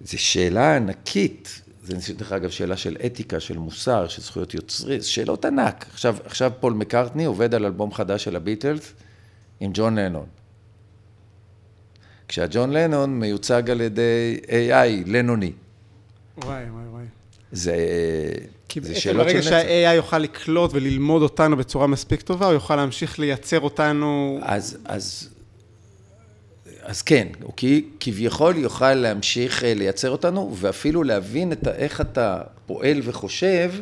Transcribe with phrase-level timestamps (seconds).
[0.00, 1.62] זו שאלה ענקית.
[1.82, 5.86] זה דרך אגב שאלה של אתיקה, של מוסר, של זכויות יוצרים, שאלות ענק.
[5.92, 8.92] עכשיו, עכשיו פול מקארטני עובד על אלבום חדש של הביטלס
[9.60, 10.26] עם ג'ון לנון.
[12.28, 15.52] כשהג'ון לנון מיוצג על ידי AI, לנוני.
[16.36, 17.04] וואי, וואי, וואי.
[17.52, 17.76] זה,
[18.82, 19.50] זה שאלות של ברגע נצח.
[19.50, 24.38] שה-AI יוכל לקלוט וללמוד אותנו בצורה מספיק טובה, הוא יוכל להמשיך לייצר אותנו...
[24.42, 25.28] אז, אז,
[26.90, 27.52] אז כן, הוא
[28.00, 33.72] כביכול יוכל להמשיך אה, לייצר אותנו, ואפילו להבין את איך אתה פועל וחושב,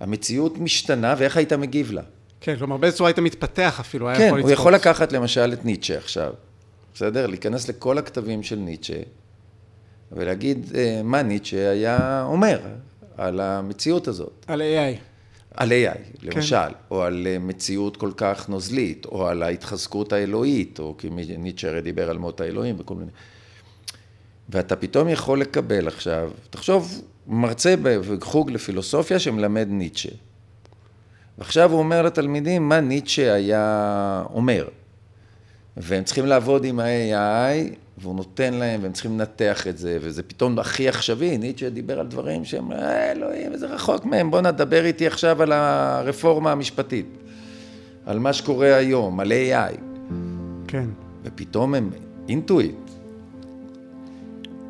[0.00, 2.02] המציאות משתנה ואיך היית מגיב לה.
[2.40, 4.52] כן, כלומר, באיזו צורה היית מתפתח אפילו, היה כן, יכול הוא לצפות.
[4.52, 6.32] יכול לקחת למשל את ניטשה עכשיו,
[6.94, 7.26] בסדר?
[7.26, 9.00] להיכנס לכל הכתבים של ניטשה,
[10.12, 12.60] ולהגיד אה, מה ניטשה היה אומר
[13.16, 14.44] על המציאות הזאת.
[14.48, 15.15] על AI.
[15.56, 16.72] על AI, למשל, כן.
[16.90, 21.80] או על אה, מציאות כל כך נוזלית, או על ההתחזקות האלוהית, או כי ניטשה הרי
[21.80, 23.10] דיבר על מות האלוהים וכל מיני.
[24.48, 30.08] ואתה פתאום יכול לקבל עכשיו, תחשוב, מרצה בחוג לפילוסופיה שמלמד ניטשה.
[31.38, 34.68] ועכשיו הוא אומר לתלמידים מה ניטשה היה אומר.
[35.76, 40.58] והם צריכים לעבוד עם ה-AI, והוא נותן להם, והם צריכים לנתח את זה, וזה פתאום
[40.58, 45.06] הכי עכשווי, ניטשה דיבר על דברים שהם, "אה, אלוהים, זה רחוק מהם, בוא נדבר איתי
[45.06, 47.06] עכשיו על הרפורמה המשפטית,
[48.06, 49.76] על מה שקורה היום, על AI,
[50.68, 50.88] כן.
[51.24, 51.90] ופתאום הם
[52.28, 52.74] אינטואיט.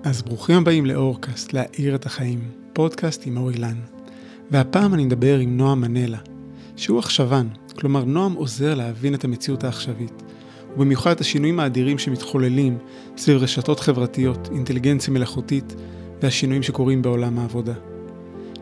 [0.05, 2.41] אז ברוכים הבאים לאורקאסט, להאיר את החיים,
[2.73, 3.77] פודקאסט עם אור אילן.
[4.51, 6.19] והפעם אני מדבר עם נועם מנלה,
[6.77, 10.23] שהוא עכשוון, כלומר נועם עוזר להבין את המציאות העכשווית,
[10.77, 12.79] ובמיוחד את השינויים האדירים שמתחוללים
[13.17, 15.75] סביב רשתות חברתיות, אינטליגנציה מלאכותית
[16.23, 17.75] והשינויים שקורים בעולם העבודה.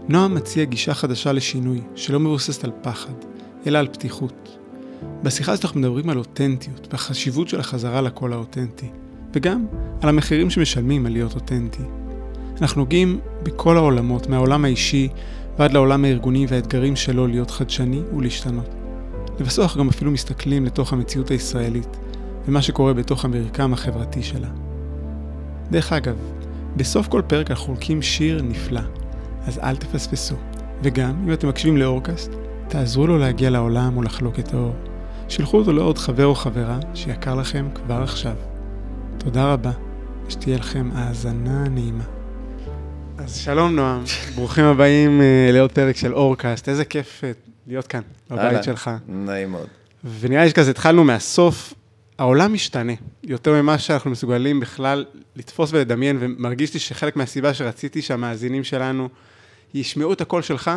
[0.08, 3.12] נועם מציע גישה חדשה לשינוי, שלא מבוססת על פחד,
[3.66, 4.58] אלא על פתיחות.
[5.22, 8.86] בשיחה הזאת אנחנו מדברים על אותנטיות והחשיבות של החזרה לקול האותנטי,
[9.32, 9.66] וגם
[10.02, 11.82] על המחירים שמשלמים על להיות אותנטי.
[12.60, 15.08] אנחנו נוגעים בכל העולמות, מהעולם האישי
[15.58, 18.68] ועד לעולם הארגוני והאתגרים שלו להיות חדשני ולהשתנות.
[19.40, 21.96] לבסוף גם אפילו מסתכלים לתוך המציאות הישראלית
[22.48, 24.48] ומה שקורה בתוך המרקם החברתי שלה.
[25.70, 26.16] דרך אגב,
[26.76, 28.80] בסוף כל פרק אנחנו חולקים שיר נפלא,
[29.46, 30.34] אז אל תפספסו.
[30.82, 32.30] וגם, אם אתם מקשיבים לאורקאסט,
[32.68, 34.74] תעזרו לו להגיע לעולם ולחלוק את האור.
[35.28, 38.34] שלחו אותו לעוד חבר או חברה שיקר לכם כבר עכשיו.
[39.18, 39.70] תודה רבה,
[40.28, 42.04] שתהיה לכם האזנה נעימה.
[43.18, 44.04] אז שלום נועם,
[44.36, 47.32] ברוכים הבאים אה, לעוד פרק של אורקאסט, איזה כיף אה,
[47.66, 48.00] להיות כאן,
[48.30, 48.90] בבית שלך.
[49.08, 49.66] נעים מאוד.
[50.20, 51.74] ונראה לי שכזה התחלנו מהסוף,
[52.18, 52.92] העולם משתנה,
[53.22, 55.04] יותר ממה שאנחנו מסוגלים בכלל
[55.36, 59.08] לתפוס ולדמיין, ומרגיש לי שחלק מהסיבה שרציתי שהמאזינים שלנו
[59.74, 60.70] ישמעו את הקול שלך,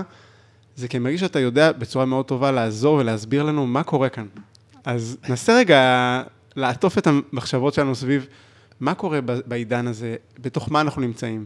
[0.76, 4.26] זה כי אני מרגיש שאתה יודע בצורה מאוד טובה לעזור ולהסביר לנו מה קורה כאן.
[4.86, 6.22] אז ננסה רגע
[6.56, 8.28] לעטוף את המחשבות שלנו סביב
[8.80, 11.46] מה קורה בעידן הזה, בתוך מה אנחנו נמצאים.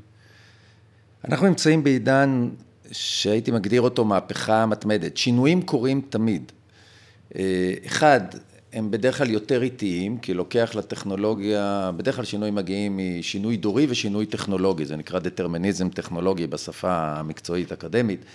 [1.28, 2.50] אנחנו נמצאים בעידן
[2.92, 5.18] שהייתי מגדיר אותו מהפכה מתמדת.
[5.18, 6.52] שינויים קורים תמיד.
[7.36, 8.22] אה, אחד,
[8.74, 14.26] הם בדרך כלל יותר איטיים, כי לוקח לטכנולוגיה, בדרך כלל שינויים מגיעים משינוי דורי ושינוי
[14.26, 18.26] טכנולוגי, זה נקרא דטרמיניזם טכנולוגי בשפה המקצועית אקדמית,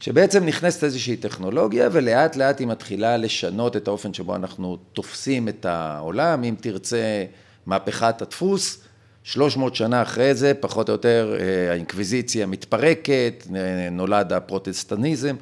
[0.00, 5.64] שבעצם נכנסת איזושהי טכנולוגיה ולאט לאט היא מתחילה לשנות את האופן שבו אנחנו תופסים את
[5.64, 7.24] העולם, אם תרצה
[7.66, 8.78] מהפכת הדפוס,
[9.24, 15.36] 300 שנה אחרי זה, פחות או יותר, אה, האינקוויזיציה מתפרקת, אה, נולד הפרוטסטניזם.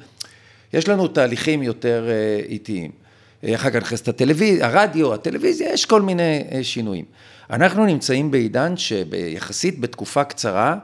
[0.73, 3.02] יש לנו תהליכים יותר אה, איטיים.
[3.43, 7.05] אה, אחר כך נכנסת הטלוויזיה, הרדיו, הטלוויזיה, יש כל מיני אה, שינויים.
[7.49, 10.75] אנחנו נמצאים בעידן שביחסית בתקופה קצרה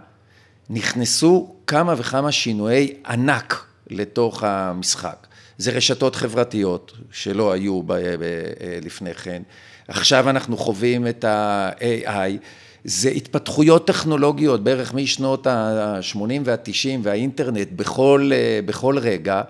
[0.70, 5.28] נכנסו כמה וכמה שינויי ענק לתוך המשחק.
[5.58, 9.42] זה רשתות חברתיות שלא היו ב- ב- אה, לפני כן.
[9.88, 12.38] עכשיו אנחנו חווים את ה-AI.
[12.84, 18.32] זה התפתחויות טכנולוגיות בערך משנות ה-80 וה-90 והאינטרנט בכל,
[18.66, 19.42] בכל רגע,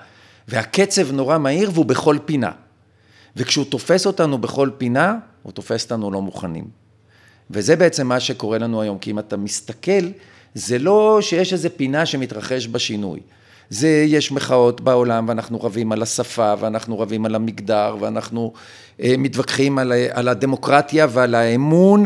[0.48, 2.52] והקצב נורא מהיר והוא בכל פינה.
[3.36, 6.66] וכשהוא תופס אותנו בכל פינה, הוא תופס אותנו לא מוכנים.
[7.52, 10.08] וזה בעצם מה שקורה לנו היום, כי אם אתה מסתכל,
[10.54, 13.20] זה לא שיש איזה פינה שמתרחש בשינוי.
[13.70, 18.54] זה, יש מחאות בעולם, ואנחנו רבים על השפה, ואנחנו רבים על המגדר, ואנחנו
[19.02, 22.06] אה, מתווכחים על, על הדמוקרטיה ועל האמון,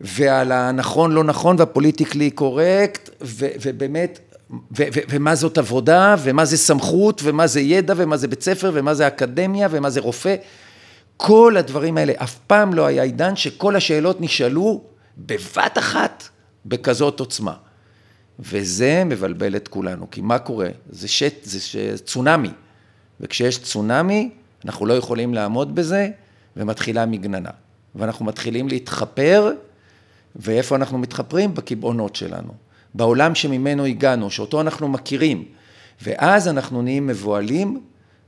[0.00, 4.20] ועל הנכון, לא נכון, והפוליטיקלי קורקט, ו, ובאמת,
[4.52, 8.70] ו, ו, ומה זאת עבודה, ומה זה סמכות, ומה זה ידע, ומה זה בית ספר,
[8.74, 10.34] ומה זה אקדמיה, ומה זה רופא.
[11.16, 14.82] כל הדברים האלה, אף פעם לא היה עידן שכל השאלות נשאלו
[15.18, 16.28] בבת אחת
[16.66, 17.54] בכזאת עוצמה.
[18.38, 20.68] וזה מבלבל את כולנו, כי מה קורה?
[20.90, 21.76] זה, שט, זה ש...
[22.04, 22.50] צונאמי,
[23.20, 24.30] וכשיש צונאמי,
[24.64, 26.08] אנחנו לא יכולים לעמוד בזה,
[26.56, 27.50] ומתחילה מגננה.
[27.94, 29.52] ואנחנו מתחילים להתחפר,
[30.36, 31.54] ואיפה אנחנו מתחפרים?
[31.54, 32.52] בקיבעונות שלנו.
[32.94, 35.44] בעולם שממנו הגענו, שאותו אנחנו מכירים.
[36.02, 37.80] ואז אנחנו נהיים מבוהלים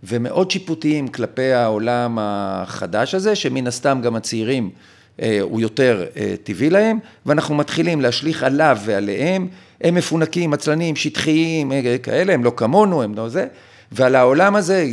[0.03, 4.71] ומאוד שיפוטיים כלפי העולם החדש הזה, שמן הסתם גם הצעירים
[5.23, 9.49] אה, הוא יותר אה, טבעי להם, ואנחנו מתחילים להשליך עליו ועליהם,
[9.81, 13.47] הם מפונקים, עצלנים, שטחיים, אה, כאלה, הם לא כמונו, הם לא זה,
[13.93, 14.87] ועל העולם הזה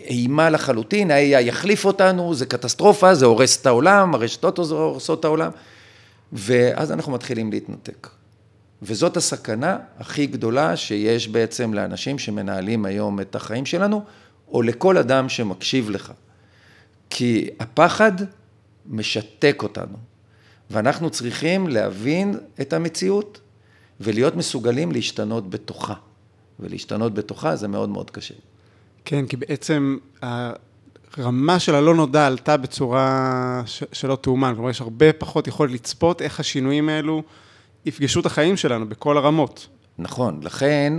[0.00, 5.50] אימה לחלוטין, ה-AI יחליף אותנו, זה קטסטרופה, זה הורס את העולם, הרשתות הורסות את העולם,
[6.32, 8.19] ואז אנחנו מתחילים להתנתק.
[8.82, 14.04] וזאת הסכנה הכי גדולה שיש בעצם לאנשים שמנהלים היום את החיים שלנו,
[14.48, 16.12] או לכל אדם שמקשיב לך.
[17.10, 18.12] כי הפחד
[18.86, 19.96] משתק אותנו,
[20.70, 23.40] ואנחנו צריכים להבין את המציאות
[24.00, 25.94] ולהיות מסוגלים להשתנות בתוכה.
[26.60, 28.34] ולהשתנות בתוכה זה מאוד מאוד קשה.
[29.04, 29.98] כן, כי בעצם
[31.16, 33.62] הרמה של הלא נודע עלתה בצורה
[33.92, 37.22] שלא תאומן, כלומר יש הרבה פחות יכולת לצפות איך השינויים האלו
[37.86, 39.66] יפגשו את החיים שלנו בכל הרמות.
[39.98, 40.92] נכון, לכן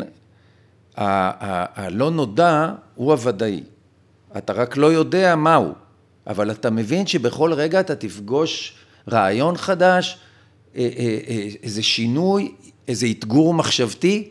[0.98, 3.64] הלא נודע הוא הוודאי.
[4.38, 5.74] אתה רק לא יודע מהו,
[6.28, 8.74] אבל אתה מבין שבכל רגע אתה תפגוש
[9.12, 10.18] רעיון חדש,
[10.76, 12.52] אה, אה, אה, איזה שינוי,
[12.88, 14.30] איזה אתגור מחשבתי,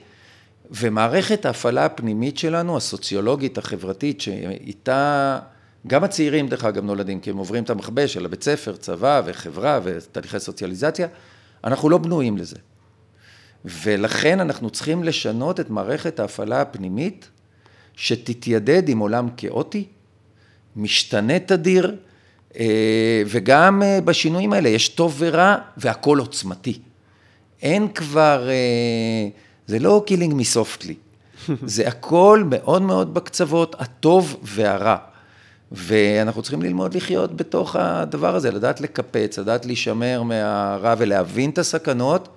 [0.71, 5.39] ומערכת ההפעלה הפנימית שלנו, הסוציולוגית, החברתית, שאיתה
[5.87, 9.81] גם הצעירים, דרך אגב, נולדים, כי הם עוברים את המכבש של הבית ספר, צבא וחברה
[9.85, 11.09] ותהליכי סוציאליזציה,
[11.65, 12.57] אנחנו לא בנויים לזה.
[13.65, 17.29] ולכן אנחנו צריכים לשנות את מערכת ההפעלה הפנימית,
[17.97, 19.87] שתתיידד עם עולם כאוטי,
[20.77, 21.97] משתנה תדיר,
[22.59, 26.79] אה, וגם אה, בשינויים האלה יש טוב ורע והכל עוצמתי.
[27.63, 29.29] אין כבר, אה,
[29.67, 30.95] זה לא killing me softly,
[31.67, 34.97] זה הכל מאוד מאוד בקצוות, הטוב והרע.
[35.73, 42.29] ואנחנו צריכים ללמוד לחיות בתוך הדבר הזה, לדעת לקפץ, לדעת להישמר מהרע ולהבין את הסכנות,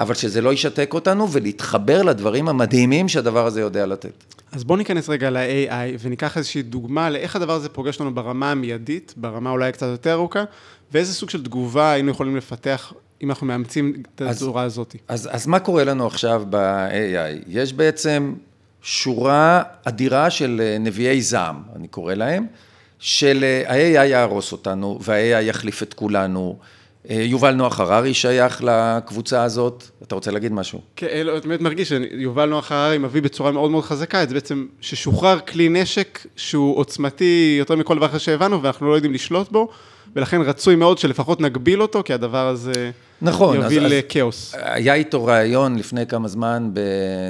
[0.00, 4.24] אבל שזה לא ישתק אותנו ולהתחבר לדברים המדהימים שהדבר הזה יודע לתת.
[4.52, 9.14] אז בואו ניכנס רגע ל-AI וניקח איזושהי דוגמה לאיך הדבר הזה פוגש לנו ברמה המיידית,
[9.16, 10.44] ברמה אולי קצת יותר ארוכה,
[10.92, 12.92] ואיזה סוג של תגובה היינו יכולים לפתח
[13.22, 14.96] אם אנחנו מאמצים את הצורה הזאת.
[15.08, 17.44] אז, אז מה קורה לנו עכשיו ב-AI?
[17.48, 18.34] יש בעצם
[18.88, 22.46] שורה אדירה של אה, נביאי זעם, אני קורא להם,
[22.98, 26.58] של אה, ה-AI יהרוס אותנו, וה-AI יחליף את כולנו.
[27.10, 30.80] אה, יובל נוח הררי שייך לקבוצה הזאת, אתה רוצה להגיד משהו?
[30.96, 34.66] כן, לא, באמת מרגיש שיובל נוח הררי מביא בצורה מאוד מאוד חזקה את זה בעצם
[34.80, 39.68] ששוחרר כלי נשק שהוא עוצמתי יותר מכל דבר אחר שהבנו ואנחנו לא יודעים לשלוט בו,
[40.16, 42.90] ולכן רצוי מאוד שלפחות נגביל אותו, כי הדבר הזה
[43.22, 44.54] נכון, יוביל לכאוס.
[44.54, 46.70] היה איתו ראיון לפני כמה זמן,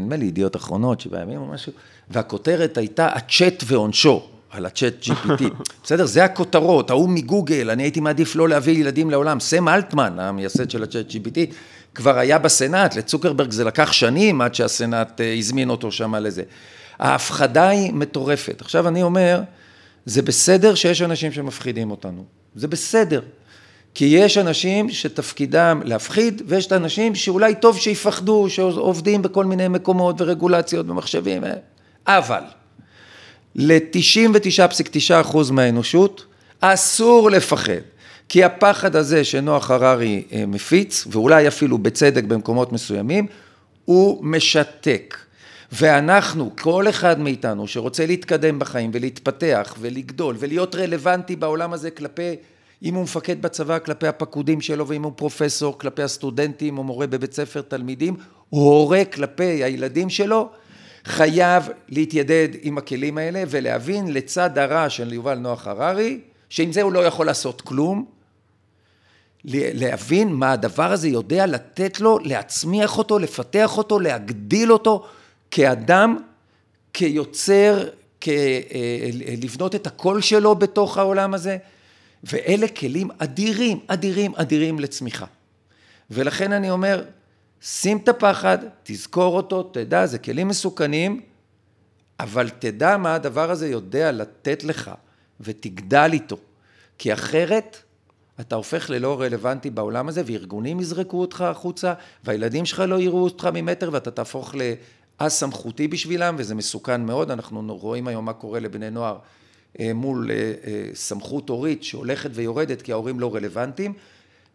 [0.03, 1.73] נדמה לי ידיעות אחרונות, שבעה ימים או משהו,
[2.11, 4.29] והכותרת הייתה הצ'אט ועונשו.
[4.51, 5.43] על הצ'אט GPT,
[5.85, 6.07] בסדר?
[6.07, 9.41] זה הכותרות, ההוא מגוגל, אני הייתי מעדיף לא להביא ילדים לעולם.
[9.41, 11.39] סם אלטמן, המייסד של הצ'אט GPT,
[11.95, 16.43] כבר היה בסנאט, לצוקרברג זה לקח שנים עד שהסנאט אה, הזמין אותו שם לזה.
[16.99, 18.61] ההפחדה היא מטורפת.
[18.61, 19.41] עכשיו אני אומר,
[20.07, 22.25] זה בסדר שיש אנשים שמפחידים אותנו,
[22.55, 23.21] זה בסדר.
[23.99, 30.21] כי יש אנשים שתפקידם להפחיד, ויש את האנשים שאולי טוב שיפחדו, שעובדים בכל מיני מקומות
[30.21, 31.53] ורגולציות ומחשבים, אה.
[32.07, 32.41] אבל
[33.55, 36.25] ל-99.9% מהאנושות
[36.61, 37.73] אסור לפחד.
[38.29, 43.27] כי הפחד הזה שנוח הררי אה, מפיץ, ואולי אפילו בצדק במקומות מסוימים,
[43.85, 45.17] הוא משתק.
[45.73, 52.37] ואנחנו, כל אחד מאיתנו שרוצה להתקדם בחיים ולהתפתח ולגדול ולהיות רלוונטי בעולם הזה כלפי,
[52.83, 57.33] אם הוא מפקד בצבא, כלפי הפקודים שלו, ואם הוא פרופסור, כלפי הסטודנטים או מורה בבית
[57.33, 58.17] ספר תלמידים,
[58.49, 60.49] הוא הורה כלפי הילדים שלו,
[61.05, 66.93] חייב להתיידד עם הכלים האלה ולהבין לצד הרע של יובל נוח הררי, שעם זה הוא
[66.93, 68.05] לא יכול לעשות כלום,
[69.45, 75.07] להבין מה הדבר הזה יודע לתת לו, להצמיח אותו, לפתח אותו, להגדיל אותו
[75.51, 76.19] כאדם,
[76.93, 77.89] כיוצר,
[78.21, 78.29] כ...
[78.29, 79.11] אה,
[79.43, 81.57] לבנות את הקול שלו בתוך העולם הזה,
[82.27, 85.27] ואלה כלים אדירים, אדירים, אדירים לצמיחה.
[86.11, 87.05] ולכן אני אומר,
[87.61, 91.21] שים את הפחד, תזכור אותו, תדע, זה כלים מסוכנים,
[92.21, 94.91] אבל תדע מה הדבר הזה יודע לתת לך,
[95.41, 96.37] ותגדל איתו.
[96.99, 97.77] כי אחרת,
[98.41, 103.49] אתה הופך ללא רלוונטי בעולם הזה, וארגונים יזרקו אותך החוצה, והילדים שלך לא יראו אותך
[103.53, 104.55] ממטר, ואתה תהפוך
[105.19, 107.31] א-סמכותי בשבילם, וזה מסוכן מאוד.
[107.31, 109.19] אנחנו רואים היום מה קורה לבני נוער
[109.95, 113.93] מול אה, אה, סמכות הורית שהולכת ויורדת, כי ההורים לא רלוונטיים.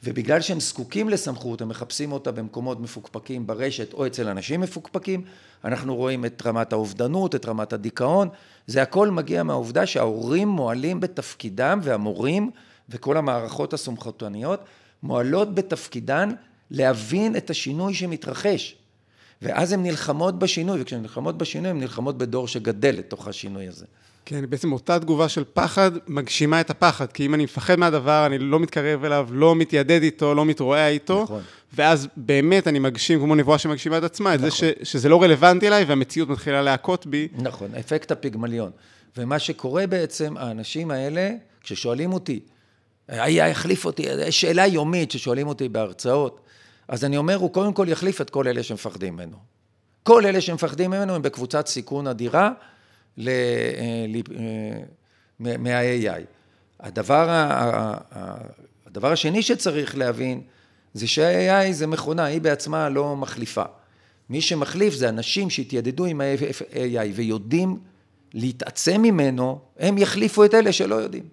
[0.03, 5.21] ובגלל שהם זקוקים לסמכות, הם מחפשים אותה במקומות מפוקפקים ברשת או אצל אנשים מפוקפקים,
[5.65, 8.29] אנחנו רואים את רמת האובדנות, את רמת הדיכאון,
[8.67, 12.51] זה הכל מגיע מהעובדה שההורים מועלים בתפקידם והמורים
[12.89, 14.59] וכל המערכות הסומכותניות
[15.03, 16.29] מועלות בתפקידן
[16.71, 18.75] להבין את השינוי שמתרחש.
[19.41, 23.85] ואז הן נלחמות בשינוי, וכשהן נלחמות בשינוי, הן נלחמות בדור שגדל לתוך השינוי הזה.
[24.25, 28.37] כן, בעצם אותה תגובה של פחד מגשימה את הפחד, כי אם אני מפחד מהדבר, אני
[28.37, 31.41] לא מתקרב אליו, לא מתיידד איתו, לא מתרועע איתו, נכון.
[31.73, 34.49] ואז באמת אני מגשים, כמו נבואה שמגשימה את עצמה, את נכון.
[34.49, 37.27] זה ש, שזה לא רלוונטי אליי והמציאות מתחילה להכות בי.
[37.37, 38.71] נכון, אפקט הפיגמליון.
[39.17, 41.31] ומה שקורה בעצם, האנשים האלה,
[41.63, 42.39] כששואלים אותי,
[43.07, 46.39] היה יחליף אותי, שאלה יומית ששואלים אותי בהרצאות,
[46.87, 49.37] אז אני אומר, הוא קודם כל יחליף את כל אלה שמפחדים ממנו.
[50.03, 52.51] כל אלה שמפחדים ממנו הם בקבוצת סיכון אדירה
[53.17, 54.83] ל- אה, ל- אה,
[55.39, 56.21] מה- מה-AI.
[56.79, 57.27] הדבר,
[58.85, 60.41] הדבר השני שצריך להבין,
[60.93, 63.63] זה שה-AI זה מכונה, היא בעצמה לא מחליפה.
[64.29, 67.79] מי שמחליף זה אנשים שהתיידדו עם ה-AI ויודעים
[68.33, 71.23] להתעצם ממנו, הם יחליפו את אלה שלא יודעים.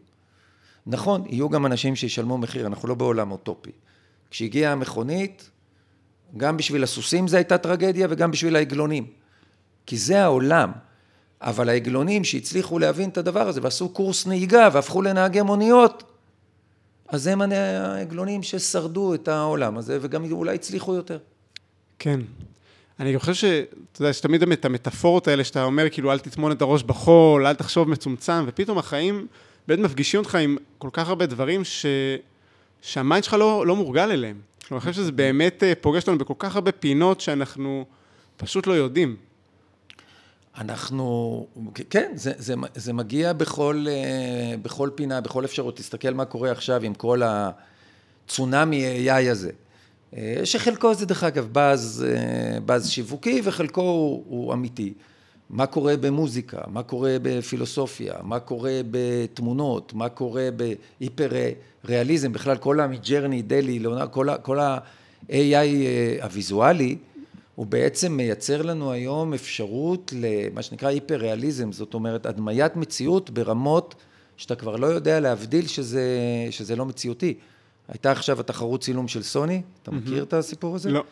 [0.86, 3.70] נכון, יהיו גם אנשים שישלמו מחיר, אנחנו לא בעולם אוטופי.
[4.30, 5.50] כשהגיעה המכונית,
[6.36, 9.06] גם בשביל הסוסים זו הייתה טרגדיה וגם בשביל העגלונים.
[9.86, 10.72] כי זה העולם.
[11.42, 16.02] אבל העגלונים שהצליחו להבין את הדבר הזה ועשו קורס נהיגה והפכו לנהגי מוניות,
[17.08, 21.18] אז הם העגלונים ששרדו את העולם הזה וגם אולי הצליחו יותר.
[21.98, 22.20] כן.
[23.00, 23.44] אני חושב ש...
[23.44, 27.46] אתה יודע, יש תמיד את המטאפורות האלה שאתה אומר, כאילו, אל תטמון את הראש בחול,
[27.46, 29.26] אל תחשוב מצומצם, ופתאום החיים
[29.68, 31.86] באמת מפגישים אותך עם כל כך הרבה דברים ש...
[32.82, 34.36] שהמיינד שלך לא, לא מורגל אליהם.
[34.68, 37.84] כלומר, אני חושב שזה באמת אה, פוגש אותנו בכל כך הרבה פינות שאנחנו
[38.36, 39.16] פשוט לא יודעים.
[40.60, 41.46] אנחנו,
[41.90, 45.76] כן, זה, זה, זה מגיע בכל, אה, בכל פינה, בכל אפשרות.
[45.76, 49.50] תסתכל מה קורה עכשיו עם כל הצונאמי AI הזה.
[50.16, 54.92] אה, שחלקו זה דרך אגב באז, אה, באז שיווקי וחלקו הוא, הוא אמיתי.
[55.50, 61.28] מה קורה במוזיקה, מה קורה בפילוסופיה, מה קורה בתמונות, מה קורה בהיפר
[61.84, 63.84] ריאליזם, בכלל כל המג'רני, דלי,
[64.42, 65.68] כל, ה-AI
[66.22, 66.96] הוויזואלי,
[67.58, 73.94] הוא בעצם מייצר לנו היום אפשרות למה שנקרא היפר ריאליזם, זאת אומרת הדמיית מציאות ברמות
[74.36, 76.06] שאתה כבר לא יודע להבדיל שזה,
[76.50, 77.34] שזה לא מציאותי.
[77.88, 80.90] הייתה עכשיו התחרות צילום של סוני, אתה מכיר את הסיפור הזה?
[80.90, 81.04] לא.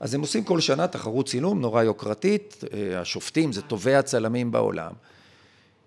[0.00, 4.92] אז הם עושים כל שנה תחרות צילום נורא יוקרתית, אה, השופטים זה טובי הצלמים בעולם.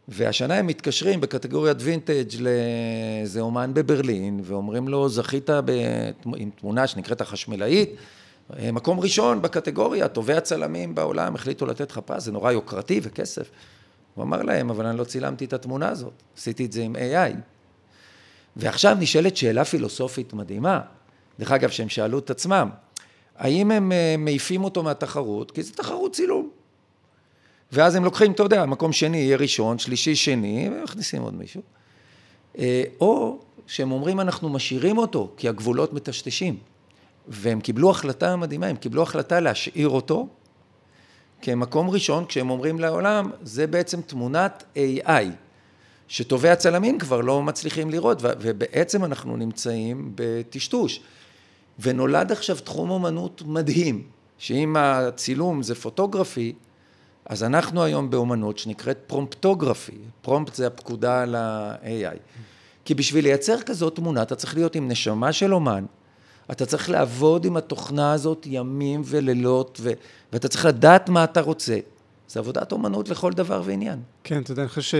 [0.07, 5.71] והשנה הם מתקשרים בקטגוריית וינטג' לאיזה אומן בברלין, ואומרים לו, זכית ב...
[6.35, 7.89] עם תמונה שנקראת החשמלאית,
[8.57, 13.49] מקום ראשון בקטגוריה, טובי הצלמים בעולם החליטו לתת לך פרס, זה נורא יוקרתי וכסף.
[14.15, 17.35] הוא אמר להם, אבל אני לא צילמתי את התמונה הזאת, עשיתי את זה עם AI.
[18.55, 20.81] ועכשיו נשאלת שאלה פילוסופית מדהימה,
[21.39, 22.69] דרך אגב, שהם שאלו את עצמם,
[23.37, 25.51] האם הם אה, מעיפים אותו מהתחרות?
[25.51, 26.49] כי זו תחרות צילום.
[27.71, 31.61] ואז הם לוקחים, אתה יודע, מקום שני יהיה ראשון, שלישי שני, ומכניסים עוד מישהו.
[32.57, 36.57] אה, או שהם אומרים, אנחנו משאירים אותו, כי הגבולות מטשטשים.
[37.29, 40.27] והם קיבלו החלטה מדהימה, הם קיבלו החלטה להשאיר אותו
[41.41, 45.09] כמקום ראשון, כשהם אומרים לעולם, זה בעצם תמונת AI,
[46.07, 51.01] שטובי הצלמים כבר לא מצליחים לראות, ובעצם אנחנו נמצאים בטשטוש.
[51.79, 54.03] ונולד עכשיו תחום אומנות מדהים,
[54.37, 56.53] שאם הצילום זה פוטוגרפי,
[57.25, 62.17] אז אנחנו היום באומנות שנקראת פרומפטוגרפי, פרומפט זה הפקודה ל-AI.
[62.85, 65.85] כי בשביל לייצר כזאת תמונה אתה צריך להיות עם נשמה של אומן,
[66.51, 69.91] אתה צריך לעבוד עם התוכנה הזאת ימים ולילות, ו-
[70.33, 71.77] ואתה צריך לדעת מה אתה רוצה.
[72.27, 73.99] זה עבודת אומנות לכל דבר ועניין.
[74.23, 74.97] כן, אתה יודע, אני חושב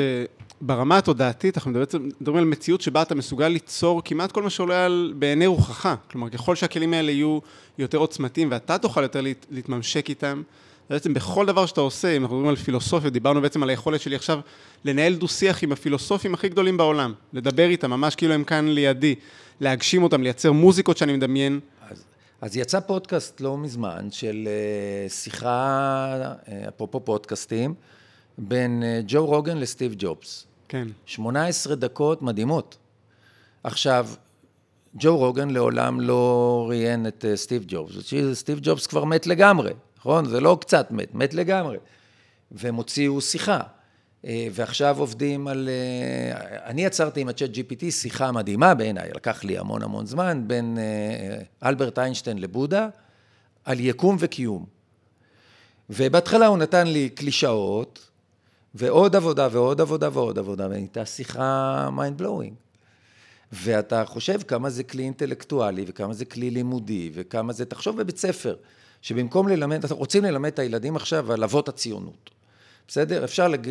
[0.62, 4.86] שברמה התודעתית, אנחנו בעצם מדברים על מציאות שבה אתה מסוגל ליצור כמעט כל מה שעולה
[4.86, 5.96] על בעיני רוחך.
[6.12, 7.40] כלומר, ככל שהכלים האלה יהיו
[7.78, 10.42] יותר עוצמתיים ואתה תוכל יותר להת, להתממשק איתם,
[10.90, 14.16] בעצם בכל דבר שאתה עושה, אם אנחנו מדברים על פילוסופיה, דיברנו בעצם על היכולת שלי
[14.16, 14.40] עכשיו
[14.86, 19.16] לנהל דו-שיח עם הפילוסופים הכי גדולים בעולם, לדבר איתם, ממש כאילו הם כאן לידי,
[19.60, 21.60] להגשים אותם, לייצר מוזיקות שאני מדמיין.
[21.90, 22.04] אז,
[22.42, 24.48] אז יצא פודקאסט לא מזמן של
[25.08, 27.74] uh, שיחה, uh, אפרופו פודקאסטים,
[28.38, 30.46] בין uh, ג'ו רוגן לסטיב ג'ובס.
[30.68, 30.88] כן.
[31.06, 32.78] 18 דקות מדהימות.
[33.64, 34.08] עכשיו,
[34.96, 38.14] ג'ו רוגן לעולם לא ראיין את סטיב ג'ובס.
[38.34, 40.26] סטיב ג'ובס כבר מת לגמרי, נכון?
[40.26, 41.78] זה לא קצת מת, מת לגמרי.
[42.52, 43.60] והם הוציאו שיחה.
[44.24, 45.70] ועכשיו עובדים על...
[46.66, 50.78] אני יצרתי עם הצ'אט GPT שיחה מדהימה בעיניי, לקח לי המון המון זמן, בין
[51.64, 52.88] אלברט איינשטיין לבודה,
[53.66, 54.66] על יקום וקיום.
[55.90, 58.10] ובהתחלה הוא נתן לי קלישאות,
[58.76, 62.54] ועוד עבודה ועוד עבודה ועוד עבודה, והייתה שיחה mind blowing.
[63.52, 67.66] ואתה חושב כמה זה כלי אינטלקטואלי, וכמה זה כלי לימודי, וכמה זה...
[67.66, 68.56] תחשוב בבית ספר,
[69.02, 72.30] שבמקום ללמד, רוצים ללמד את הילדים עכשיו על אבות הציונות.
[72.90, 73.24] בסדר?
[73.24, 73.70] אפשר לג...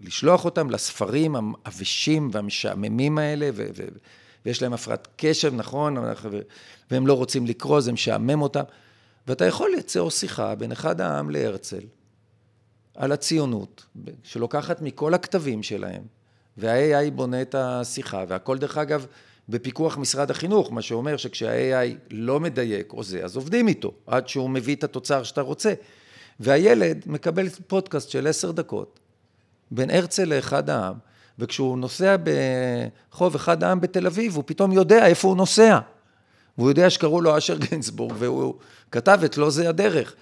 [0.00, 3.66] לשלוח אותם לספרים העבשים והמשעממים האלה, ו...
[3.76, 3.84] ו...
[4.46, 5.96] ויש להם הפרעת קשב, נכון,
[6.90, 8.62] והם לא רוצים לקרוא, זה משעמם אותם.
[9.26, 11.80] ואתה יכול ליצור שיחה בין אחד העם להרצל,
[12.94, 13.86] על הציונות,
[14.22, 16.02] שלוקחת מכל הכתבים שלהם,
[16.56, 19.06] וה-AI בונה את השיחה, והכל דרך אגב
[19.48, 24.50] בפיקוח משרד החינוך, מה שאומר שכשה-AI לא מדייק או זה, אז עובדים איתו, עד שהוא
[24.50, 25.74] מביא את התוצר שאתה רוצה.
[26.40, 29.00] והילד מקבל פודקאסט של עשר דקות,
[29.70, 30.94] בין הרצל לאחד העם,
[31.38, 35.78] וכשהוא נוסע ברחוב אחד העם בתל אביב, הוא פתאום יודע איפה הוא נוסע.
[36.58, 38.54] והוא יודע שקראו לו אשר גינזבורג, והוא
[38.90, 40.14] כתב את לא זה הדרך.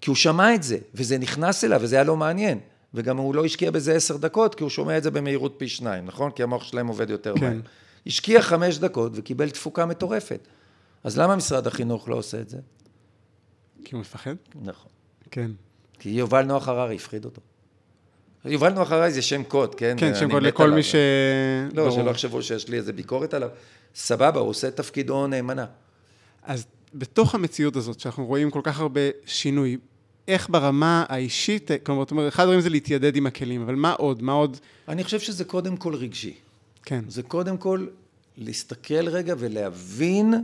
[0.00, 2.58] כי הוא שמע את זה, וזה נכנס אליו, וזה היה לו מעניין.
[2.94, 6.06] וגם הוא לא השקיע בזה עשר דקות, כי הוא שומע את זה במהירות פי שניים,
[6.06, 6.30] נכון?
[6.30, 7.40] כי המוח שלהם עובד יותר כן.
[7.40, 7.60] מהר.
[8.06, 10.48] השקיע חמש דקות וקיבל תפוקה מטורפת.
[11.04, 12.58] אז למה משרד החינוך לא עושה את זה?
[13.84, 14.34] כי הוא מפחד?
[14.62, 14.90] נכון.
[15.30, 15.50] כן.
[15.98, 17.40] כי יובל נוח הררי הפחיד אותו.
[18.44, 19.96] יובל נוח הררי זה שם קוד, כן?
[19.98, 20.94] כן, שם קוד לכל מי ש...
[21.72, 21.96] לא, ברור.
[21.96, 23.48] שלא יחשבו שיש לי איזה ביקורת עליו.
[23.94, 25.66] סבבה, הוא עושה את תפקידו נאמנה.
[26.42, 29.76] אז בתוך המציאות הזאת, שאנחנו רואים כל כך הרבה שינוי,
[30.28, 34.22] איך ברמה האישית, כלומר, זאת אומרת, אחד הדברים זה להתיידד עם הכלים, אבל מה עוד?
[34.22, 34.56] מה עוד?
[34.88, 36.34] אני חושב שזה קודם כל רגשי.
[36.82, 37.04] כן.
[37.08, 37.86] זה קודם כל
[38.36, 40.34] להסתכל רגע ולהבין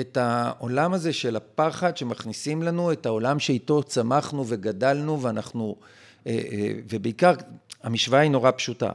[0.00, 5.76] את העולם הזה של הפחד שמכניסים לנו, את העולם שאיתו צמחנו וגדלנו ואנחנו,
[6.26, 7.32] אה, אה, ובעיקר
[7.82, 8.90] המשוואה היא נורא פשוטה.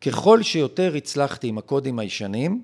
[0.00, 2.62] ככל שיותר הצלחתי עם הקודים הישנים,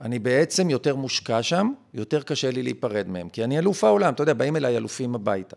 [0.00, 4.22] אני בעצם יותר מושקע שם, יותר קשה לי להיפרד מהם, כי אני אלוף העולם, אתה
[4.22, 5.56] יודע, באים אליי אלופים הביתה,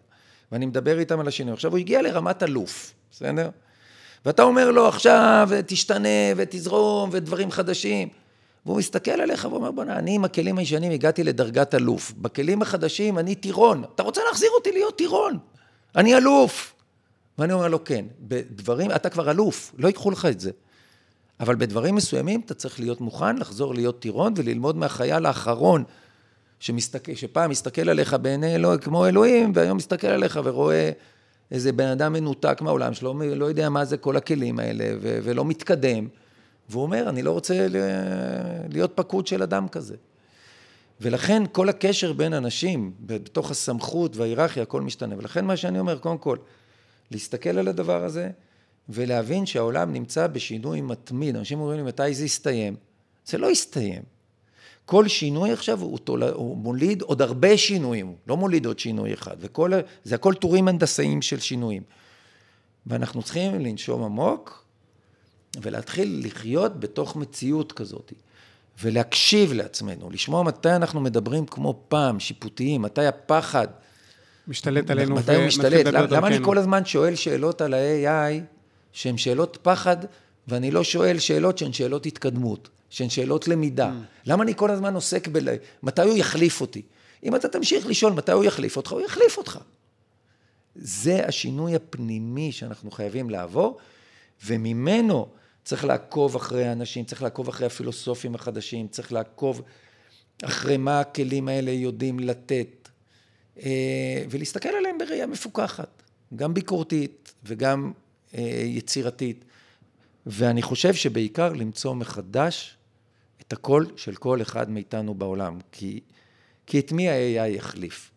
[0.52, 1.54] ואני מדבר איתם על השינוי.
[1.54, 3.50] עכשיו, הוא הגיע לרמת אלוף, בסדר?
[4.26, 8.08] ואתה אומר לו, עכשיו תשתנה ותזרום ודברים חדשים.
[8.66, 12.12] והוא מסתכל עליך ואומר, בוא'נה, אני עם הכלים הישנים הגעתי לדרגת אלוף.
[12.18, 13.84] בכלים החדשים אני טירון.
[13.96, 15.38] אתה רוצה להחזיר אותי להיות טירון?
[15.96, 16.74] אני אלוף.
[17.38, 20.52] ואני אומר לו, כן, בדברים, אתה כבר אלוף, לא ייקחו לך את זה.
[21.40, 25.84] אבל בדברים מסוימים אתה צריך להיות מוכן לחזור להיות טירון וללמוד מהחייל האחרון,
[26.60, 30.92] שמסתכל, שפעם מסתכל עליך בעיני אלוהים כמו אלוהים, והיום מסתכל עליך ורואה
[31.52, 35.46] איזה בן אדם מנותק מהעולם שלו, לא יודע מה זה כל הכלים האלה, ו- ולא
[35.46, 36.08] מתקדם.
[36.70, 37.68] והוא אומר, אני לא רוצה
[38.70, 39.96] להיות פקוד של אדם כזה.
[41.02, 45.18] ולכן כל הקשר בין אנשים, בתוך הסמכות וההיררכיה, הכל משתנה.
[45.18, 46.38] ולכן מה שאני אומר, קודם כל,
[47.12, 48.30] להסתכל על הדבר הזה,
[48.90, 51.36] ולהבין שהעולם נמצא בשינוי מתמיד.
[51.36, 52.76] אנשים אומרים לי, מתי זה יסתיים?
[53.26, 54.02] זה לא יסתיים.
[54.86, 56.24] כל שינוי עכשיו הוא, תול...
[56.24, 59.72] הוא מוליד עוד הרבה שינויים, לא מוליד עוד שינוי אחד, וכל,
[60.04, 61.84] זה הכל טורים הנדסאיים של שינויים.
[62.88, 64.66] ואנחנו צריכים לנשום עמוק
[65.62, 68.14] ולהתחיל לחיות בתוך מציאות כזאת,
[68.82, 73.68] ולהקשיב לעצמנו, לשמוע מתי אנחנו מדברים כמו פעם, שיפוטיים, מתי הפחד
[74.50, 75.86] משתלט עלינו מתי הוא משתלט?
[75.86, 78.42] למה, למה אני כל הזמן שואל שאלות על ה-AI
[78.94, 79.98] שהן שאלות פחד,
[80.48, 82.70] ואני לא שואל שאלות שהן שאלות התקדמות?
[82.90, 83.90] שהן שאלות למידה.
[83.90, 84.26] Mm.
[84.26, 85.40] למה אני כל הזמן עוסק ב...
[85.84, 86.82] מתי הוא יחליף אותי?
[87.24, 89.60] אם אתה תמשיך לשאול מתי הוא יחליף אותך, הוא יחליף אותך.
[90.76, 93.78] זה השינוי הפנימי שאנחנו חייבים לעבור,
[94.46, 95.28] וממנו
[95.70, 99.62] צריך לעקוב אחרי האנשים, צריך לעקוב אחרי הפילוסופים החדשים, צריך לעקוב
[100.44, 102.90] אחרי מה הכלים האלה יודעים לתת,
[103.60, 106.04] אה, ולהסתכל עליהם בראייה מפוקחת,
[106.36, 107.92] גם ביקורתית וגם
[108.38, 109.46] אה, יצירתית.
[110.26, 112.78] ואני חושב שבעיקר למצוא מחדש
[113.42, 116.00] את הקול של כל אחד מאיתנו בעולם, כי,
[116.66, 118.12] כי את מי ה-AI יחליף?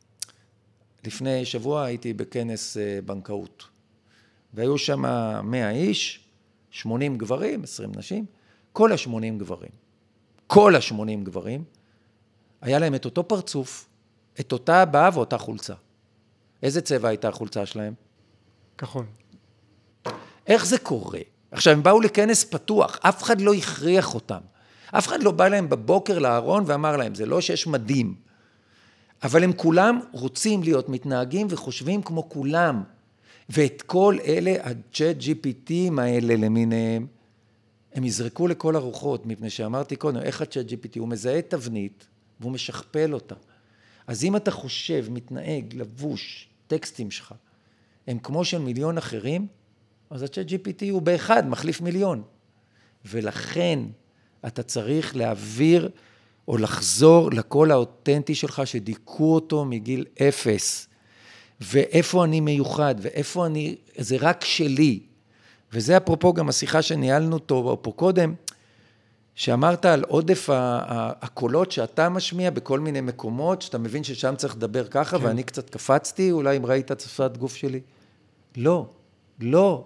[1.04, 3.64] לפני שבוע הייתי בכנס אה, בנקאות,
[4.54, 5.02] והיו שם
[5.44, 6.21] 100 איש,
[6.72, 8.24] 80 גברים, 20 נשים,
[8.72, 9.70] כל ה-80 גברים,
[10.46, 11.64] כל ה-80 גברים,
[12.61, 13.88] היה להם את אותו פרצוף,
[14.40, 15.74] את אותה הבעה ואותה חולצה.
[16.62, 17.94] איזה צבע הייתה החולצה שלהם?
[18.78, 19.04] כחול.
[20.46, 21.20] איך זה קורה?
[21.50, 24.40] עכשיו, הם באו לכנס פתוח, אף אחד לא הכריח אותם.
[24.92, 28.14] אף אחד לא בא להם בבוקר לארון ואמר להם, זה לא שיש מדים,
[29.22, 32.82] אבל הם כולם רוצים להיות מתנהגים וחושבים כמו כולם.
[33.48, 37.07] ואת כל אלה, הצ'אט GPTים האלה למיניהם,
[37.94, 42.07] הם יזרקו לכל הרוחות, מפני שאמרתי קודם, איך הצ'אט GPT, הוא מזהה תבנית
[42.40, 43.35] והוא משכפל אותה.
[44.07, 47.35] אז אם אתה חושב, מתנהג, לבוש, טקסטים שלך,
[48.07, 49.46] הם כמו של מיליון אחרים,
[50.11, 52.22] אז הצ'אט GPT הוא באחד, מחליף מיליון.
[53.05, 53.78] ולכן
[54.46, 55.90] אתה צריך להעביר
[56.48, 60.88] או לחזור לקול האותנטי שלך שדיכאו אותו מגיל אפס.
[61.62, 65.01] ואיפה אני מיוחד, ואיפה אני, זה רק שלי.
[65.72, 68.35] וזה אפרופו גם השיחה שניהלנו אותו פה קודם,
[69.35, 75.18] שאמרת על עודף הקולות שאתה משמיע בכל מיני מקומות, שאתה מבין ששם צריך לדבר ככה,
[75.18, 75.25] כן.
[75.25, 77.81] ואני קצת קפצתי, אולי אם ראית את שפת גוף שלי.
[78.57, 78.87] לא,
[79.40, 79.85] לא.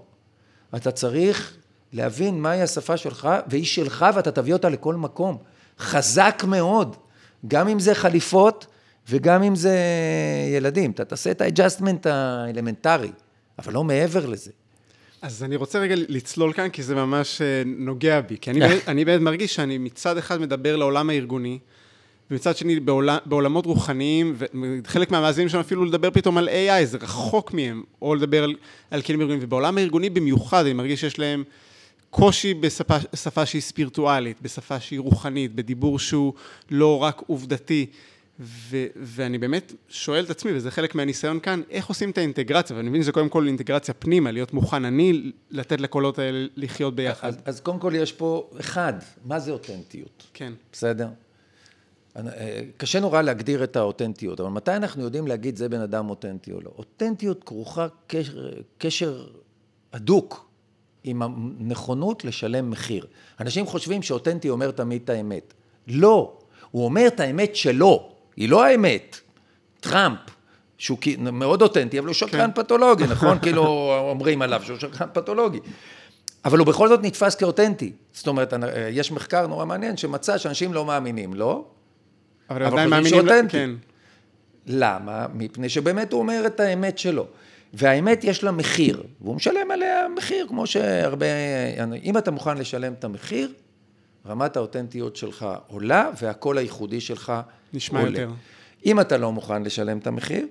[0.76, 1.56] אתה צריך
[1.92, 5.36] להבין מהי השפה שלך, והיא שלך ואתה תביא אותה לכל מקום.
[5.78, 6.96] חזק מאוד,
[7.48, 8.66] גם אם זה חליפות
[9.10, 9.78] וגם אם זה
[10.56, 10.90] ילדים.
[10.90, 13.10] אתה תעשה את ה adjustment האלמנטרי,
[13.58, 14.50] אבל לא מעבר לזה.
[15.22, 18.36] אז אני רוצה רגע לצלול כאן, כי זה ממש אה, נוגע בי.
[18.40, 21.58] כי אני, אני באמת מרגיש שאני מצד אחד מדבר לעולם הארגוני,
[22.30, 24.36] ומצד שני בעולם, בעולמות רוחניים,
[24.84, 28.54] וחלק מהמאזינים שלנו אפילו לדבר פתאום על AI, זה רחוק מהם, או לדבר על,
[28.90, 31.44] על כלים ארגוניים, ובעולם הארגוני במיוחד, אני מרגיש שיש להם
[32.10, 36.32] קושי בשפה שהיא ספירטואלית, בשפה שהיא רוחנית, בדיבור שהוא
[36.70, 37.86] לא רק עובדתי.
[38.40, 42.76] ו- ואני באמת שואל את עצמי, וזה חלק מהניסיון כאן, איך עושים את האינטגרציה?
[42.76, 47.28] ואני מבין שזה קודם כל אינטגרציה פנימה, להיות מוכן אני לתת לקולות האלה לחיות ביחד.
[47.28, 48.92] אז, אז קודם כל יש פה, אחד,
[49.24, 50.26] מה זה אותנטיות?
[50.34, 50.52] כן.
[50.72, 51.08] בסדר?
[52.16, 56.52] אה, קשה נורא להגדיר את האותנטיות, אבל מתי אנחנו יודעים להגיד זה בן אדם אותנטי
[56.52, 56.70] או לא?
[56.78, 59.26] אותנטיות כרוכה קשר, קשר
[59.92, 60.48] הדוק
[61.04, 63.06] עם הנכונות לשלם מחיר.
[63.40, 65.54] אנשים חושבים שאותנטי אומר תמיד את האמת.
[65.86, 66.38] לא,
[66.70, 68.15] הוא אומר את האמת שלו.
[68.36, 69.20] היא לא האמת.
[69.80, 70.18] טראמפ,
[70.78, 72.62] שהוא מאוד אותנטי, אבל הוא שקרן כן.
[72.62, 73.38] פתולוגי, נכון?
[73.38, 73.64] כאילו
[74.10, 75.58] אומרים עליו שהוא שקרן פתולוגי.
[76.44, 77.92] אבל הוא בכל זאת נתפס כאותנטי.
[78.12, 78.52] זאת אומרת,
[78.90, 81.64] יש מחקר נורא מעניין שמצא שאנשים לא מאמינים לו, לא?
[82.50, 83.52] אבל אבל עדיין מאמינים, שאותנטי.
[83.52, 83.70] כן.
[84.66, 85.26] למה?
[85.34, 87.26] מפני שבאמת הוא אומר את האמת שלו.
[87.74, 91.26] והאמת יש לה מחיר, והוא משלם עליה מחיר, כמו שהרבה...
[92.02, 93.52] אם אתה מוכן לשלם את המחיר,
[94.28, 97.32] רמת האותנטיות שלך עולה, והקול הייחודי שלך
[97.72, 98.20] נשמע עולה.
[98.20, 98.34] יותר.
[98.86, 100.46] אם אתה לא מוכן לשלם את המחיר,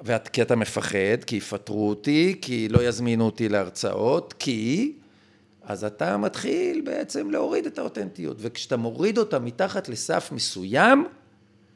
[0.00, 4.92] ואת, כי אתה מפחד, כי יפטרו אותי, כי לא יזמינו אותי להרצאות, כי...
[5.66, 11.06] אז אתה מתחיל בעצם להוריד את האותנטיות, וכשאתה מוריד אותה מתחת לסף מסוים...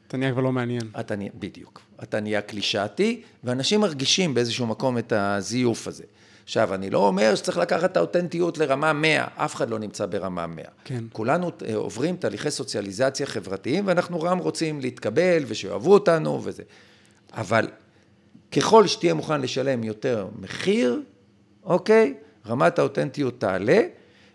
[0.07, 0.81] אתה נהיה כבר לא מעניין.
[0.99, 1.81] אתה נהיה, בדיוק.
[2.03, 6.03] אתה נהיה קלישאתי, ואנשים מרגישים באיזשהו מקום את הזיוף הזה.
[6.49, 10.47] עכשיו, אני לא אומר שצריך לקחת את האותנטיות לרמה 100, אף אחד לא נמצא ברמה
[10.47, 10.65] 100.
[10.85, 11.03] כן.
[11.11, 16.63] כולנו אה, עוברים תהליכי סוציאליזציה חברתיים, ואנחנו גם רוצים להתקבל ושאוהבו אותנו וזה.
[17.33, 17.67] אבל
[18.51, 21.01] ככל שתהיה מוכן לשלם יותר מחיר,
[21.63, 22.13] אוקיי?
[22.47, 23.81] רמת האותנטיות תעלה,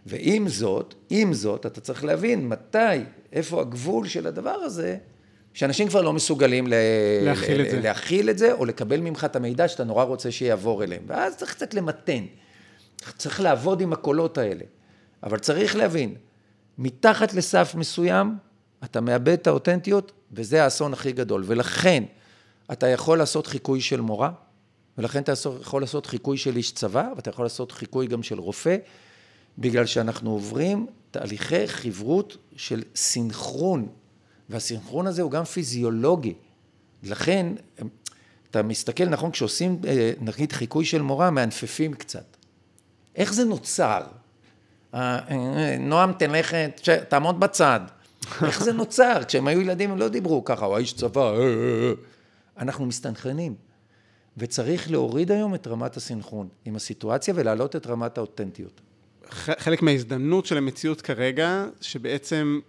[0.07, 2.79] ועם זאת, עם זאת, אתה צריך להבין מתי,
[3.33, 4.97] איפה הגבול של הדבר הזה,
[5.55, 6.67] שאנשים כבר לא מסוגלים
[7.23, 7.81] להכיל, ל- את, זה.
[7.81, 11.03] להכיל את זה, או לקבל ממך את המידע שאתה נורא רוצה שיעבור אליהם.
[11.07, 12.25] ואז צריך קצת למתן.
[13.17, 14.65] צריך לעבוד עם הקולות האלה.
[15.23, 16.15] אבל צריך להבין,
[16.79, 18.37] מתחת לסף מסוים,
[18.85, 21.45] אתה מאבד את האותנטיות, וזה האסון הכי גדול.
[21.47, 22.05] ולכן,
[22.73, 24.31] אתה יכול לעשות חיקוי של מורה,
[24.99, 28.77] ולכן אתה יכול לעשות חיקוי של איש צבא, ואתה יכול לעשות חיקוי גם של רופא,
[29.59, 33.89] בגלל שאנחנו עוברים תהליכי חברות של סינכרון
[34.51, 36.35] והסינכרון הזה הוא גם פיזיולוגי.
[37.03, 37.47] לכן,
[38.51, 42.37] אתה מסתכל, נכון, כשעושים, אה, נגיד, חיקוי של מורה, מענפפים קצת.
[43.17, 44.01] איך זה נוצר?
[44.95, 46.55] אה, אה, נועם, תלך,
[47.09, 47.81] תעמוד בצד.
[48.47, 49.21] איך זה נוצר?
[49.29, 51.33] כשהם היו ילדים הם לא דיברו ככה, או האיש צבא,
[52.59, 53.55] אנחנו מסתנכרנים.
[54.37, 58.81] וצריך להוריד היום את רמת הסינכרון עם הסיטואציה ולהעלות את רמת האותנטיות.
[59.31, 62.61] חלק מההזדמנות של המציאות כרגע, שבעצם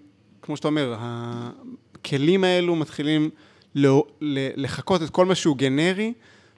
[0.46, 3.30] כמו שאתה אומר, הכלים האלו מתחילים
[4.56, 6.14] לחקות את כל מה שהוא גנרי,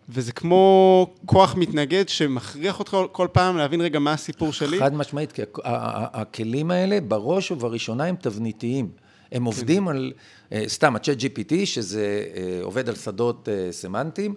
[0.10, 4.80] וזה כמו כוח מתנגד שמכריח אותך כל פעם להבין רגע מה הסיפור שלי.
[4.80, 8.90] חד משמעית, כי הכלים האלה בראש ובראשונה הם תבניתיים.
[9.32, 9.90] הם עובדים כן.
[9.90, 10.14] על,
[10.52, 14.34] אה, סתם, ה-chat GPT, שזה אה, עובד על שדות אה, סמנטיים,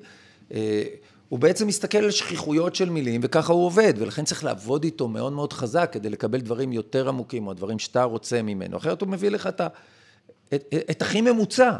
[1.31, 5.33] הוא בעצם מסתכל על שכיחויות של מילים, וככה הוא עובד, ולכן צריך לעבוד איתו מאוד
[5.33, 9.31] מאוד חזק כדי לקבל דברים יותר עמוקים, או דברים שאתה רוצה ממנו, אחרת הוא מביא
[9.31, 9.66] לך את, ה,
[10.55, 11.77] את, את הכי ממוצע.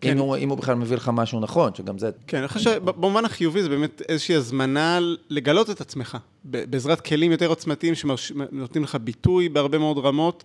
[0.00, 0.10] כן.
[0.10, 2.10] אם, הוא, אם הוא בכלל מביא לך משהו נכון, שגם זה...
[2.26, 4.98] כן, אני חושב שבמובן החיובי זה באמת איזושהי הזמנה
[5.30, 10.44] לגלות את עצמך, בעזרת כלים יותר עוצמתיים שנותנים לך ביטוי בהרבה מאוד רמות,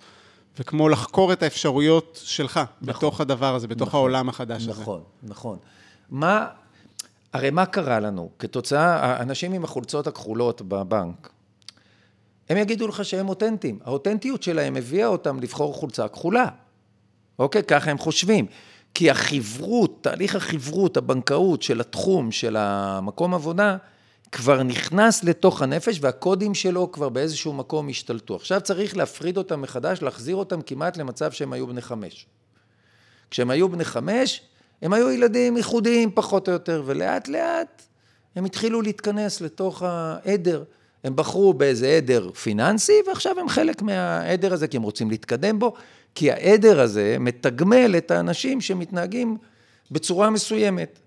[0.60, 4.82] וכמו לחקור את האפשרויות שלך נכון, בתוך הדבר הזה, בתוך נכון, העולם החדש נכון, הזה.
[4.82, 5.58] נכון, נכון.
[6.10, 6.48] מה,
[7.34, 8.30] הרי מה קרה לנו?
[8.40, 11.30] כתוצאה, האנשים עם החולצות הכחולות בבנק,
[12.50, 13.80] הם יגידו לך שהם אותנטיים.
[13.84, 16.48] האותנטיות שלהם הביאה אותם לבחור חולצה כחולה.
[17.40, 17.64] אוקיי?
[17.64, 18.46] ככה הם חושבים.
[18.94, 23.78] כי החברות, תהליך החברות, הבנקאות של התחום, של המקום עבודה,
[24.32, 28.36] כבר נכנס לתוך הנפש והקודים שלו כבר באיזשהו מקום השתלטו.
[28.36, 32.26] עכשיו צריך להפריד אותם מחדש, להחזיר אותם כמעט למצב שהם היו בני חמש.
[33.32, 34.42] כשהם היו בני חמש,
[34.82, 37.84] הם היו ילדים ייחודיים פחות או יותר, ולאט לאט
[38.36, 40.64] הם התחילו להתכנס לתוך העדר.
[41.04, 45.74] הם בחרו באיזה עדר פיננסי, ועכשיו הם חלק מהעדר הזה, כי הם רוצים להתקדם בו,
[46.16, 49.38] כי העדר הזה מתגמל את האנשים שמתנהגים
[49.92, 51.00] בצורה מסוימת.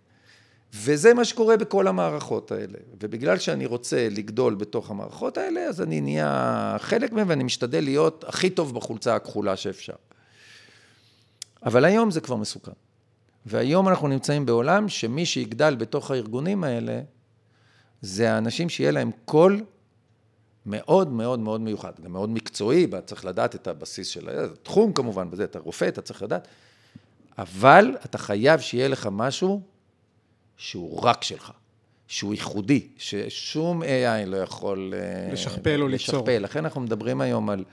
[0.74, 2.78] וזה מה שקורה בכל המערכות האלה.
[3.00, 8.24] ובגלל שאני רוצה לגדול בתוך המערכות האלה, אז אני נהיה חלק מהם ואני משתדל להיות
[8.28, 9.92] הכי טוב בחולצה הכחולה שאפשר.
[11.64, 12.72] אבל היום זה כבר מסוכן.
[13.46, 17.00] והיום אנחנו נמצאים בעולם שמי שיגדל בתוך הארגונים האלה,
[18.02, 19.64] זה האנשים שיהיה להם קול
[20.66, 25.44] מאוד מאוד מאוד מיוחד, גם מאוד מקצועי, צריך לדעת את הבסיס של התחום כמובן, בזה
[25.44, 26.48] אתה רופא, אתה צריך לדעת,
[27.38, 29.60] אבל אתה חייב שיהיה לך משהו
[30.56, 31.52] שהוא רק שלך,
[32.08, 34.94] שהוא ייחודי, ששום AI לא יכול...
[34.96, 36.14] אה, לשכפל או ליצור.
[36.14, 36.38] לשכפל.
[36.38, 37.64] לכן אנחנו מדברים היום על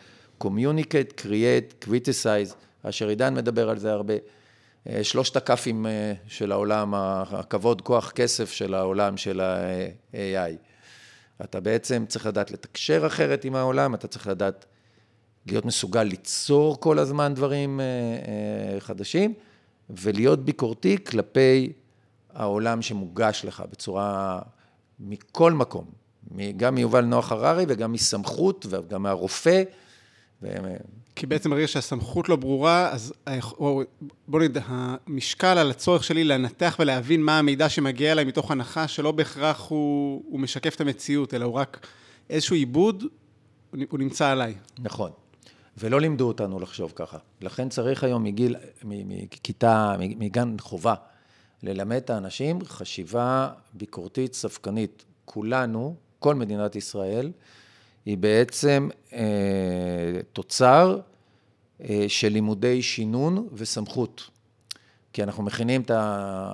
[0.43, 2.53] Communicate, Create, Criticize,
[2.83, 4.13] אשר עידן מדבר על זה הרבה.
[4.87, 10.55] אה, שלושת הכ"פים אה, של העולם, הכבוד, כוח, כסף של העולם של ה-AI.
[11.43, 14.65] אתה בעצם צריך לדעת לתקשר אחרת עם העולם, אתה צריך לדעת
[15.45, 17.79] להיות מסוגל ליצור כל הזמן דברים
[18.79, 19.33] חדשים,
[19.89, 21.73] ולהיות ביקורתי כלפי
[22.33, 24.39] העולם שמוגש לך בצורה,
[24.99, 25.85] מכל מקום,
[26.57, 29.63] גם מיובל נוח הררי וגם מסמכות וגם מהרופא.
[31.19, 33.13] כי בעצם ברגע שהסמכות לא ברורה, אז
[34.27, 39.11] בוא נגיד, המשקל על הצורך שלי לנתח ולהבין מה המידע שמגיע אליי מתוך הנחה שלא
[39.11, 41.87] בהכרח הוא, הוא משקף את המציאות, אלא הוא רק
[42.29, 43.03] איזשהו עיבוד,
[43.89, 44.55] הוא נמצא עליי.
[44.79, 45.11] נכון.
[45.77, 47.17] ולא לימדו אותנו לחשוב ככה.
[47.41, 50.93] לכן צריך היום מגיל, מכיתה, מגן חובה,
[51.63, 55.05] ללמד את האנשים חשיבה ביקורתית, ספקנית.
[55.25, 57.31] כולנו, כל מדינת ישראל,
[58.09, 59.19] היא בעצם אה,
[60.33, 60.99] תוצר
[61.81, 64.29] אה, של לימודי שינון וסמכות.
[65.13, 65.95] כי אנחנו מכינים את, ה,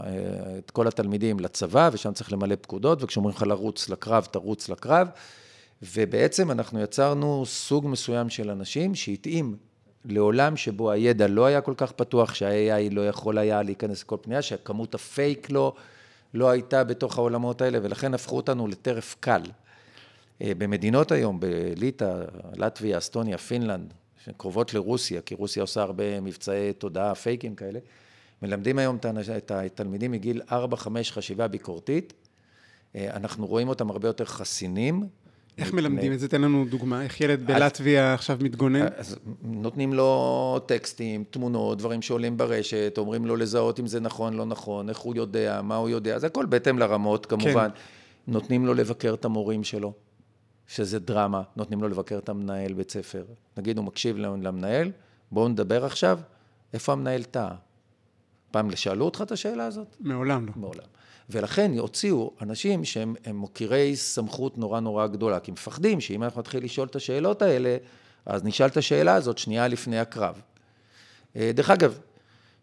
[0.03, 5.07] אה, את כל התלמידים לצבא, ושם צריך למלא פקודות, וכשאומרים לך לרוץ לקרב, תרוץ לקרב.
[5.81, 9.57] ובעצם אנחנו יצרנו סוג מסוים של אנשים שהתאים
[10.05, 14.41] לעולם שבו הידע לא היה כל כך פתוח, שה-AI לא יכול היה להיכנס לכל פינה,
[14.41, 15.73] שכמות הפייק לא,
[16.33, 19.41] לא הייתה בתוך העולמות האלה, ולכן הפכו אותנו לטרף קל.
[20.41, 22.23] אה, במדינות היום, בליטא,
[22.55, 23.93] לטביה, אסטוניה, פינלנד,
[24.25, 27.79] שקרובות לרוסיה, כי רוסיה עושה הרבה מבצעי תודעה פייקים כאלה,
[28.41, 28.97] מלמדים היום
[29.37, 30.53] את התלמידים מגיל 4-5
[31.11, 32.13] חשיבה ביקורתית.
[32.95, 35.03] אה, אנחנו רואים אותם הרבה יותר חסינים,
[35.57, 36.27] איך מלמדים את זה?
[36.27, 37.03] תן לנו דוגמה.
[37.03, 38.85] איך ילד בלטביה עכשיו מתגונן?
[38.97, 44.45] אז נותנים לו טקסטים, תמונות, דברים שעולים ברשת, אומרים לו לזהות אם זה נכון, לא
[44.45, 47.69] נכון, איך הוא יודע, מה הוא יודע, זה הכל בהתאם לרמות כמובן.
[47.73, 48.31] כן.
[48.31, 49.93] נותנים לו לבקר את המורים שלו,
[50.67, 53.25] שזה דרמה, נותנים לו לבקר את המנהל בית ספר.
[53.57, 54.91] נגיד הוא מקשיב למנהל,
[55.31, 56.19] בואו נדבר עכשיו,
[56.73, 57.55] איפה המנהל טעה?
[58.51, 59.95] פעם שאלו אותך את השאלה הזאת?
[59.99, 60.51] מעולם לא.
[60.55, 60.85] מעולם.
[61.29, 66.87] ולכן הוציאו אנשים שהם מוקירי סמכות נורא נורא גדולה, כי מפחדים שאם אנחנו נתחיל לשאול
[66.87, 67.77] את השאלות האלה,
[68.25, 70.41] אז נשאל את השאלה הזאת שנייה לפני הקרב.
[71.35, 71.99] אה, דרך אגב,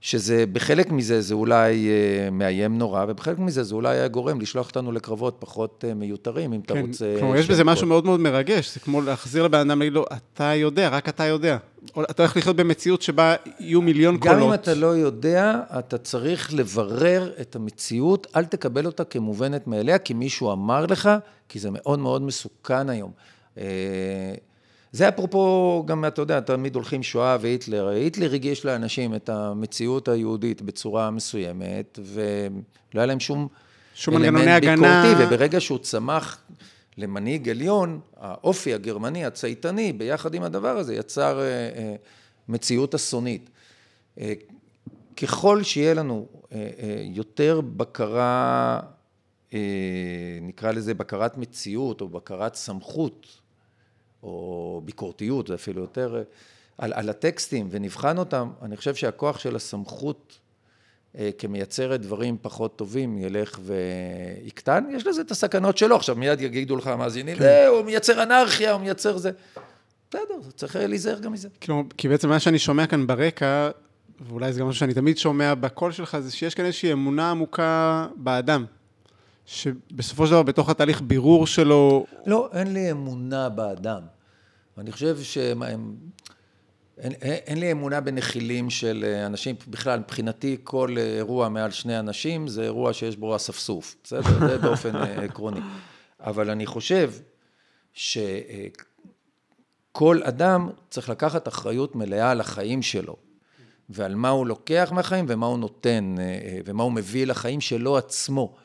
[0.03, 4.69] שזה בחלק מזה זה אולי אה, מאיים נורא, ובחלק מזה זה אולי היה גורם לשלוח
[4.69, 7.17] אותנו לקרבות פחות אה, מיותרים, אם כן, אתה רוצה...
[7.19, 10.45] כלומר, יש בזה משהו מאוד מאוד מרגש, זה כמו להחזיר לבן אדם, להגיד לו, אתה
[10.45, 11.57] יודע, רק אתה יודע.
[12.11, 14.39] אתה הולך לחיות במציאות שבה יהיו מיליון גם קולות.
[14.39, 19.99] גם אם אתה לא יודע, אתה צריך לברר את המציאות, אל תקבל אותה כמובנת מאליה,
[19.99, 21.11] כי מישהו אמר לך,
[21.49, 23.11] כי זה מאוד מאוד מסוכן היום.
[24.93, 27.89] זה אפרופו, גם אתה יודע, תמיד הולכים שואה והיטלר.
[27.89, 32.61] היטלר הגיש לאנשים את המציאות היהודית בצורה מסוימת, ולא
[32.95, 33.49] היה להם שום,
[33.95, 35.03] שום מנגנוני הגנה.
[35.03, 36.41] ביקורתי, וברגע שהוא צמח
[36.99, 41.95] למנהיג עליון, האופי הגרמני הצייתני, ביחד עם הדבר הזה, יצר אה, אה,
[42.49, 43.51] מציאות אסונית.
[44.21, 44.33] אה,
[45.17, 46.27] ככל שיהיה לנו
[47.15, 48.81] יותר בקרה,
[50.43, 53.42] נקרא לזה בקרת מציאות או בקרת סמכות,
[54.23, 56.23] או ביקורתיות, זה אפילו יותר,
[56.79, 60.39] על, על הטקסטים ונבחן אותם, אני חושב שהכוח של הסמכות
[61.19, 66.77] אה, כמייצרת דברים פחות טובים ילך ויקטן, יש לזה את הסכנות שלו, עכשיו מיד יגידו
[66.77, 67.45] לך המאזינים, כן.
[67.45, 69.31] אה, הוא מייצר אנרכיה, הוא מייצר זה.
[70.11, 71.49] בסדר, צריך להיזהר גם מזה.
[71.61, 73.71] כאילו, כי בעצם מה שאני שומע כאן ברקע,
[74.21, 78.07] ואולי זה גם משהו שאני תמיד שומע בקול שלך, זה שיש כאן איזושהי אמונה עמוקה
[78.17, 78.65] באדם.
[79.47, 82.07] שבסופו של דבר, בתוך התהליך בירור שלו...
[82.27, 84.03] לא, אין לי אמונה באדם.
[84.79, 85.63] אני חושב שהם...
[86.99, 91.99] אין, אין לי אמונה בנחילים של אה, אנשים, בכלל, מבחינתי כל אה, אירוע מעל שני
[91.99, 94.49] אנשים זה אירוע שיש בו אספסוף, בסדר?
[94.49, 95.61] זה באופן אה, עקרוני.
[96.21, 97.13] אבל אני חושב
[97.93, 98.73] שכל
[100.23, 103.17] אדם צריך לקחת אחריות מלאה על החיים שלו,
[103.89, 106.15] ועל מה הוא לוקח מהחיים ומה הוא נותן,
[106.65, 108.57] ומה הוא מביא לחיים שלו עצמו.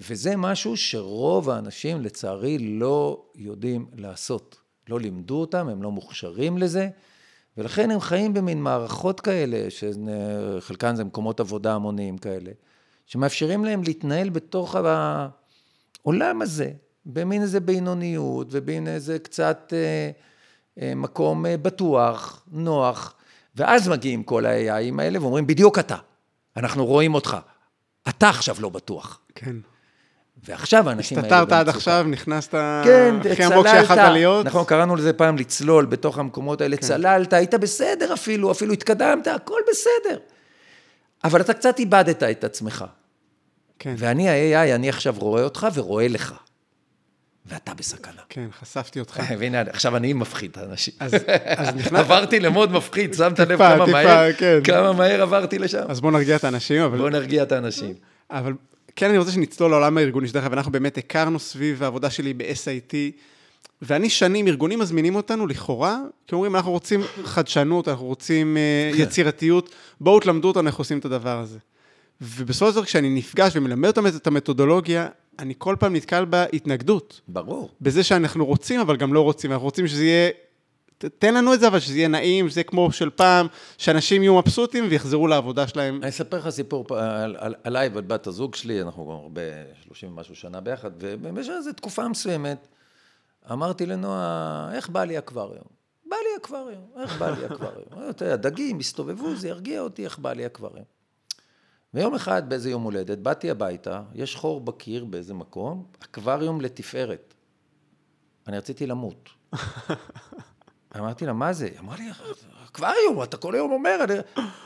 [0.00, 4.58] וזה משהו שרוב האנשים, לצערי, לא יודעים לעשות.
[4.88, 6.88] לא לימדו אותם, הם לא מוכשרים לזה,
[7.56, 12.50] ולכן הם חיים במין מערכות כאלה, שחלקן זה מקומות עבודה המוניים כאלה,
[13.06, 14.76] שמאפשרים להם להתנהל בתוך
[16.04, 16.70] העולם הזה,
[17.06, 20.10] במין איזה בינוניות ובמין איזה קצת אה,
[20.82, 23.14] אה, מקום אה, בטוח, נוח,
[23.56, 25.96] ואז מגיעים כל ה-AIים האלה ואומרים, בדיוק אתה,
[26.56, 27.36] אנחנו רואים אותך,
[28.08, 29.20] אתה עכשיו לא בטוח.
[29.38, 29.56] כן.
[30.44, 31.28] ועכשיו האנשים האלה...
[31.28, 34.46] הסתתרת עד עכשיו, נכנסת כן, הכי עמוק שיכולת להיות.
[34.46, 36.82] נכון, קראנו לזה פעם לצלול בתוך המקומות האלה, כן.
[36.82, 40.18] צללת, היית בסדר אפילו, אפילו התקדמת, הכל בסדר.
[41.24, 42.84] אבל אתה קצת איבדת את עצמך.
[43.78, 43.94] כן.
[43.98, 46.34] ואני ה-AI, אני עכשיו רואה אותך ורואה לך.
[47.46, 48.22] ואתה בסכנה.
[48.28, 49.20] כן, חשפתי אותך.
[49.38, 50.94] והנה, עכשיו אני מפחיד את האנשים.
[51.00, 51.14] אז,
[51.56, 52.00] אז נכנס...
[52.04, 54.58] עברתי למוד מפחיד, שמת לב כמה טיפה, מהר, כן.
[54.64, 55.82] כמה מהר עברתי לשם.
[55.88, 56.98] אז בוא נרגיע את האנשים, אבל...
[56.98, 57.94] בוא נרגיע את האנשים.
[58.30, 58.52] אבל
[58.98, 62.94] כן, אני רוצה שנצלול לעולם הארגוני, שדרך אגב, אנחנו באמת הכרנו סביב העבודה שלי ב-SIT,
[63.82, 69.70] ואני שנים, ארגונים מזמינים אותנו לכאורה, כי אומרים, אנחנו רוצים חדשנות, אנחנו רוצים uh, יצירתיות,
[70.00, 71.58] בואו תלמדו אותנו איך עושים את הדבר הזה.
[72.20, 75.08] ובסופו של דבר, כשאני נפגש ומלמד אותם את המתודולוגיה,
[75.38, 77.20] אני כל פעם נתקל בהתנגדות.
[77.28, 77.70] ברור.
[77.80, 79.52] בזה שאנחנו רוצים, אבל גם לא רוצים.
[79.52, 80.30] אנחנו רוצים שזה יהיה...
[80.98, 83.46] תן לנו את זה, אבל שזה יהיה נעים, שזה יהיה כמו של פעם,
[83.78, 86.00] שאנשים יהיו מבסוטים ויחזרו לעבודה שלהם.
[86.02, 89.42] אני אספר לך סיפור על, על, עליי ועל בת הזוג שלי, אנחנו כבר הרבה,
[89.82, 92.68] 30 ומשהו שנה ביחד, ובמשך איזו תקופה מסוימת,
[93.52, 95.64] אמרתי לנועה, איך בא לי אקווריום?
[96.06, 98.10] בא לי אקווריום, איך בא לי אקווריום?
[98.10, 100.84] אתה יודע, דגים הסתובבו, זה ירגיע אותי, איך בא לי אקווריום.
[101.94, 107.34] ויום אחד, באיזה יום הולדת, באתי הביתה, יש חור בקיר באיזה מקום, אקווריום לתפארת.
[108.46, 109.28] אני רציתי למות.
[110.96, 111.64] אמרתי לה, מה זה?
[111.64, 112.04] היא אמרה לי,
[112.70, 114.04] אקווריום, אתה כל היום אומר.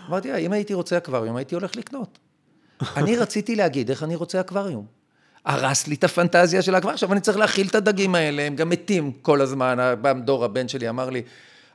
[0.08, 2.18] אמרתי לה, אם הייתי רוצה אקווריום, הייתי הולך לקנות.
[2.96, 4.86] אני רציתי להגיד איך אני רוצה אקווריום.
[5.44, 8.68] הרס לי את הפנטזיה של האקווריום, עכשיו אני צריך להכיל את הדגים האלה, הם גם
[8.68, 9.94] מתים כל הזמן.
[10.00, 11.22] בא דור, הבן שלי, אמר לי,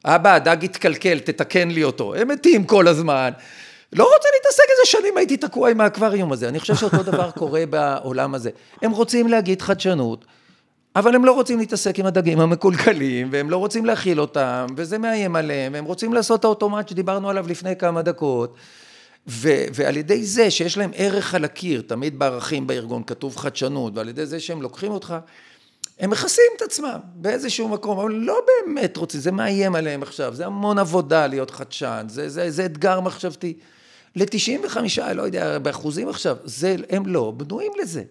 [0.05, 2.15] אבא, הדג התקלקל, תתקן לי אותו.
[2.15, 3.31] הם מתים כל הזמן.
[3.93, 6.49] לא רוצה להתעסק איזה שנים הייתי תקוע עם האקווריום הזה.
[6.49, 8.49] אני חושב שאותו דבר קורה בעולם הזה.
[8.81, 10.25] הם רוצים להגיד חדשנות,
[10.97, 15.35] אבל הם לא רוצים להתעסק עם הדגים המקולקלים, והם לא רוצים להכיל אותם, וזה מאיים
[15.35, 18.55] עליהם, הם רוצים לעשות את האוטומט שדיברנו עליו לפני כמה דקות.
[19.27, 24.09] ו- ועל ידי זה שיש להם ערך על הקיר, תמיד בערכים בארגון כתוב חדשנות, ועל
[24.09, 25.15] ידי זה שהם לוקחים אותך,
[25.99, 30.45] הם מכסים את עצמם באיזשהו מקום, אבל לא באמת רוצים, זה מאיים עליהם עכשיו, זה
[30.45, 33.53] המון עבודה להיות חדשן, זה, זה, זה אתגר מחשבתי.
[34.15, 34.77] ל-95,
[35.13, 38.03] לא יודע, באחוזים עכשיו, זה, הם לא בנויים לזה.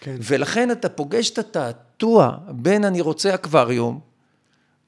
[0.00, 0.16] כן.
[0.20, 4.00] ולכן אתה פוגש את התעתוע בין אני רוצה אקווריום,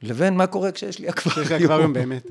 [0.02, 1.44] לבין מה קורה כשיש לי אקווריום.
[1.44, 2.26] כשיש לי אקווריום באמת.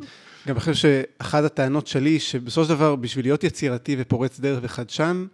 [0.48, 5.26] גם אני חושב שאחת הטענות שלי, שבסופו של דבר, בשביל להיות יצירתי ופורץ דרך וחדשן,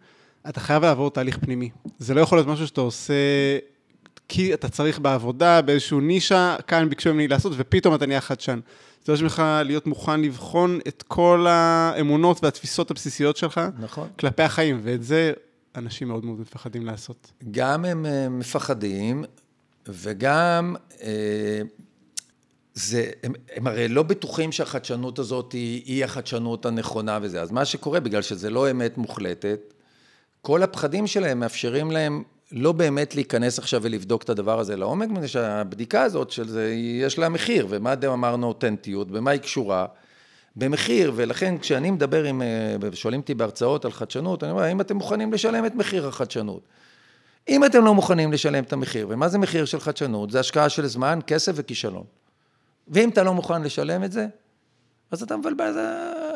[0.49, 1.69] אתה חייב לעבור תהליך פנימי.
[1.99, 3.13] זה לא יכול להיות משהו שאתה עושה
[4.27, 8.60] כי אתה צריך בעבודה, באיזשהו נישה, כאן ביקשו ממני לעשות, ופתאום אתה נהיה חדשן.
[9.05, 14.08] זה דורש ממך להיות מוכן לבחון את כל האמונות והתפיסות הבסיסיות שלך, נכון.
[14.19, 15.34] כלפי החיים, ואת זה
[15.77, 17.31] אנשים מאוד מאוד מפחדים לעשות.
[17.51, 19.23] גם הם אה, מפחדים,
[19.88, 21.61] וגם אה,
[22.73, 27.41] זה, הם, הם הרי לא בטוחים שהחדשנות הזאת היא, היא החדשנות הנכונה וזה.
[27.41, 29.73] אז מה שקורה, בגלל שזה לא אמת מוחלטת,
[30.41, 35.27] כל הפחדים שלהם מאפשרים להם לא באמת להיכנס עכשיו ולבדוק את הדבר הזה לעומק, מפני
[35.27, 39.85] שהבדיקה הזאת של זה, יש לה מחיר, ומה אתם אמרנו אותנטיות, במה היא קשורה?
[40.55, 44.95] במחיר, ולכן כשאני מדבר עם, אה, שואלים אותי בהרצאות על חדשנות, אני אומר, האם אתם
[44.95, 46.61] מוכנים לשלם את מחיר החדשנות?
[47.49, 50.31] אם אתם לא מוכנים לשלם את המחיר, ומה זה מחיר של חדשנות?
[50.31, 52.03] זה השקעה של זמן, כסף וכישלון.
[52.87, 54.27] ואם אתה לא מוכן לשלם את זה,
[55.11, 55.77] אז אתה מבלבל,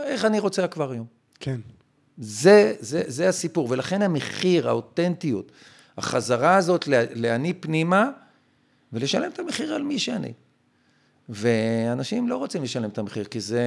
[0.04, 1.06] איך אני רוצה אקווריום.
[1.40, 1.60] כן.
[2.18, 5.52] זה, זה, זה הסיפור, ולכן המחיר, האותנטיות,
[5.98, 8.10] החזרה הזאת להני פנימה
[8.94, 10.34] ולשלם את המחיר על מי שאני.
[11.30, 13.64] ואנשים לא רוצים לשלם את המחיר, כי זה,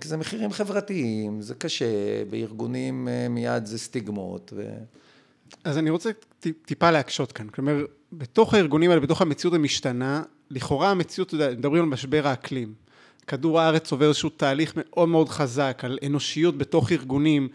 [0.00, 4.52] כי זה מחירים חברתיים, זה קשה, בארגונים אה, מיד זה סטיגמות.
[4.56, 4.62] ו...
[5.64, 6.10] אז אני רוצה
[6.64, 7.48] טיפה להקשות כאן.
[7.48, 12.74] כלומר, בתוך הארגונים האלה, בתוך המציאות המשתנה, לכאורה המציאות, מדברים על משבר האקלים.
[13.26, 17.48] כדור הארץ עובר איזשהו תהליך מאוד מאוד חזק על אנושיות בתוך ארגונים,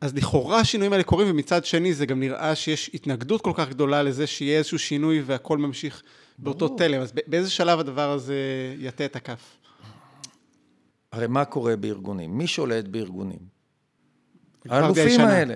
[0.00, 4.02] אז לכאורה השינויים האלה קורים, ומצד שני זה גם נראה שיש התנגדות כל כך גדולה
[4.02, 6.02] לזה שיהיה איזשהו שינוי והכל ממשיך
[6.38, 7.00] באותו תלם.
[7.00, 8.34] אז באיזה שלב הדבר הזה
[8.78, 9.56] יטה את הכף?
[11.12, 12.38] הרי מה קורה בארגונים?
[12.38, 13.38] מי שולט בארגונים?
[14.68, 15.54] האלופים האלה.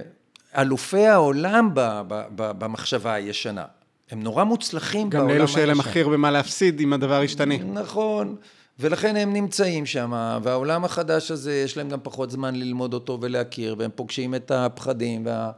[0.59, 3.64] אלופי העולם ב, ב, ב, במחשבה הישנה.
[4.11, 5.35] הם נורא מוצלחים בעולם הישן.
[5.35, 7.59] גם לאלו שאין להם הכי הרבה מה להפסיד אם הדבר ישתנה.
[7.59, 8.37] נכון.
[8.78, 13.74] ולכן הם נמצאים שם, והעולם החדש הזה, יש להם גם פחות זמן ללמוד אותו ולהכיר,
[13.78, 15.51] והם פוגשים את הפחדים וה,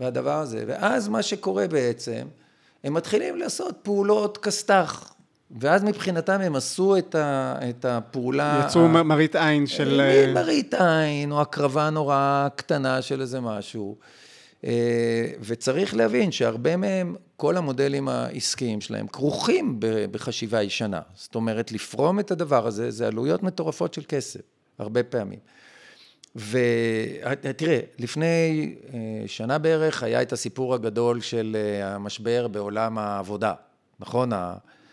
[0.00, 0.64] והדבר הזה.
[0.66, 2.26] ואז מה שקורה בעצם,
[2.84, 5.14] הם מתחילים לעשות פעולות כסת"ח.
[5.60, 8.64] ואז מבחינתם הם עשו את, ה, את הפעולה...
[8.66, 9.02] יצאו ה...
[9.02, 10.00] מראית עין של...
[10.00, 13.96] אה, מראית עין, או הקרבה נורא קטנה של איזה משהו.
[14.64, 19.76] אה, וצריך להבין שהרבה מהם, כל המודלים העסקיים שלהם כרוכים
[20.10, 21.00] בחשיבה ישנה.
[21.14, 24.40] זאת אומרת, לפרום את הדבר הזה, זה עלויות מטורפות של כסף,
[24.78, 25.38] הרבה פעמים.
[26.38, 33.52] ותראה, לפני אה, שנה בערך היה את הסיפור הגדול של אה, המשבר בעולם העבודה,
[34.00, 34.30] נכון?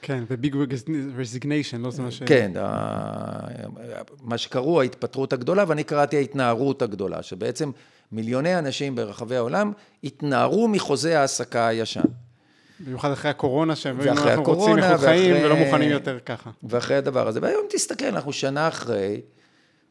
[0.01, 0.55] כן, וביג
[1.17, 2.23] רזיגניישן, לא זה מה ש...
[2.23, 2.51] כן,
[4.21, 7.71] מה שקראו ההתפטרות הגדולה, ואני קראתי ההתנערות הגדולה, שבעצם
[8.11, 9.71] מיליוני אנשים ברחבי העולם
[10.03, 12.01] התנערו מחוזה ההעסקה הישן.
[12.79, 16.49] במיוחד אחרי הקורונה, שהם אנחנו הקורונה, רוצים איכות חיים ולא מוכנים יותר ככה.
[16.63, 17.39] ואחרי הדבר הזה.
[17.41, 19.21] והיום תסתכל, אנחנו שנה אחרי,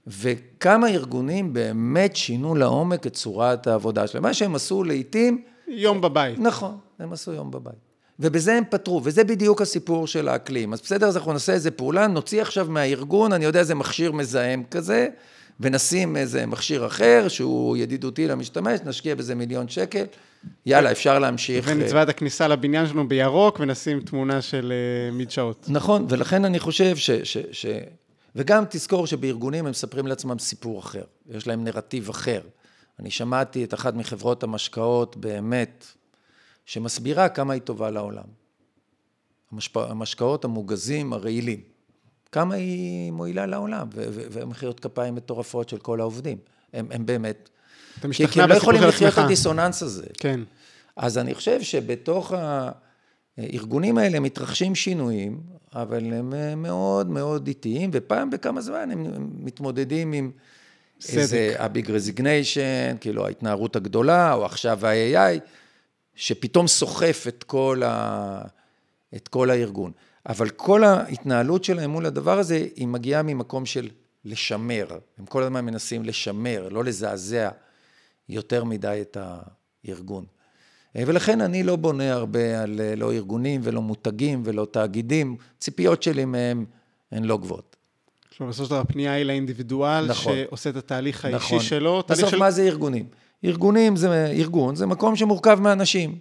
[0.07, 4.23] וכמה ארגונים באמת שינו לעומק את צורת העבודה שלהם.
[4.23, 5.43] מה שהם עשו לעיתים...
[5.69, 6.39] יום בבית.
[6.39, 7.75] נכון, הם עשו יום בבית.
[8.21, 10.73] ובזה הם פתרו, וזה בדיוק הסיפור של האקלים.
[10.73, 14.63] אז בסדר, אז אנחנו נעשה איזה פעולה, נוציא עכשיו מהארגון, אני יודע, איזה מכשיר מזהם
[14.71, 15.09] כזה,
[15.61, 20.05] ונשים איזה מכשיר אחר, שהוא ידידותי למשתמש, נשקיע בזה מיליון שקל,
[20.67, 21.65] יאללה, אפשר להמשיך.
[21.69, 25.67] ונצבע את הכניסה לבניין שלנו בירוק, ונשים תמונה של uh, מדשאות.
[25.69, 27.11] נכון, ולכן אני חושב ש...
[27.11, 27.67] ש, ש
[28.37, 32.41] וגם תזכור שבארגונים הם מספרים לעצמם סיפור אחר, יש להם נרטיב אחר.
[32.99, 35.87] אני שמעתי את אחת מחברות המשקאות באמת,
[36.67, 38.25] שמסבירה כמה היא טובה לעולם.
[39.75, 41.61] המשקאות המוגזים, הרעילים.
[42.33, 43.89] כמה היא מועילה לעולם,
[44.31, 46.39] ומחיאות כפיים מטורפות של כל העובדים.
[46.73, 47.49] הם, הם באמת...
[47.99, 48.35] אתה משתכנע בסיפור של עצמך.
[48.35, 50.07] כי הם לא יכולים לחיות את הדיסוננס הזה.
[50.19, 50.41] כן.
[50.97, 52.33] אז אני חושב שבתוך
[53.39, 55.41] הארגונים האלה מתרחשים שינויים,
[55.73, 60.31] אבל הם מאוד מאוד איטיים, ופעם בכמה זמן הם מתמודדים עם
[61.01, 61.19] סדק.
[61.19, 65.41] איזה הביג רזיגניישן, כאילו ההתנערות הגדולה, או עכשיו ה-AI,
[66.15, 68.43] שפתאום סוחף את כל, ה...
[69.17, 69.93] את כל הארגון.
[70.29, 73.89] אבל כל ההתנהלות שלהם מול הדבר הזה, היא מגיעה ממקום של
[74.25, 74.87] לשמר.
[75.19, 77.51] הם כל הזמן מנסים לשמר, לא לזעזע
[78.29, 80.25] יותר מדי את הארגון.
[80.97, 86.65] ולכן אני לא בונה הרבה על לא ארגונים ולא מותגים ולא תאגידים, ציפיות שלי מהם
[87.13, 87.77] הן לא גבוהות.
[88.37, 91.61] כלומר, בסופו של דבר הפנייה היא לאינדיבידואל, נכון, שעושה את התהליך האישי נכון.
[91.61, 92.03] שלו.
[92.09, 92.39] בסוף של...
[92.39, 93.07] מה זה ארגונים?
[93.45, 96.19] ארגונים זה, ארגון זה מקום שמורכב מאנשים.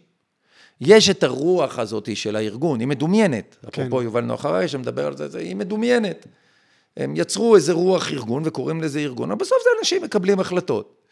[0.82, 3.55] יש את הרוח הזאת של הארגון, היא מדומיינת.
[3.71, 3.82] כן.
[3.82, 6.28] אפרופו יובל נוח הררי שמדבר על זה, היא מדומיינת.
[6.97, 11.03] הם יצרו איזה רוח ארגון וקוראים לזה ארגון, אבל בסוף זה אנשים מקבלים החלטות.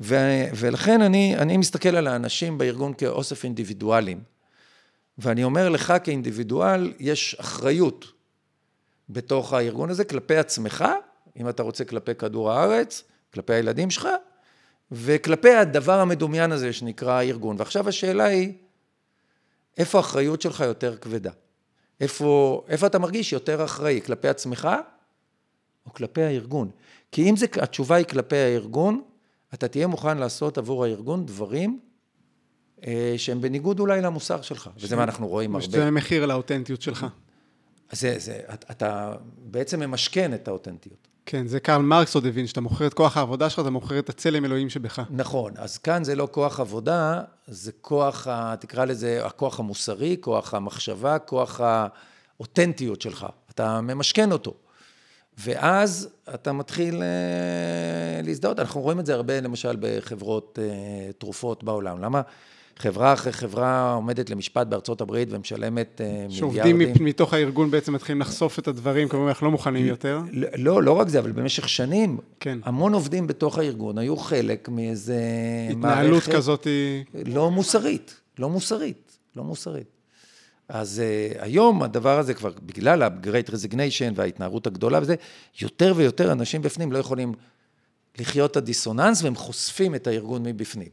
[0.00, 4.20] ו- ולכן אני, אני מסתכל על האנשים בארגון כאוסף אינדיבידואלים.
[5.18, 8.12] ואני אומר לך כאינדיבידואל, יש אחריות
[9.08, 10.84] בתוך הארגון הזה כלפי עצמך,
[11.36, 14.08] אם אתה רוצה כלפי כדור הארץ, כלפי הילדים שלך,
[14.92, 17.56] וכלפי הדבר המדומיין הזה שנקרא הארגון.
[17.58, 18.52] ועכשיו השאלה היא,
[19.78, 21.30] איפה האחריות שלך יותר כבדה?
[22.00, 24.68] איפה, איפה אתה מרגיש יותר אחראי, כלפי עצמך
[25.86, 26.70] או כלפי הארגון?
[27.12, 29.02] כי אם זה, התשובה היא כלפי הארגון,
[29.54, 31.80] אתה תהיה מוכן לעשות עבור הארגון דברים
[32.86, 34.84] אה, שהם בניגוד אולי למוסר שלך, ש...
[34.84, 35.66] וזה מה אנחנו רואים הרבה.
[35.66, 37.06] ושזה מחיר לאותנטיות שלך.
[37.92, 38.40] זה, זה,
[38.70, 41.08] אתה בעצם ממשכן את האותנטיות.
[41.26, 44.08] כן, זה קרל מרקס עוד הבין, שאתה מוכר את כוח העבודה שלך, אתה מוכר את
[44.08, 45.02] הצלם אלוהים שבך.
[45.10, 48.26] נכון, אז כאן זה לא כוח עבודה, זה כוח,
[48.60, 53.26] תקרא לזה, הכוח המוסרי, כוח המחשבה, כוח האותנטיות שלך.
[53.50, 54.54] אתה ממשכן אותו.
[55.38, 58.60] ואז אתה מתחיל אה, להזדהות.
[58.60, 62.00] אנחנו רואים את זה הרבה, למשל, בחברות אה, תרופות בעולם.
[62.00, 62.20] למה?
[62.78, 66.30] חברה אחרי חברה עומדת למשפט בארצות הברית ומשלמת אה, מיליארדים.
[66.30, 70.20] שעובדים מתוך הארגון בעצם מתחילים לחשוף את הדברים, כלומר, אנחנו לא מוכנים יותר.
[70.56, 72.58] לא, לא רק זה, אבל במשך שנים, כן.
[72.64, 75.20] המון עובדים בתוך הארגון היו חלק מאיזה
[75.70, 76.32] התנהלות מערכת...
[76.32, 77.04] כזאת היא...
[77.26, 79.95] לא מוסרית, לא מוסרית, לא מוסרית.
[80.68, 85.14] אז uh, היום הדבר הזה כבר, בגלל ה-Great Resignation וההתנערות הגדולה וזה,
[85.62, 87.34] יותר ויותר אנשים בפנים לא יכולים
[88.18, 90.88] לחיות את הדיסוננס והם חושפים את הארגון מבפנים.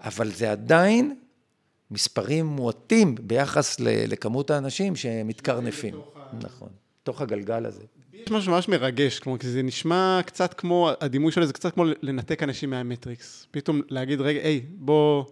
[0.00, 1.14] אבל זה עדיין
[1.90, 5.94] מספרים מועטים ביחס לכמות האנשים שמתקרנפים.
[6.42, 6.68] נכון,
[7.02, 7.82] תוך הגלגל הזה.
[8.12, 11.84] יש משהו ממש מרגש, כמו, כי זה נשמע קצת כמו, הדימוי שלו זה קצת כמו
[12.02, 13.46] לנתק אנשים מהמטריקס.
[13.50, 15.24] פתאום להגיד, רגע, היי, בוא,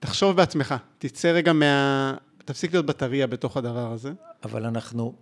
[0.00, 2.14] תחשוב בעצמך, תצא רגע מה...
[2.48, 4.12] תפסיק להיות בטריה בתוך הדבר הזה.
[4.44, 5.14] אבל אנחנו,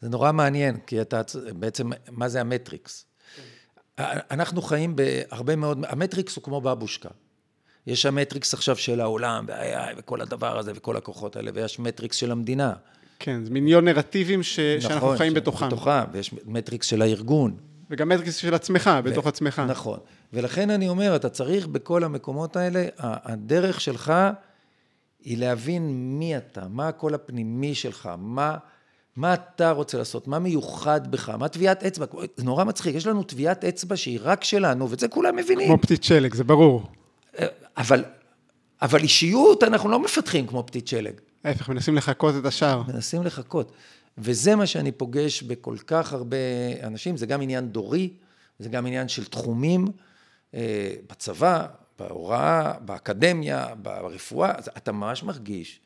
[0.00, 1.20] זה נורא מעניין, כי אתה,
[1.58, 3.04] בעצם, מה זה המטריקס?
[3.98, 7.08] אנחנו חיים בהרבה מאוד, המטריקס הוא כמו בבושקה.
[7.86, 12.30] יש המטריקס עכשיו של העולם, וה-AI וכל הדבר הזה וכל הכוחות האלה, ויש מטריקס של
[12.30, 12.72] המדינה.
[13.18, 14.58] כן, זה מיליון נרטיבים ש...
[14.58, 15.66] נכון, שאנחנו חיים בתוכם.
[15.66, 17.56] בתוכם, ויש מטריקס של הארגון.
[17.90, 19.10] וגם מטריקס של עצמך, ו...
[19.10, 19.62] בתוך עצמך.
[19.68, 19.98] נכון.
[20.32, 24.12] ולכן אני אומר, אתה צריך בכל המקומות האלה, הדרך שלך
[25.22, 28.56] היא להבין מי אתה, מה הקול הפנימי שלך, מה,
[29.16, 32.06] מה אתה רוצה לעשות, מה מיוחד בך, מה טביעת אצבע.
[32.36, 35.66] זה נורא מצחיק, יש לנו טביעת אצבע שהיא רק שלנו, ואת זה כולם מבינים.
[35.66, 36.86] כמו פתית שלג, זה ברור.
[37.76, 38.04] אבל
[38.82, 41.12] אבל אישיות אנחנו לא מפתחים כמו פתית שלג.
[41.44, 42.82] ההפך, מנסים לחקות את השער.
[42.88, 43.72] מנסים לחכות.
[44.18, 46.36] וזה מה שאני פוגש בכל כך הרבה
[46.82, 48.10] אנשים, זה גם עניין דורי,
[48.58, 49.86] זה גם עניין של תחומים,
[50.54, 51.66] אה, בצבא,
[52.00, 55.80] בהוראה, באקדמיה, ברפואה, אתה ממש מרגיש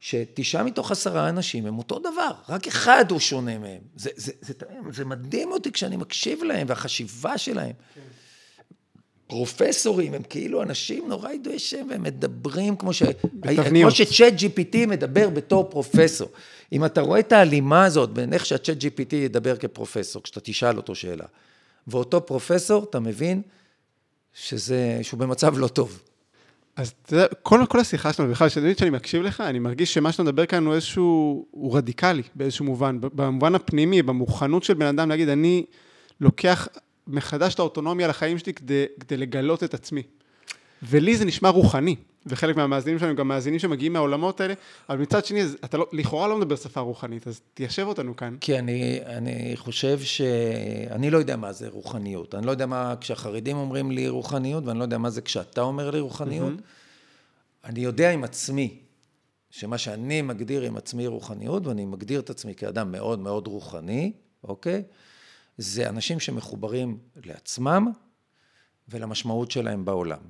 [0.00, 3.80] שתשעה מתוך עשרה אנשים הם אותו דבר, רק אחד הוא שונה מהם.
[3.96, 7.72] זה, זה, זה, זה, זה מדהים אותי כשאני מקשיב להם, והחשיבה שלהם.
[7.94, 8.00] כן.
[9.26, 13.02] פרופסורים, הם כאילו אנשים נורא ידועי שם, והם מדברים כמו ש...
[13.34, 13.94] בתבניות.
[13.94, 16.28] כמו שצ'אט GPT מדבר בתור פרופסור.
[16.72, 20.94] אם אתה רואה את ההלימה הזאת בין איך שהצ'אט GPT ידבר כפרופסור, כשאתה תשאל אותו
[20.94, 21.24] שאלה,
[21.86, 23.42] ואותו פרופסור, אתה מבין
[24.34, 26.02] שזה, שהוא במצב לא טוב.
[26.76, 30.12] אז אתה יודע, כל, כל השיחה שלנו, בכלל, כשאני שאני מקשיב לך, אני מרגיש שמה
[30.12, 35.08] שאתה מדבר כאן הוא איזשהו, הוא רדיקלי באיזשהו מובן, במובן הפנימי, במוכנות של בן אדם
[35.08, 35.64] להגיד, אני
[36.20, 36.68] לוקח
[37.06, 40.02] מחדש את האוטונומיה לחיים שלי כדי, כדי לגלות את עצמי.
[40.82, 41.96] ולי זה נשמע רוחני,
[42.26, 44.54] וחלק מהמאזינים שלנו גם מאזינים שמגיעים מהעולמות האלה,
[44.88, 48.36] אבל מצד שני, אתה לא, לכאורה לא מדבר שפה רוחנית, אז תיישב אותנו כאן.
[48.40, 50.20] כי אני, אני חושב ש...
[50.90, 52.34] אני לא יודע מה זה רוחניות.
[52.34, 55.90] אני לא יודע מה כשהחרדים אומרים לי רוחניות, ואני לא יודע מה זה כשאתה אומר
[55.90, 56.52] לי רוחניות.
[56.52, 57.64] Mm-hmm.
[57.68, 58.78] אני יודע עם עצמי,
[59.50, 64.12] שמה שאני מגדיר עם עצמי רוחניות, ואני מגדיר את עצמי כאדם מאוד מאוד רוחני,
[64.44, 64.82] אוקיי?
[65.58, 67.92] זה אנשים שמחוברים לעצמם
[68.88, 70.20] ולמשמעות שלהם בעולם.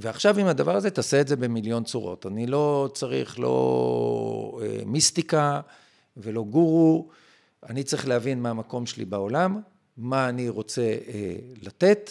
[0.00, 2.26] ועכשיו עם הדבר הזה, תעשה את זה במיליון צורות.
[2.26, 5.60] אני לא צריך לא אה, מיסטיקה
[6.16, 7.08] ולא גורו,
[7.68, 9.60] אני צריך להבין מה המקום שלי בעולם,
[9.96, 12.10] מה אני רוצה אה, לתת,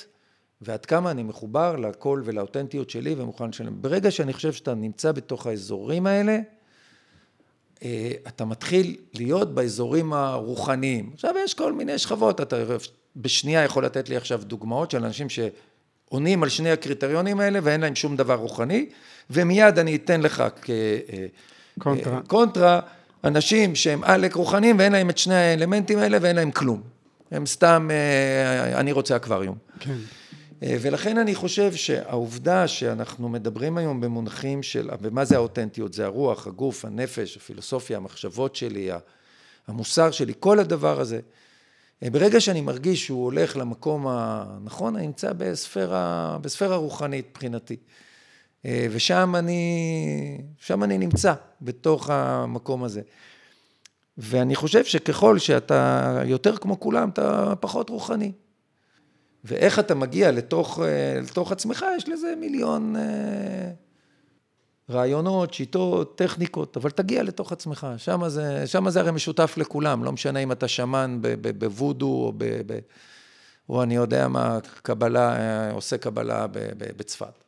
[0.61, 3.81] ועד כמה אני מחובר לקול ולאותנטיות שלי ומוכן לשלם.
[3.81, 6.39] ברגע שאני חושב שאתה נמצא בתוך האזורים האלה,
[7.83, 11.11] אה, אתה מתחיל להיות באזורים הרוחניים.
[11.13, 12.55] עכשיו יש כל מיני שכבות, אתה
[13.15, 15.27] בשנייה יכול לתת לי עכשיו דוגמאות של אנשים
[16.09, 18.85] שעונים על שני הקריטריונים האלה ואין להם שום דבר רוחני,
[19.29, 20.43] ומיד אני אתן לך
[21.79, 22.15] קונטרה.
[22.15, 22.79] אה, קונטרה,
[23.23, 26.81] אנשים שהם עלק רוחניים ואין להם את שני האלמנטים האלה ואין להם כלום.
[27.31, 29.57] הם סתם, אה, אני רוצה אקווריום.
[29.79, 29.95] כן.
[30.63, 35.93] אה, ולכן אני חושב שהעובדה שאנחנו מדברים היום במונחים של, ומה זה האותנטיות?
[35.93, 38.89] זה הרוח, הגוף, הנפש, הפילוסופיה, המחשבות שלי,
[39.67, 41.19] המוסר שלי, כל הדבר הזה.
[42.03, 47.75] אה, ברגע שאני מרגיש שהוא הולך למקום הנכון, אני נמצא בספירה, בספירה רוחנית מבחינתי.
[48.65, 53.01] אה, ושם אני, שם אני נמצא, בתוך המקום הזה.
[54.17, 58.31] ואני חושב שככל שאתה יותר כמו כולם, אתה פחות רוחני.
[59.43, 62.95] ואיך אתה מגיע לתוך, אה, לתוך עצמך, יש לזה מיליון
[64.89, 70.11] רעיונות, שיטות, טכניקות, אבל תגיע לתוך עצמך, שם זה, שם זה הרי משותף לכולם, לא
[70.11, 71.19] משנה אם אתה שמן
[71.57, 72.79] בוודו או, ב, ב,
[73.69, 76.45] או אני יודע מה, קבלה, אה, עושה קבלה
[76.97, 77.43] בצפת.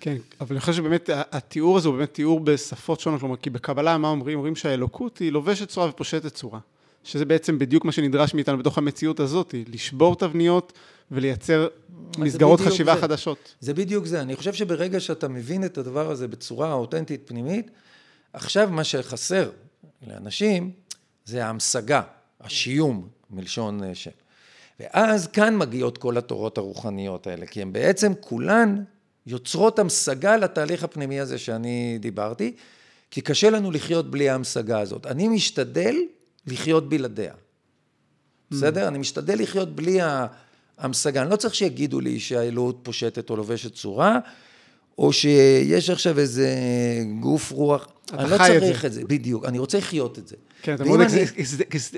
[0.00, 3.98] כן, אבל אני חושב שבאמת התיאור הזה הוא באמת תיאור בשפות שונות, כלומר, כי בקבלה
[3.98, 4.38] מה אומרים?
[4.38, 6.58] אומרים שהאלוקות היא לובשת צורה ופושטת צורה.
[7.04, 10.72] שזה בעצם בדיוק מה שנדרש מאיתנו בתוך המציאות הזאת, לשבור תבניות
[11.10, 11.68] ולייצר
[12.18, 13.00] מסגרות חשיבה זה.
[13.00, 13.54] חדשות.
[13.60, 14.20] זה בדיוק זה.
[14.20, 17.70] אני חושב שברגע שאתה מבין את הדבר הזה בצורה אותנטית פנימית,
[18.32, 19.50] עכשיו מה שחסר
[20.06, 20.70] לאנשים
[21.24, 22.02] זה ההמשגה,
[22.40, 24.10] השיום, מלשון אה, שם.
[24.80, 28.82] ואז כאן מגיעות כל התורות הרוחניות האלה, כי הן בעצם כולן
[29.26, 32.56] יוצרות המשגה לתהליך הפנימי הזה שאני דיברתי,
[33.10, 35.06] כי קשה לנו לחיות בלי ההמשגה הזאת.
[35.06, 35.96] אני משתדל
[36.46, 37.34] לחיות בלעדיה.
[38.50, 38.88] בסדר?
[38.88, 39.98] אני משתדל לחיות בלי
[40.78, 41.22] המשגה.
[41.22, 44.18] אני לא צריך שיגידו לי שהאלוהות פושטת או לובשת צורה,
[44.98, 46.48] או שיש עכשיו איזה
[47.20, 47.88] גוף רוח.
[48.12, 49.44] אני לא צריך את, את זה, בדיוק.
[49.44, 50.36] אני רוצה לחיות את זה.
[50.62, 51.24] כן, אתה מאוד אני...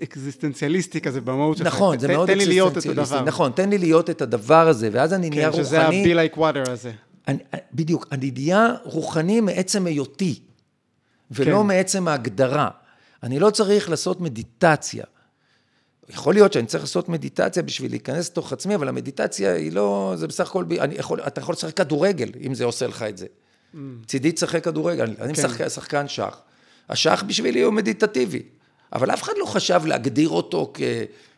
[0.02, 1.66] אקזיסטנציאליסטי כזה במהות שלך.
[1.66, 3.14] נכון, זה מאוד אקזיסטנציאליסטי.
[3.26, 5.64] נכון, תן לי להיות את הדבר הזה, ואז אני נהיה רוחני.
[5.64, 6.92] כן, שזה ה-be like water הזה.
[7.28, 7.38] אני,
[7.74, 10.40] בדיוק, אני נהיה רוחני מעצם היותי,
[11.30, 11.66] ולא כן.
[11.66, 12.68] מעצם ההגדרה.
[13.26, 15.04] אני לא צריך לעשות מדיטציה.
[16.08, 20.26] יכול להיות שאני צריך לעשות מדיטציה בשביל להיכנס לתוך עצמי, אבל המדיטציה היא לא, זה
[20.26, 23.26] בסך הכל, אני יכול, אתה יכול לשחק כדורגל, אם זה עושה לך את זה.
[23.26, 23.78] Mm.
[24.06, 25.46] צידי תשחק כדורגל, אני כן.
[25.46, 26.40] משחק, שחקן שח.
[26.88, 28.42] השח בשבילי הוא מדיטטיבי,
[28.92, 30.72] אבל אף אחד לא חשב להגדיר אותו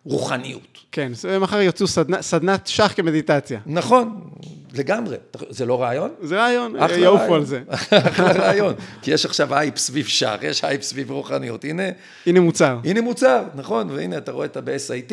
[0.04, 0.78] כרוחניות.
[0.92, 2.22] כן, מחר יוצאו סדנ...
[2.22, 3.60] סדנת שח כמדיטציה.
[3.66, 4.30] נכון,
[4.72, 5.16] לגמרי.
[5.48, 6.10] זה לא רעיון?
[6.22, 7.62] זה רעיון, יעופו על זה.
[8.08, 8.74] אחלה רעיון.
[9.02, 11.64] כי יש עכשיו אייפ סביב שח, יש אייפ סביב רוחניות.
[11.64, 11.82] הנה...
[12.26, 12.78] הנה מוצר.
[12.84, 15.12] הנה מוצר, נכון, והנה אתה רואה את ה-SIT,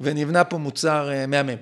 [0.00, 1.56] ונבנה פה מוצר uh, מהמם.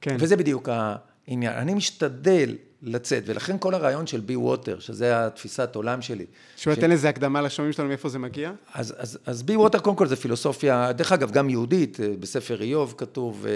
[0.00, 0.16] כן.
[0.18, 1.52] וזה בדיוק העניין.
[1.52, 6.24] אני משתדל לצאת, ולכן כל הרעיון של בי ווטר, שזה התפיסת עולם שלי.
[6.56, 6.78] שהוא ש...
[6.78, 8.52] איזה הקדמה לשומעים שלנו, מאיפה זה מגיע?
[8.74, 12.62] אז, אז, אז בי ווטר, קודם כל זה פילוסופיה, דרך אגב, גם יהודית, אה, בספר
[12.62, 13.46] איוב כתוב,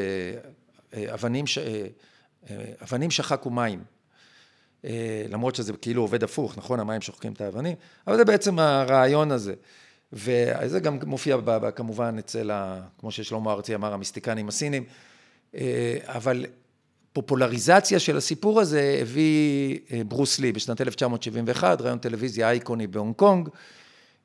[0.94, 1.58] אה, אבנים, ש...
[2.82, 3.84] אבנים שחקו מים.
[4.84, 6.80] אה, למרות שזה כאילו עובד הפוך, נכון?
[6.80, 7.76] המים שוחקים את האבנים,
[8.06, 9.54] אבל זה בעצם הרעיון הזה.
[10.12, 11.36] וזה גם מופיע
[11.76, 14.84] כמובן אצל, ה, כמו ששלמה ארצי אמר, המיסטיקנים הסינים,
[15.54, 16.46] אה, אבל
[17.12, 23.48] פופולריזציה של הסיפור הזה הביא אה, ברוס לי בשנת 1971, רעיון טלוויזיה אייקוני בהונג קונג,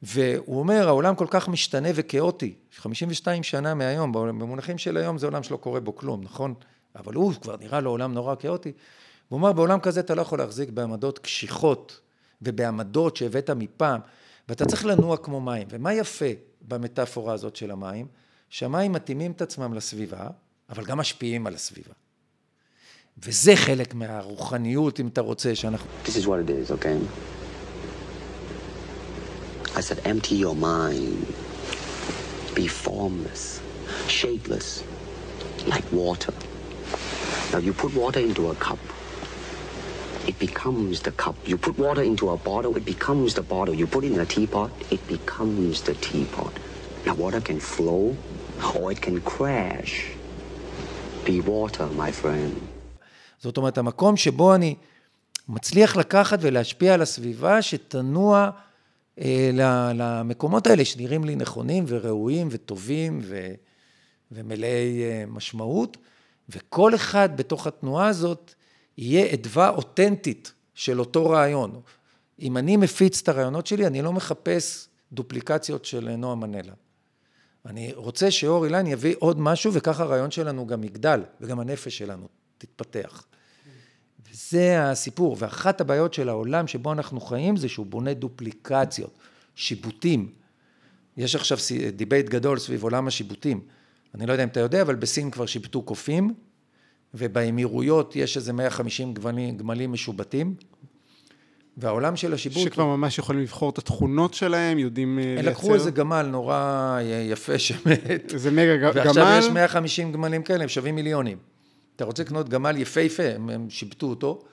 [0.02, 5.44] והוא אומר, העולם כל כך משתנה וכאוטי, 52 שנה מהיום, במונחים של היום זה עולם
[5.44, 6.54] שלא קורה בו כלום, נכון?
[6.96, 8.72] אבל הוא כבר נראה לו עולם נורא כאוטי.
[9.30, 12.00] הוא אומר, בעולם כזה אתה לא יכול להחזיק בעמדות קשיחות
[12.42, 14.00] ובעמדות שהבאת מפעם,
[14.50, 15.68] ואתה צריך לנוע כמו מים.
[15.70, 16.26] ומה יפה
[16.62, 18.08] במטאפורה הזאת של המים?
[18.50, 20.28] שהמים מתאימים את עצמם לסביבה,
[20.70, 21.94] אבל גם משפיעים על הסביבה.
[23.18, 25.90] וזה חלק מהרוחניות, אם אתה רוצה, שאנחנו...
[26.06, 26.98] This is what it is, okay?
[29.76, 31.26] I said, empty your mind.
[32.56, 33.62] Be formless,
[34.08, 34.84] shapeless,
[35.68, 36.34] like water.
[37.52, 38.80] Now you put water into a cup.
[40.30, 41.36] It becomes the cup.
[41.52, 43.74] You put water into a bottle, it becomes the bottle.
[43.82, 46.54] You put it in a teapot, it becomes the teapot.
[47.06, 48.16] Now water can flow
[48.76, 49.94] or it can crash.
[51.26, 52.56] Be water, my friend.
[53.40, 54.76] זאת אומרת, המקום שבו אני
[55.50, 58.50] מצליח לקחת ולהשפיע על הסביבה, שתנוע
[59.20, 59.52] אה,
[59.96, 63.52] למקומות האלה שנראים לי נכונים וראויים וטובים ו,
[64.32, 65.98] ומלאי אה, משמעות,
[66.50, 68.54] וכל אחד בתוך התנועה הזאת
[68.98, 71.82] יהיה אדווה אותנטית של אותו רעיון.
[72.40, 76.74] אם אני מפיץ את הרעיונות שלי, אני לא מחפש דופליקציות של נועה מנלה.
[77.66, 82.28] אני רוצה שאור אילן יביא עוד משהו, וככה הרעיון שלנו גם יגדל, וגם הנפש שלנו
[82.58, 83.26] תתפתח.
[84.30, 89.18] וזה הסיפור, ואחת הבעיות של העולם שבו אנחנו חיים זה שהוא בונה דופליקציות,
[89.56, 90.32] שיבוטים.
[91.18, 91.58] יש עכשיו
[91.96, 93.62] debate גדול סביב עולם השיבוטים.
[94.16, 96.34] אני לא יודע אם אתה יודע, אבל בסין כבר שיבטו קופים,
[97.14, 100.56] ובאמירויות יש איזה 150 גמלים, גמלים משובטים.
[101.78, 102.64] והעולם של השיבוט...
[102.64, 105.40] שכבר ממש יכולים לבחור את התכונות שלהם, יודעים לייצר...
[105.40, 107.00] הם לקחו איזה גמל נורא
[107.30, 108.34] יפה שמת.
[108.34, 108.92] איזה מגה גמל.
[108.94, 111.38] ועכשיו יש 150 גמלים כאלה, הם שווים מיליונים.
[111.96, 114.44] אתה רוצה לקנות גמל יפהפה, הם, הם שיבטו אותו.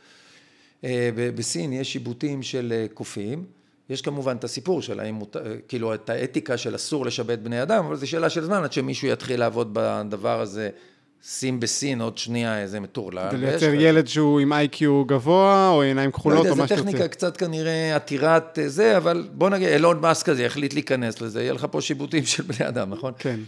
[0.85, 3.45] אה, בסין יש שיבוטים של אה, קופים,
[3.91, 5.19] יש כמובן את הסיפור של האם,
[5.69, 9.09] כאילו את האתיקה של אסור לשבת בני אדם, אבל זו שאלה של זמן עד שמישהו
[9.09, 10.71] יתחיל לעבוד בדבר הזה,
[11.27, 13.29] שים בסין עוד שנייה איזה מטורלל.
[13.31, 16.83] כדי לייצר ילד שהוא עם איי-קיו גבוה, או עיניים כחולות, לא או מה שתרצה.
[16.83, 21.21] זו טכניקה קצת כנראה עתירת אה, זה, אבל בוא נגיד, אילון מאסק הזה יחליט להיכנס
[21.21, 23.13] לזה, יהיה לך פה שיבוטים של בני אדם, נכון?
[23.19, 23.41] כן.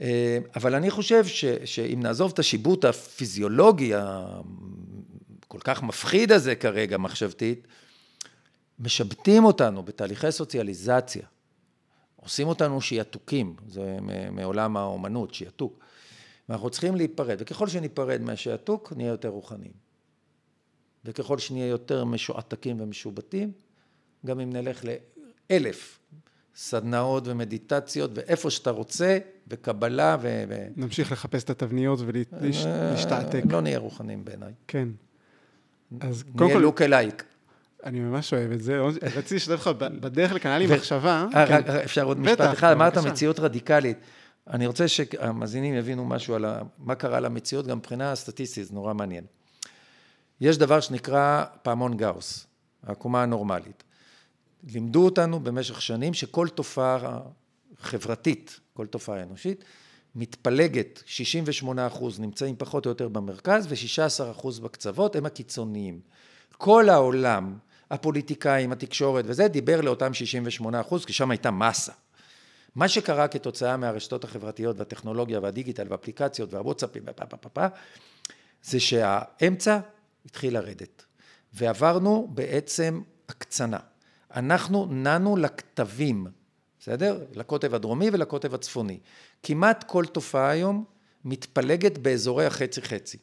[0.00, 6.98] אה, אבל אני חושב ש, שאם נעזוב את השיבוט הפיזיולוגי הכל כך מפחיד הזה כרגע,
[6.98, 7.66] מחשבתית,
[8.80, 11.22] משבטים אותנו בתהליכי סוציאליזציה,
[12.16, 13.98] עושים אותנו שיעתוקים, זה
[14.32, 15.78] מעולם האומנות, שיעתוק.
[16.48, 19.72] ואנחנו צריכים להיפרד, וככל שניפרד מהשעתוק, נהיה יותר רוחניים.
[21.04, 23.52] וככל שנהיה יותר משועתקים ומשובטים,
[24.26, 24.84] גם אם נלך
[25.50, 25.98] לאלף
[26.54, 29.18] סדנאות ומדיטציות, ואיפה שאתה רוצה,
[29.48, 30.44] וקבלה ו...
[30.76, 33.42] נמשיך לחפש את התבניות ולהשתעתק.
[33.50, 34.52] לא נהיה רוחניים בעיניי.
[34.66, 34.88] כן.
[36.00, 36.44] אז קודם כל...
[36.44, 37.24] נהיה לוק אלייק.
[37.84, 38.80] אני ממש אוהב את זה.
[39.16, 41.26] רציתי לשתף אותך בדרך לכאן, היה לי מחשבה.
[41.34, 41.70] אה, כן.
[41.84, 42.72] אפשר עוד משפט אחד?
[42.72, 43.96] אמרת מציאות רדיקלית.
[44.50, 46.44] אני רוצה שהמאזינים יבינו משהו על
[46.78, 49.24] מה קרה למציאות, גם מבחינה סטטיסטית, זה נורא מעניין.
[50.40, 52.46] יש דבר שנקרא פעמון גאוס,
[52.86, 53.82] העקומה הנורמלית.
[54.72, 57.18] לימדו אותנו במשך שנים שכל תופעה
[57.80, 59.64] חברתית, כל תופעה אנושית,
[60.14, 66.00] מתפלגת, 68 אחוז נמצאים פחות או יותר במרכז ו-16 אחוז בקצוות, הם הקיצוניים.
[66.58, 67.58] כל העולם,
[67.90, 71.92] הפוליטיקאים, התקשורת וזה, דיבר לאותם 68 אחוז, כי שם הייתה מסה.
[72.74, 77.66] מה שקרה כתוצאה מהרשתות החברתיות והטכנולוגיה והדיגיטל והאפליקציות והוואטסאפים ופה פה פה פה,
[78.62, 79.78] זה שהאמצע
[80.26, 81.04] התחיל לרדת.
[81.52, 83.78] ועברנו בעצם הקצנה.
[84.36, 86.26] אנחנו נענו לכתבים,
[86.80, 87.24] בסדר?
[87.34, 88.98] לקוטב הדרומי ולקוטב הצפוני.
[89.42, 90.84] כמעט כל תופעה היום
[91.24, 93.18] מתפלגת באזורי החצי-חצי.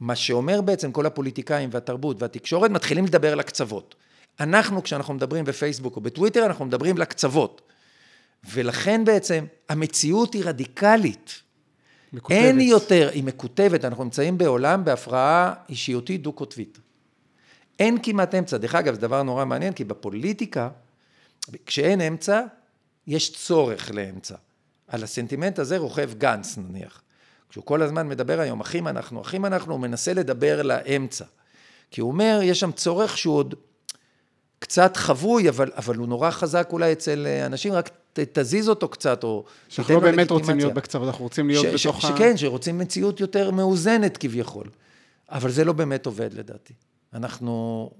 [0.00, 3.94] מה שאומר בעצם כל הפוליטיקאים והתרבות והתקשורת מתחילים לדבר לקצוות.
[4.40, 7.62] אנחנו, כשאנחנו מדברים בפייסבוק או בטוויטר, אנחנו מדברים לקצוות.
[8.52, 11.40] ולכן בעצם המציאות היא רדיקלית.
[12.12, 12.38] מקוטבת.
[12.38, 16.78] אין יותר, היא מקוטבת, אנחנו נמצאים בעולם בהפרעה אישיותית דו-קוטבית.
[17.78, 18.56] אין כמעט אמצע.
[18.56, 20.68] דרך אגב, זה דבר נורא מעניין, כי בפוליטיקה,
[21.66, 22.40] כשאין אמצע,
[23.06, 24.34] יש צורך לאמצע.
[24.88, 27.02] על הסנטימנט הזה רוכב גנץ נניח.
[27.54, 31.24] כשהוא כל הזמן מדבר היום, אחים אנחנו, אחים אנחנו, הוא מנסה לדבר לאמצע.
[31.90, 33.54] כי הוא אומר, יש שם צורך שהוא עוד
[34.58, 39.24] קצת חבוי, אבל, אבל הוא נורא חזק אולי אצל אנשים, רק ת, תזיז אותו קצת,
[39.24, 39.84] או תיתן לו לגיטימציה.
[39.84, 42.08] שאנחנו לא באמת רוצים להיות בקצוות, אנחנו רוצים להיות ש, בתוך ש, ה...
[42.08, 44.66] שכן, שרוצים מציאות יותר מאוזנת כביכול.
[45.30, 46.74] אבל זה לא באמת עובד לדעתי.
[47.12, 47.90] אנחנו,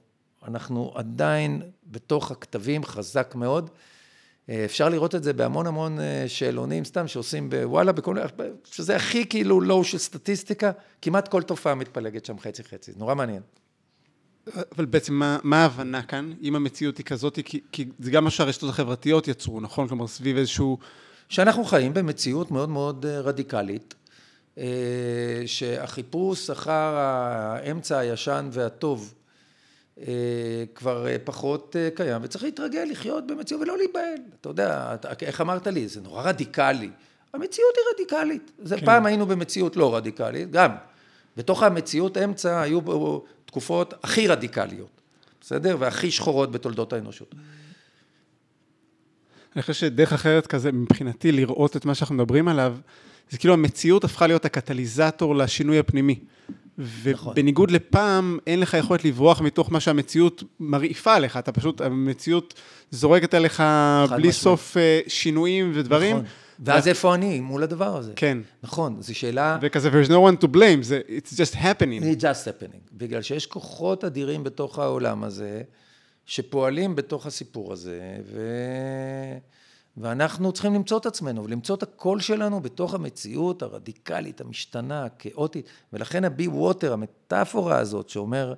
[0.49, 3.71] אנחנו עדיין בתוך הכתבים חזק מאוד.
[4.49, 8.17] אה, אפשר לראות את זה בהמון המון אה, שאלונים סתם שעושים בוואלה, בכל
[8.65, 10.73] שזה הכי כאילו לואו של סטטיסטיקה,
[11.03, 13.43] כמעט כל תופעה מתפלגת שם חצי חצי, זה נורא מעניין.
[14.77, 18.31] אבל בעצם מה, מה ההבנה כאן, אם המציאות היא כזאת, כי, כי זה גם מה
[18.31, 19.89] שהרשתות החברתיות יצרו, נכון?
[19.89, 20.79] כלומר, סביב איזשהו...
[21.29, 23.95] שאנחנו חיים במציאות מאוד מאוד אה, רדיקלית,
[25.47, 29.15] שהחיפוש אחר האמצע הישן והטוב
[30.75, 34.21] כבר אה, פחות אה, קיים, וצריך להתרגל לחיות במציאות ולא להיבהל.
[34.41, 36.91] אתה יודע, איך אמרת לי, זה נורא רדיקלי.
[37.35, 38.51] המציאות היא רדיקלית.
[38.59, 38.87] זה כן.
[38.87, 40.71] פעם היינו במציאות לא רדיקלית, גם.
[41.37, 45.01] בתוך המציאות אמצע היו בו תקופות הכי רדיקליות,
[45.41, 45.77] בסדר?
[45.79, 47.35] והכי שחורות בתולדות האנושות.
[49.57, 52.77] אני חושב שדרך אחרת כזה, מבחינתי, לראות את מה שאנחנו מדברים עליו,
[53.31, 56.19] זה כאילו המציאות הפכה להיות הקטליזטור לשינוי הפנימי.
[56.79, 57.81] ובניגוד נכון.
[57.81, 62.55] לפעם, אין לך יכולת לברוח מתוך מה שהמציאות מרעיפה עליך, אתה פשוט, המציאות
[62.91, 63.63] זורקת עליך
[64.11, 64.33] בלי משמע.
[64.33, 66.17] סוף אה, שינויים ודברים.
[66.17, 66.27] נכון.
[66.61, 68.13] ואז איפה אני מול הדבר הזה?
[68.17, 68.39] כן.
[68.63, 69.59] נכון, זו שאלה...
[69.63, 72.03] וכזה, there's no one to blame, זה, it's just happening.
[72.03, 72.79] It's just happening.
[72.93, 75.63] בגלל שיש כוחות אדירים בתוך העולם הזה,
[76.27, 78.01] שפועלים בתוך הסיפור הזה,
[78.33, 78.41] ו...
[79.97, 86.25] ואנחנו צריכים למצוא את עצמנו, ולמצוא את הקול שלנו בתוך המציאות הרדיקלית, המשתנה, הכאוטית, ולכן
[86.25, 88.55] הבי ווטר, המטאפורה הזאת שאומר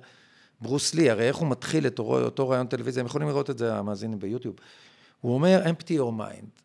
[0.61, 3.75] ברוס לי, הרי איך הוא מתחיל את אותו רעיון טלוויזיה, הם יכולים לראות את זה,
[3.75, 4.55] המאזינים ביוטיוב,
[5.21, 6.61] הוא אומר, empty your mind.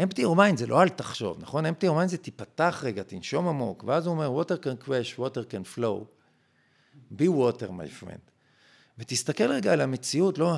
[0.00, 1.66] empty your mind זה לא אל תחשוב, נכון?
[1.66, 5.50] empty your mind זה תיפתח רגע, תנשום עמוק, ואז הוא אומר, water can crash, water
[5.50, 6.04] can flow.
[7.18, 8.30] be water, my friend.
[8.98, 10.54] ותסתכל רגע על המציאות, לא,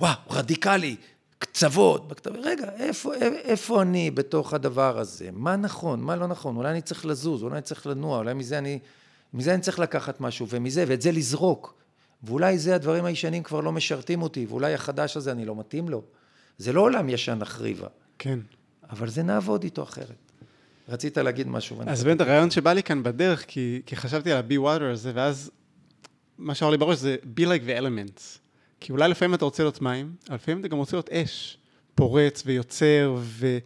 [0.00, 0.96] וואו, רדיקלי,
[1.40, 2.30] קצוות, בכתב...
[2.36, 3.14] רגע, איפה,
[3.44, 5.28] איפה אני בתוך הדבר הזה?
[5.32, 6.56] מה נכון, מה לא נכון?
[6.56, 8.78] אולי אני צריך לזוז, אולי אני צריך לנוע, אולי מזה אני,
[9.34, 11.74] מזה אני צריך לקחת משהו, ומזה, ואת זה לזרוק.
[12.22, 16.02] ואולי זה הדברים הישנים כבר לא משרתים אותי, ואולי החדש הזה אני לא מתאים לו.
[16.58, 17.88] זה לא עולם ישן נחריבה.
[18.18, 18.38] כן.
[18.90, 20.32] אבל זה נעבוד איתו אחרת.
[20.88, 21.76] רצית להגיד משהו.
[21.86, 25.50] אז באמת הרעיון שבא לי כאן בדרך, כי, כי חשבתי על ה-be water הזה, ואז
[26.38, 28.39] מה שאמר לי בראש זה be like the elements.
[28.80, 31.58] כי אולי לפעמים אתה רוצה להיות מים, אבל לפעמים אתה גם רוצה להיות אש,
[31.94, 33.58] פורץ ויוצר ו,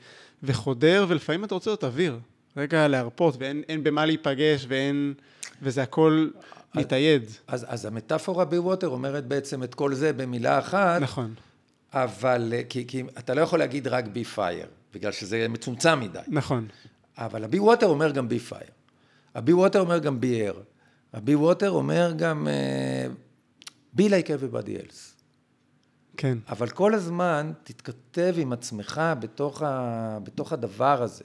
[0.43, 2.19] וחודר, ולפעמים אתה רוצה להיות אוויר.
[2.57, 5.15] רגע להרפות, ואין במה להיפגש, ואין...
[5.63, 6.29] וזה הכל
[6.75, 7.31] מתאייד.
[7.47, 11.01] אז, אז המטאפורה בווטר אומרת בעצם את כל זה במילה אחת.
[11.01, 11.35] נכון.
[11.93, 16.19] אבל, כי, כי אתה לא יכול להגיד רק בי פייר, בגלל שזה מצומצם מדי.
[16.29, 16.67] נכון.
[17.19, 18.71] אבל הבי ווטר אומר גם בי פייר.
[19.35, 20.55] הבי ווטר אומר גם בי אר.
[21.13, 23.13] הבי ווטר אומר גם uh,
[23.97, 25.15] be like everybody else.
[26.17, 26.39] כן.
[26.49, 31.25] אבל כל הזמן תתכתב עם עצמך בתוך, ה, בתוך הדבר הזה,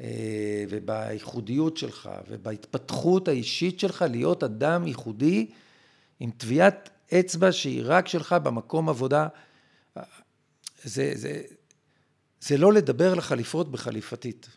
[0.00, 5.50] אה, ובייחודיות שלך, ובהתפתחות האישית שלך, להיות אדם ייחודי
[6.20, 9.28] עם טביעת אצבע שהיא רק שלך במקום עבודה.
[10.82, 11.42] זה, זה,
[12.40, 14.48] זה לא לדבר לחליפות בחליפתית.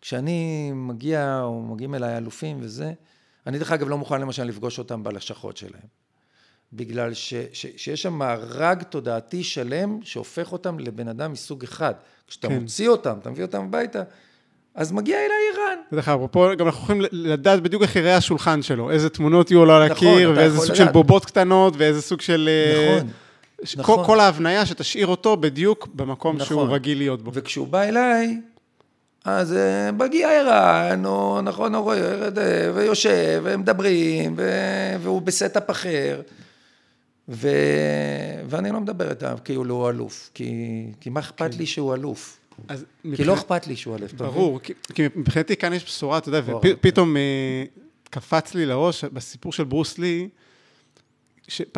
[0.00, 2.92] כשאני מגיע, או מגיעים אליי אלופים וזה,
[3.46, 6.01] אני דרך אגב לא מוכן למשל לפגוש אותם בלשכות שלהם.
[6.72, 11.94] בגלל ש, ש, שיש שם מארג תודעתי שלם שהופך אותם לבן אדם מסוג אחד.
[12.28, 12.58] כשאתה כן.
[12.58, 14.02] מוציא אותם, אתה מביא אותם הביתה,
[14.74, 15.76] אז מגיע אליי איראן.
[15.92, 19.64] דרך אגב, פה גם אנחנו יכולים לדעת בדיוק איך יראה השולחן שלו, איזה תמונות יהיו
[19.64, 20.76] לו על נכון, הקיר, ואיזה סוג לדעת.
[20.76, 22.48] של בובות קטנות, ואיזה סוג של...
[22.48, 23.10] אה, נכון.
[23.64, 23.76] ש...
[23.76, 23.96] נכון.
[23.96, 26.46] כל, כל ההבניה שתשאיר אותו בדיוק במקום נכון.
[26.46, 27.30] שהוא רגיל להיות בו.
[27.34, 28.40] וכשהוא בא אליי,
[29.24, 32.28] אז אה, מגיע ערן, או נכון, או רואה,
[32.74, 34.38] ויושב, ומדברים,
[35.02, 36.20] והוא ב setup אחר.
[37.28, 37.48] ו...
[38.48, 40.52] ואני לא מדבר איתה כאילו הוא אלוף, כי,
[41.00, 41.58] כי מה אכפת כן.
[41.58, 42.38] לי שהוא אלוף?
[42.68, 43.28] אז כי מבחינת...
[43.28, 44.12] לא אכפת לי שהוא אלוף.
[44.12, 47.64] ברור, כי, כי מבחינתי כאן יש בשורה, אתה יודע, ופתאום אה,
[48.10, 50.28] קפץ לי לראש בסיפור של ברוס לי,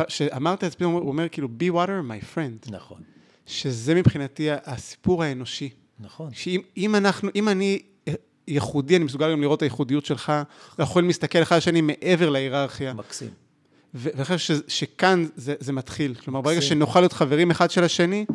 [0.07, 2.71] שאמרת את זה, פתאום הוא אומר כאילו, be water my friend.
[2.71, 3.01] נכון.
[3.45, 5.69] שזה מבחינתי הסיפור האנושי.
[5.99, 6.29] נכון.
[6.33, 7.81] שאם אנחנו, אם אני
[8.47, 10.33] ייחודי, אני מסוגל גם לראות את הייחודיות שלך,
[10.79, 12.93] ויכולים להסתכל אחד על השני מעבר להיררכיה.
[12.93, 13.44] מקסים.
[13.95, 16.15] ואני חושב שכאן זה, זה מתחיל.
[16.15, 18.25] כלומר, ברגע שנוכל להיות חברים אחד של השני...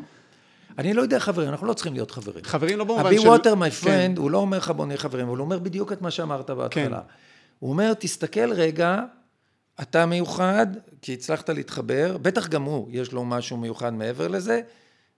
[0.79, 2.45] אני לא יודע חברים, אנחנו לא צריכים להיות חברים.
[2.45, 3.07] חברים לא במובן של...
[3.07, 6.03] הבי ווטר, מי פרנד, הוא לא אומר לך בוא נהיה חברים, הוא אומר בדיוק את
[6.03, 7.01] מה שאמרת בהתחלה.
[7.01, 7.07] כן.
[7.59, 9.01] הוא אומר, תסתכל רגע,
[9.83, 10.67] אתה מיוחד,
[11.03, 14.61] כי הצלחת להתחבר, בטח גם הוא, יש לו משהו מיוחד מעבר לזה,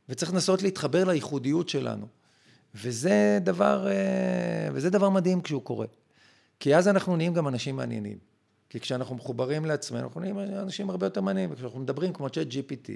[0.08, 2.06] וצריך לנסות להתחבר לייחודיות שלנו.
[2.74, 3.92] וזה דבר, אה,
[4.72, 5.86] וזה דבר מדהים כשהוא קורה.
[6.60, 8.31] כי אז אנחנו נהיים גם אנשים מעניינים.
[8.72, 12.90] כי כשאנחנו מחוברים לעצמנו, אנחנו נהיים אנשים הרבה יותר מעניינים, וכשאנחנו מדברים כמו צ'אט GPT,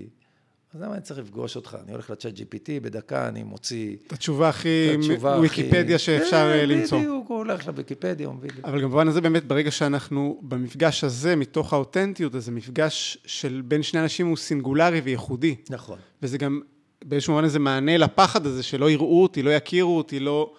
[0.75, 1.77] אז למה אני צריך לפגוש אותך?
[1.85, 3.97] אני הולך לצ'אט GPT, בדקה אני מוציא...
[4.07, 6.99] את התשובה הכי וויקיפדיה שאפשר אה, אה, למצוא.
[6.99, 8.63] בדיוק, הוא הולך לוויקיפדיה, הוא מביא לי.
[8.65, 13.83] אבל גם במובן הזה באמת, ברגע שאנחנו במפגש הזה, מתוך האותנטיות, אז המפגש של בין
[13.83, 15.57] שני אנשים הוא סינגולרי וייחודי.
[15.71, 15.99] נכון.
[16.23, 16.61] וזה גם,
[17.05, 20.53] באיזשהו מובן איזה מענה לפחד הזה, שלא יראו אותי, לא יכירו אותי, לא...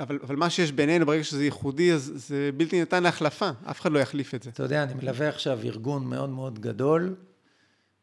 [0.00, 3.50] אבל, אבל מה שיש בינינו, ברגע שזה ייחודי, אז זה בלתי ניתן להחלפה.
[3.70, 4.50] אף אחד לא יחליף את זה.
[4.50, 7.14] אתה יודע, אני מלווה עכשיו ארגון מאוד מאוד גדול,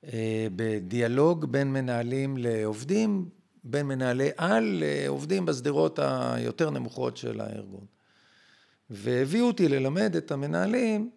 [0.03, 3.30] אה, בדיאלוג בין מנהלים לעובדים,
[3.63, 7.86] בין מנהלי על לעובדים בשדרות היותר נמוכות של הארגון.
[8.89, 11.09] והביאו אותי ללמד את המנהלים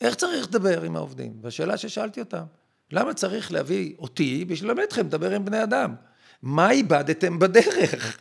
[0.00, 1.32] איך צריך לדבר עם העובדים.
[1.42, 2.44] והשאלה ששאלתי אותם,
[2.90, 5.94] למה צריך להביא אותי בשביל ללמד אתכם לדבר עם בני אדם?
[6.42, 8.18] מה איבדתם בדרך?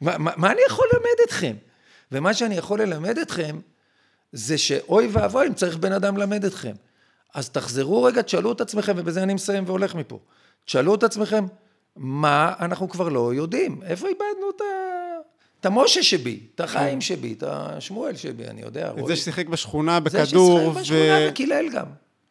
[0.00, 1.56] מה, מה, מה אני יכול ללמד אתכם?
[2.12, 3.60] ומה שאני יכול ללמד אתכם,
[4.32, 6.72] זה שאוי ואבוי אם צריך בן אדם ללמד אתכם.
[7.34, 10.18] אז תחזרו רגע, תשאלו את עצמכם, ובזה אני מסיים והולך מפה.
[10.64, 11.46] תשאלו את עצמכם,
[11.96, 13.80] מה אנחנו כבר לא יודעים?
[13.82, 14.64] איפה איבדנו את ה...
[15.60, 18.90] את המשה שבי, את החיים שבי, את השמואל שבי, אני יודע.
[18.98, 19.06] את.
[19.06, 20.80] זה ששיחק בשכונה זה בכדור, ששיחק ו...
[20.80, 21.86] בשכונה וקילל גם.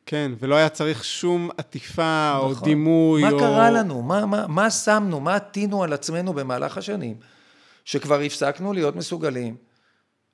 [0.10, 2.64] כן, ולא היה צריך שום עטיפה או נכון.
[2.64, 3.40] דימוי, מה או...
[3.40, 4.02] קרה לנו?
[4.02, 5.20] מה, מה, מה שמנו?
[5.20, 7.18] מה עטינו על עצמנו במהלך השנים?
[7.86, 9.56] שכבר הפסקנו להיות מסוגלים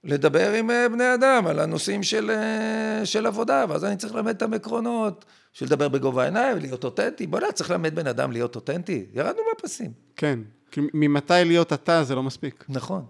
[0.04, 4.34] לדבר עם אה, בני אדם על הנושאים של, אה, של עבודה, ואז אני צריך ללמד
[4.34, 7.28] אותם עקרונות, של לדבר בגובה העיניים, להיות אותנטי.
[7.28, 9.06] בוא'נה, צריך ללמד בן אדם להיות אותנטי.
[9.14, 9.92] ירדנו מהפסים.
[10.16, 10.40] כן,
[10.72, 12.66] כי ממתי להיות אתה זה לא מספיק.
[12.70, 13.06] נכון,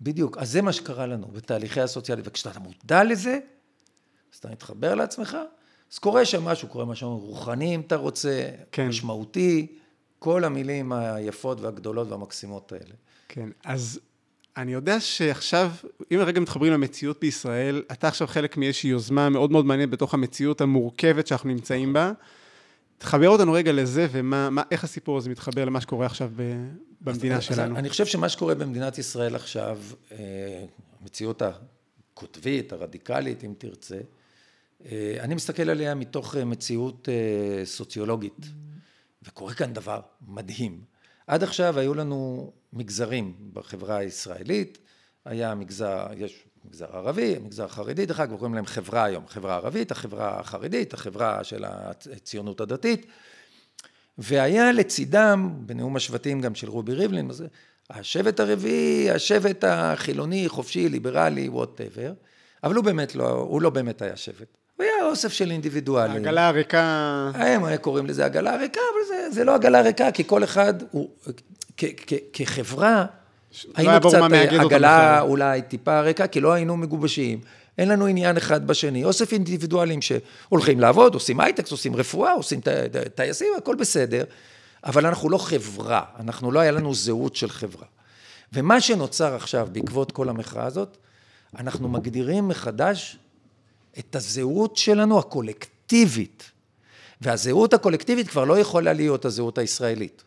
[0.00, 0.38] בדיוק.
[0.38, 2.26] אז זה מה שקרה לנו בתהליכי הסוציאליים.
[2.28, 3.38] וכשאתה מודע לזה,
[4.32, 5.36] אז אתה מתחבר לעצמך,
[5.92, 8.88] אז קורה שם משהו, קורה משהו רוחני אם אתה רוצה, כן.
[8.88, 9.66] משמעותי,
[10.18, 12.94] כל המילים היפות והגדולות והמקסימות האלה.
[13.28, 14.00] כן, אז
[14.56, 15.70] אני יודע שעכשיו,
[16.14, 20.60] אם רגע מתחברים למציאות בישראל, אתה עכשיו חלק מאיזושהי יוזמה מאוד מאוד מעניינת בתוך המציאות
[20.60, 22.12] המורכבת שאנחנו נמצאים בה.
[22.98, 26.42] תחבר אותנו רגע לזה, ומה, מה, איך הסיפור הזה מתחבר למה שקורה עכשיו ב,
[27.00, 27.76] במדינה אז שלנו.
[27.76, 29.78] אני חושב שמה שקורה במדינת ישראל עכשיו,
[30.12, 30.64] אה,
[31.00, 33.98] המציאות הקוטבית, הרדיקלית, אם תרצה,
[35.20, 38.46] אני מסתכל עליה מתוך אה, מציאות אה, סוציולוגית,
[39.22, 40.80] וקורה כאן דבר מדהים.
[41.26, 44.78] עד עכשיו היו לנו מגזרים בחברה הישראלית,
[45.24, 49.90] היה מגזר, יש מגזר ערבי, מגזר חרדי, דרך אגב קוראים להם חברה היום, חברה ערבית,
[49.90, 53.06] החברה החרדית, החברה של הציונות הדתית,
[54.18, 57.30] והיה לצידם, בנאום השבטים גם של רובי ריבלין,
[57.90, 62.12] השבט הרביעי, השבט החילוני, חופשי, ליברלי, whatever,
[62.64, 64.61] אבל הוא באמת לא, הוא לא באמת היה שבט.
[65.12, 66.16] אוסף של אינדיבידואלים.
[66.16, 70.44] העגלה הריקה, הם קוראים לזה עגלה ריקה, אבל זה, זה לא עגלה ריקה, כי כל
[70.44, 71.08] אחד הוא,
[71.76, 73.04] כ, כ, כחברה,
[73.74, 75.20] היינו היה ברור קצת אותם עגלה.
[75.20, 77.40] אולי טיפה ריקה, כי לא היינו מגובשים.
[77.78, 79.04] אין לנו עניין אחד בשני.
[79.04, 82.60] אוסף אינדיבידואלים שהולכים לעבוד, עושים הייטקס, עושים רפואה, עושים
[83.14, 84.24] טייסים, הכל בסדר,
[84.84, 87.86] אבל אנחנו לא חברה, אנחנו לא היה לנו זהות של חברה.
[88.52, 90.96] ומה שנוצר עכשיו בעקבות כל המחאה הזאת,
[91.58, 93.18] אנחנו מגדירים מחדש
[93.98, 96.50] את הזהות שלנו הקולקטיבית.
[97.20, 100.22] והזהות הקולקטיבית כבר לא יכולה להיות הזהות הישראלית.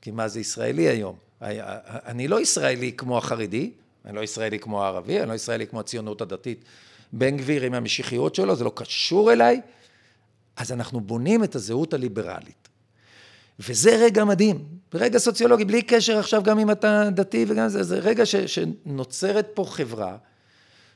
[0.00, 1.16] כי מה זה ישראלי היום?
[1.42, 3.70] אני לא ישראלי כמו החרדי,
[4.04, 6.64] אני לא ישראלי כמו הערבי, אני לא ישראלי כמו הציונות הדתית.
[7.12, 9.60] בן גביר עם המשיחיות שלו, זה לא קשור אליי.
[10.56, 12.68] אז אנחנו בונים את הזהות הליברלית.
[13.58, 14.64] וזה רגע מדהים,
[14.94, 19.48] רגע סוציולוגי, בלי קשר עכשיו גם אם אתה דתי וגם זה, זה רגע ש, שנוצרת
[19.54, 20.16] פה חברה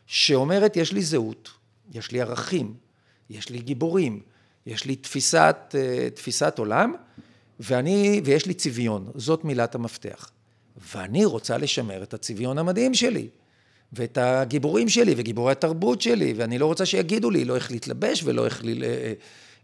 [0.07, 1.51] שאומרת, יש לי זהות,
[1.93, 2.74] יש לי ערכים,
[3.30, 4.20] יש לי גיבורים,
[4.66, 6.95] יש לי תפיסת, אה, תפיסת עולם,
[7.61, 10.30] ואני, ויש לי צביון, זאת מילת המפתח.
[10.95, 13.28] ואני רוצה לשמר את הצביון המדהים שלי,
[13.93, 18.45] ואת הגיבורים שלי, וגיבורי התרבות שלי, ואני לא רוצה שיגידו לי לא איך להתלבש ולא
[18.45, 18.61] איך...
[18.64, 18.85] ל...
[18.85, 19.12] אה,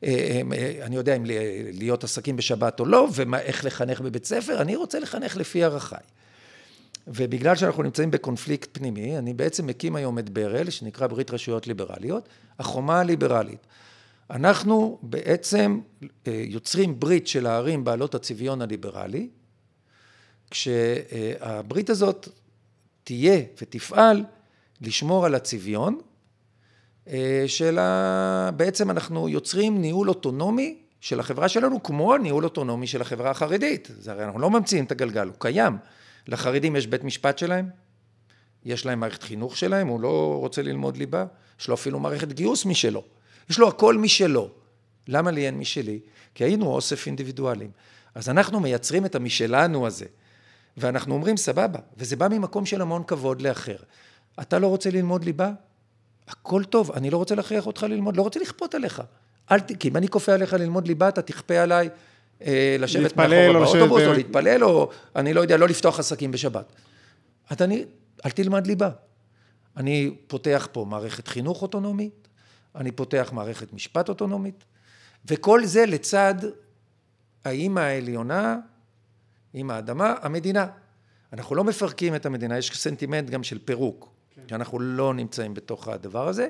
[0.04, 0.40] אה,
[0.82, 1.24] אני יודע אם
[1.72, 5.98] להיות עסקים בשבת או לא, ואיך לחנך בבית ספר, אני רוצה לחנך לפי ערכיי.
[7.14, 12.28] ובגלל שאנחנו נמצאים בקונפליקט פנימי, אני בעצם מקים היום את ברל, שנקרא ברית רשויות ליברליות,
[12.58, 13.66] החומה הליברלית.
[14.30, 15.80] אנחנו בעצם
[16.26, 19.28] יוצרים ברית של הערים בעלות הצביון הליברלי,
[20.50, 22.28] כשהברית הזאת
[23.04, 24.24] תהיה ותפעל
[24.80, 25.98] לשמור על הצביון,
[27.46, 28.50] של ה...
[28.56, 33.88] בעצם אנחנו יוצרים ניהול אוטונומי של החברה שלנו, כמו הניהול אוטונומי של החברה החרדית.
[33.98, 35.76] זה הרי אנחנו לא ממציאים את הגלגל, הוא קיים.
[36.28, 37.68] לחרדים יש בית משפט שלהם,
[38.64, 41.24] יש להם מערכת חינוך שלהם, הוא לא רוצה ללמוד ליבה,
[41.60, 43.04] יש לו אפילו מערכת גיוס משלו.
[43.50, 44.50] יש לו הכל משלו.
[45.08, 46.00] למה לי אין משלי?
[46.34, 47.70] כי היינו אוסף אינדיבידואלים.
[48.14, 50.06] אז אנחנו מייצרים את המשלנו הזה,
[50.76, 53.76] ואנחנו אומרים סבבה, וזה בא ממקום של המון כבוד לאחר.
[54.40, 55.50] אתה לא רוצה ללמוד ליבה?
[56.28, 59.02] הכל טוב, אני לא רוצה להכריח אותך ללמוד, לא רוצה לכפות עליך.
[59.50, 59.58] אל.
[59.78, 61.88] כי אם אני כופה עליך ללמוד ליבה, אתה תכפה עליי
[62.78, 66.30] לשבת להתפלל מאחורה או לשבת באוטובוס, או להתפלל, או אני לא יודע, לא לפתוח עסקים
[66.30, 66.72] בשבת.
[67.50, 67.84] אז אני,
[68.26, 68.90] אל תלמד ליבה.
[69.76, 72.28] אני פותח פה מערכת חינוך אוטונומית,
[72.74, 74.64] אני פותח מערכת משפט אוטונומית,
[75.26, 76.34] וכל זה לצד
[77.44, 78.58] האימא העליונה,
[79.54, 80.66] אימא האדמה, המדינה.
[81.32, 84.42] אנחנו לא מפרקים את המדינה, יש סנטימנט גם של פירוק, כן.
[84.50, 86.48] שאנחנו לא נמצאים בתוך הדבר הזה,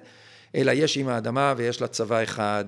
[0.54, 2.64] אלא יש אימא האדמה ויש לה צבא אחד,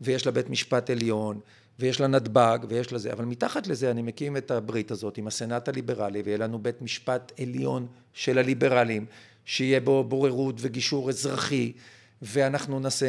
[0.00, 1.40] ויש לה בית משפט עליון,
[1.78, 5.26] ויש לה נתב"ג, ויש לה זה, אבל מתחת לזה אני מקים את הברית הזאת עם
[5.26, 9.06] הסנאט הליברלי, ויהיה לנו בית משפט עליון של הליברלים,
[9.44, 11.72] שיהיה בו בוררות וגישור אזרחי,
[12.22, 13.06] ואנחנו נעשה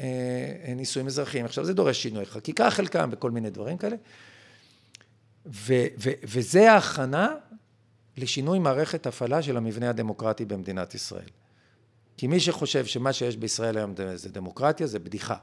[0.00, 1.44] אה, נישואים אזרחיים.
[1.44, 3.96] עכשיו זה דורש שינוי חקיקה חלקם וכל מיני דברים כאלה.
[5.46, 7.28] ו, ו, וזה ההכנה
[8.16, 11.28] לשינוי מערכת הפעלה של המבנה הדמוקרטי במדינת ישראל.
[12.16, 15.36] כי מי שחושב שמה שיש בישראל היום זה דמוקרטיה, זה בדיחה.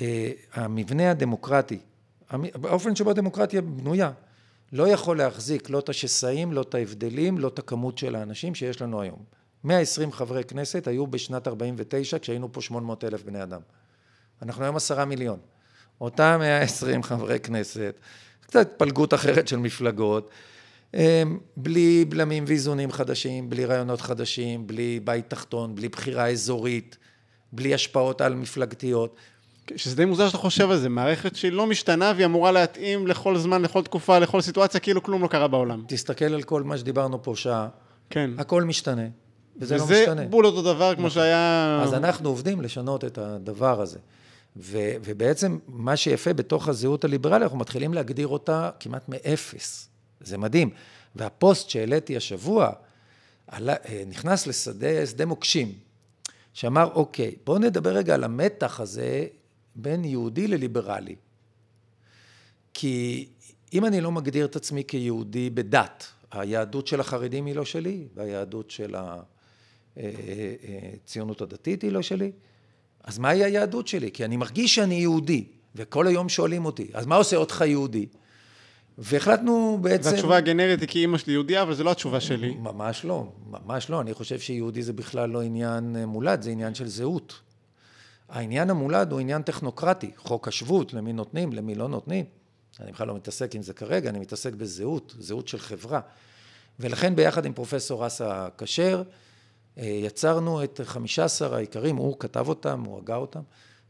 [0.00, 1.78] אה, המבנה הדמוקרטי,
[2.64, 4.10] האופן שבו הדמוקרטיה בנויה,
[4.72, 8.82] לא יכול להחזיק לא את השסעים, לא את ההבדלים, לא את הכמות של האנשים שיש
[8.82, 9.18] לנו היום.
[9.64, 13.60] 120 חברי כנסת היו בשנת 49 כשהיינו פה 800 אלף בני אדם.
[14.42, 15.38] אנחנו היום עשרה מיליון.
[16.00, 17.94] אותם 120 חברי כנסת,
[18.40, 20.30] קצת התפלגות אחרת של מפלגות,
[21.56, 26.98] בלי בלמים ואיזונים חדשים, בלי רעיונות חדשים, בלי בית תחתון, בלי בחירה אזורית,
[27.52, 29.16] בלי השפעות על מפלגתיות.
[29.76, 33.36] שזה די מוזר שאתה חושב על זה, מערכת שהיא לא משתנה והיא אמורה להתאים לכל
[33.36, 35.84] זמן, לכל תקופה, לכל סיטואציה, כאילו כלום לא קרה בעולם.
[35.88, 37.68] תסתכל על כל מה שדיברנו פה שעה,
[38.10, 38.30] כן.
[38.38, 39.06] הכל משתנה,
[39.56, 40.24] וזה לא וזה משתנה.
[40.24, 41.80] בול אותו דבר כמו שהיה...
[41.82, 43.98] אז אנחנו עובדים לשנות את הדבר הזה.
[44.56, 49.88] ו, ובעצם מה שיפה בתוך הזהות הליברלית, אנחנו מתחילים להגדיר אותה כמעט מאפס.
[50.20, 50.70] זה מדהים.
[51.16, 52.70] והפוסט שהעליתי השבוע,
[53.46, 53.74] עלה,
[54.06, 55.72] נכנס לשדה שדה מוקשים,
[56.52, 59.26] שאמר, אוקיי, בואו נדבר רגע על המתח הזה
[59.76, 61.16] בין יהודי לליברלי.
[62.74, 63.26] כי
[63.72, 68.70] אם אני לא מגדיר את עצמי כיהודי בדת, היהדות של החרדים היא לא שלי, והיהדות
[68.70, 68.94] של
[69.96, 72.32] הציונות הדתית היא לא שלי,
[73.04, 74.10] אז מהי היהדות שלי?
[74.10, 75.44] כי אני מרגיש שאני יהודי,
[75.74, 78.06] וכל היום שואלים אותי, אז מה עושה אותך יהודי?
[78.98, 80.10] והחלטנו בעצם...
[80.10, 82.54] והתשובה הגנרית היא כי אימא שלי יהודייה, אבל זו לא התשובה שלי.
[82.54, 84.00] ממש לא, ממש לא.
[84.00, 87.40] אני חושב שיהודי זה בכלל לא עניין מולד, זה עניין של זהות.
[88.34, 92.24] העניין המולד הוא עניין טכנוקרטי, חוק השבות, למי נותנים, למי לא נותנים.
[92.80, 96.00] אני בכלל לא מתעסק עם זה כרגע, אני מתעסק בזהות, זהות של חברה.
[96.80, 99.02] ולכן ביחד עם פרופסור אסא כשר,
[99.76, 103.40] יצרנו את 15 העיקרים, הוא כתב אותם, הוא הגה אותם,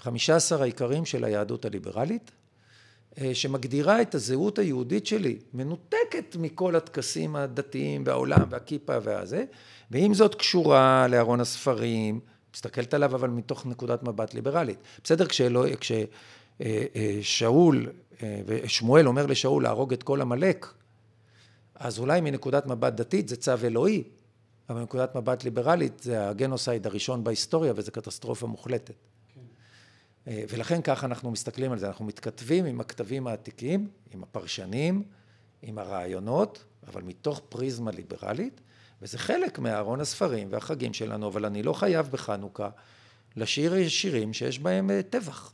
[0.01, 2.31] 15 העיקרים של היהדות הליברלית,
[3.33, 9.45] שמגדירה את הזהות היהודית שלי, מנותקת מכל הטקסים הדתיים והעולם והכיפה והזה,
[9.91, 12.21] ועם זאת קשורה לארון הספרים,
[12.55, 14.79] מסתכלת עליו אבל מתוך נקודת מבט ליברלית.
[15.05, 15.69] בסדר, כשאלוה,
[16.61, 17.89] כששאול
[18.47, 20.73] ושמואל אומר לשאול להרוג את כל עמלק,
[21.75, 24.03] אז אולי מנקודת מבט דתית זה צו אלוהי,
[24.69, 28.95] אבל מנקודת מבט ליברלית זה הגנוסייד הראשון בהיסטוריה וזה קטסטרופה מוחלטת.
[30.27, 35.03] ולכן ככה אנחנו מסתכלים על זה, אנחנו מתכתבים עם הכתבים העתיקים, עם הפרשנים,
[35.63, 38.61] עם הרעיונות, אבל מתוך פריזמה ליברלית,
[39.05, 42.69] וזה חלק מארון הספרים והחגים שלנו, אבל אני לא חייב בחנוכה
[43.37, 45.53] לשיר שירים שיש בהם טבח.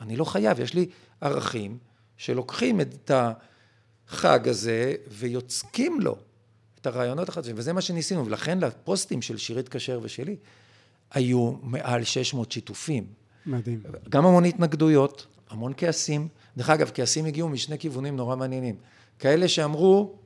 [0.00, 0.88] אני לא חייב, יש לי
[1.20, 1.78] ערכים
[2.16, 3.10] שלוקחים את
[4.08, 6.16] החג הזה ויוצקים לו
[6.80, 10.36] את הרעיונות החדשים, וזה מה שניסינו, ולכן לפוסטים של שירית כשר ושלי
[11.10, 13.06] היו מעל 600 שיתופים.
[13.46, 13.82] מדהים.
[14.08, 16.28] גם המון התנגדויות, המון כעסים.
[16.56, 18.76] דרך אגב, כעסים הגיעו משני כיוונים נורא מעניינים.
[19.18, 20.18] כאלה שאמרו,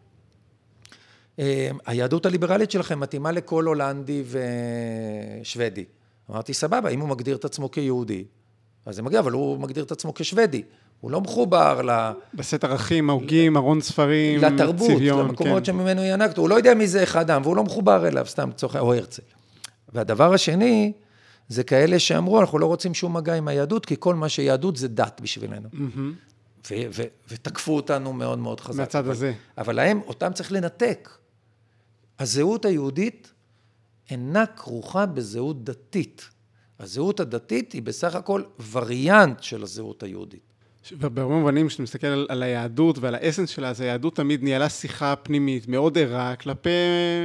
[1.86, 4.22] היהדות הליברלית שלכם מתאימה לכל הולנדי
[5.42, 5.84] ושוודי.
[6.30, 8.24] אמרתי, סבבה, אם הוא מגדיר את עצמו כיהודי,
[8.86, 10.62] אז זה מגיע, אבל הוא מגדיר את עצמו כשוודי.
[11.00, 11.90] הוא לא מחובר ל...
[12.34, 15.64] בסט ערכים, ההוגים, ארון ספרים, לתרבות, צביון, למקומות כן.
[15.64, 16.38] שממנו ינקת.
[16.38, 19.22] הוא לא יודע מי זה אחד העם, והוא לא מחובר אליו, סתם צורך, או הרצל.
[19.92, 20.92] והדבר השני,
[21.48, 24.88] זה כאלה שאמרו, אנחנו לא רוצים שום מגע עם היהדות, כי כל מה שיהדות זה
[24.88, 25.68] דת בשבילנו.
[26.70, 28.80] ו- ותקפו אותנו מאוד מאוד חזק.
[28.80, 29.32] מהצד אבל, הזה.
[29.58, 31.08] אבל להם, אותם צריך לנתק.
[32.22, 33.32] הזהות היהודית
[34.10, 36.28] אינה כרוכה בזהות דתית.
[36.80, 38.42] הזהות הדתית היא בסך הכל
[38.72, 40.52] וריאנט של הזהות היהודית.
[40.92, 45.16] בהרבה מובנים, כשאתה מסתכל על, על היהדות ועל האסנס שלה, אז היהדות תמיד ניהלה שיחה
[45.16, 46.70] פנימית מאוד ערה כלפי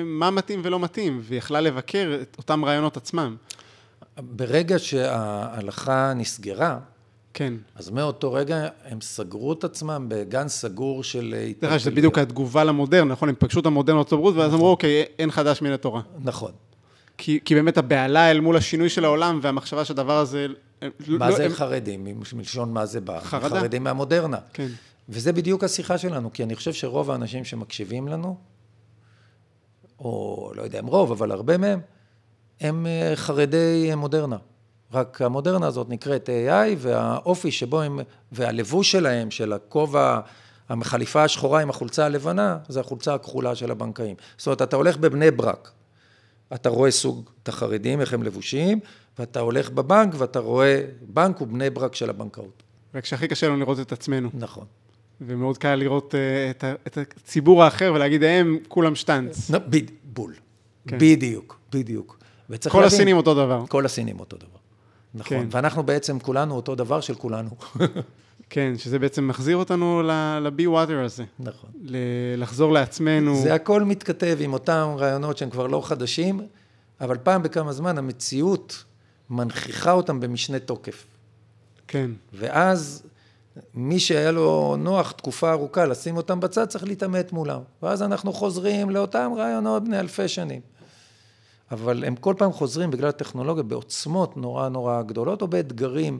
[0.06, 3.36] מה מתאים ולא מתאים, והיא יכלה לבקר את אותם רעיונות עצמם.
[4.18, 6.80] ברגע שההלכה נסגרה,
[7.38, 7.54] כן.
[7.76, 12.64] אז מאותו רגע הם סגרו את עצמם בגן סגור של דרך אגב, זה בדיוק התגובה
[12.64, 13.30] למודרנה, נכון?
[13.30, 16.02] הם פגשו את המודרנה בארצות הברית, ואז אמרו, אוקיי, אין חדש מן התורה.
[16.20, 16.52] נכון.
[17.18, 20.48] כי, כי באמת הבהלה אל מול השינוי של העולם, והמחשבה שהדבר הזה...
[21.08, 21.52] מה לא, זה הם...
[21.52, 22.08] חרדים?
[22.34, 23.20] מלשון מה זה בא?
[23.20, 23.60] חרדה.
[23.60, 24.38] חרדים מהמודרנה.
[24.54, 24.68] כן.
[25.10, 28.38] וזה בדיוק השיחה שלנו, כי אני חושב שרוב האנשים שמקשיבים לנו,
[30.00, 31.80] או לא יודע אם רוב, אבל הרבה מהם,
[32.62, 34.38] הם אה, חרדי מודרנה.
[34.94, 38.00] רק המודרנה הזאת נקראת AI, והאופי שבו הם,
[38.32, 40.20] והלבוש שלהם, של הכובע,
[40.70, 44.16] החליפה השחורה עם החולצה הלבנה, זה החולצה הכחולה של הבנקאים.
[44.38, 45.72] זאת אומרת, אתה הולך בבני ברק,
[46.54, 48.80] אתה רואה סוג את החרדים, איך הם לבושים,
[49.20, 52.64] ואתה הולך בבנק ואתה רואה, בנק הוא בני ברק של הבנקאות.
[52.94, 54.30] וכשהכי קשה לנו לראות את עצמנו.
[54.34, 54.66] נכון.
[55.22, 56.18] ומאוד קל לראות uh,
[56.64, 59.52] את, את הציבור האחר ולהגיד, הם כולם שטאנץ.
[60.04, 60.34] בול.
[60.88, 60.98] כן.
[61.00, 62.20] בדיוק, בדיוק.
[62.48, 63.66] כל להבין, הסינים אותו דבר.
[63.70, 64.57] כל הסינים אותו דבר.
[65.18, 65.38] נכון.
[65.38, 65.48] כן.
[65.52, 67.50] ואנחנו בעצם כולנו אותו דבר של כולנו.
[68.50, 71.24] כן, שזה בעצם מחזיר אותנו ל-be water הזה.
[71.40, 71.70] נכון.
[72.38, 73.36] לחזור לעצמנו.
[73.36, 76.40] זה הכל מתכתב עם אותם רעיונות שהם כבר לא חדשים,
[77.02, 78.84] אבל פעם בכמה זמן המציאות
[79.30, 81.06] מנכיחה אותם במשנה תוקף.
[81.88, 82.12] כן.
[82.34, 83.04] ואז
[83.74, 87.62] מי שהיה לו נוח תקופה ארוכה לשים אותם בצד, צריך להתעמת מולם.
[87.84, 90.62] ואז אנחנו חוזרים לאותם רעיונות בני אלפי שנים.
[91.72, 96.20] אבל הם כל פעם חוזרים בגלל הטכנולוגיה בעוצמות נורא נורא גדולות, או באתגרים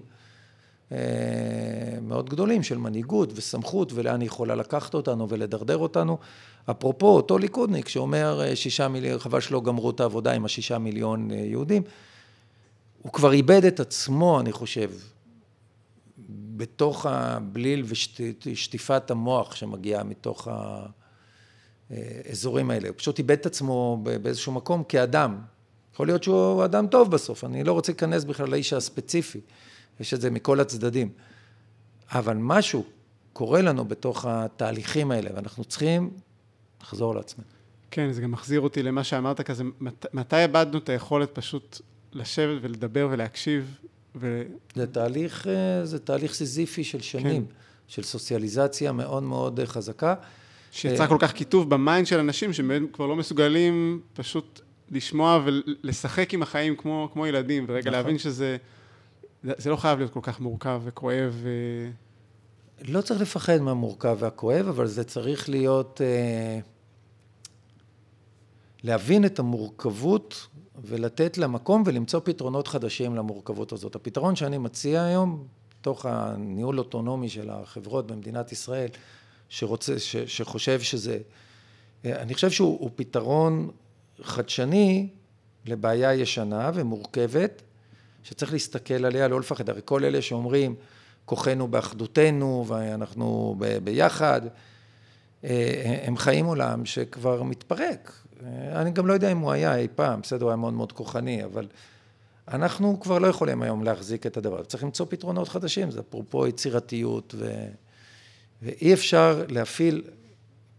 [0.92, 0.98] אה,
[2.02, 6.18] מאוד גדולים של מנהיגות וסמכות, ולאן היא יכולה לקחת אותנו ולדרדר אותנו.
[6.72, 11.32] אפרופו, אותו ליכודניק שאומר אה, שישה מיליון, חבל שלא גמרו את העבודה עם השישה מיליון
[11.32, 11.84] אה, יהודים,
[13.02, 14.92] הוא כבר איבד את עצמו, אני חושב,
[16.58, 17.86] בתוך הבליל
[18.46, 20.48] ושטיפת המוח שמגיעה מתוך
[21.90, 22.88] האזורים האלה.
[22.88, 25.38] הוא פשוט איבד את עצמו באיזשהו מקום כאדם.
[25.94, 29.42] יכול להיות שהוא אדם טוב בסוף, אני לא רוצה להיכנס בכלל לאיש הספציפי,
[30.00, 31.10] יש את זה מכל הצדדים.
[32.12, 32.84] אבל משהו
[33.34, 36.10] קורה לנו בתוך התהליכים האלה, ואנחנו צריכים
[36.82, 37.48] לחזור לעצמנו.
[37.92, 41.82] כן, זה גם מחזיר אותי למה שאמרת כזה, מת, מתי איבדנו את היכולת פשוט
[42.14, 43.78] לשבת ולדבר ולהקשיב
[44.16, 44.44] ו...
[44.76, 47.54] זה תהליך, אה, זה תהליך סיזיפי של שנים, כן.
[47.88, 50.16] של סוציאליזציה מאוד מאוד חזקה.
[50.72, 54.62] שיצרה אה, כל כך קיטוב ב mind של אנשים, שהם כבר לא מסוגלים פשוט
[54.92, 57.92] לשמוע ולשחק עם החיים כמו, כמו ילדים, ורגע נכון.
[57.92, 58.58] להבין שזה
[59.44, 61.34] זה לא חייב להיות כל כך מורכב וכואב.
[61.34, 61.50] ו...
[62.88, 66.02] לא צריך לפחד מהמורכב והכואב, אבל זה צריך להיות...
[66.04, 66.60] אה,
[68.84, 70.48] להבין את המורכבות
[70.82, 73.96] ולתת לה מקום ולמצוא פתרונות חדשים למורכבות הזאת.
[73.96, 75.48] הפתרון שאני מציע היום,
[75.82, 78.90] תוך הניהול אוטונומי של החברות במדינת ישראל,
[79.50, 81.18] שרוצה, ש, שחושב שזה,
[82.06, 83.70] אני חושב שהוא פתרון
[84.22, 85.10] חדשני
[85.66, 87.62] לבעיה ישנה ומורכבת,
[88.24, 89.70] שצריך להסתכל עליה, לא לפחד.
[89.70, 90.76] הרי כל אלה שאומרים,
[91.26, 94.42] כוחנו באחדותנו ואנחנו ביחד,
[96.04, 98.12] הם חיים עולם שכבר מתפרק.
[98.72, 101.44] אני גם לא יודע אם הוא היה אי פעם, בסדר, הוא היה מאוד מאוד כוחני,
[101.44, 101.68] אבל
[102.48, 104.64] אנחנו כבר לא יכולים היום להחזיק את הדבר.
[104.64, 107.68] צריך למצוא פתרונות חדשים, זה אפרופו יצירתיות, ו...
[108.62, 110.04] ואי אפשר להפעיל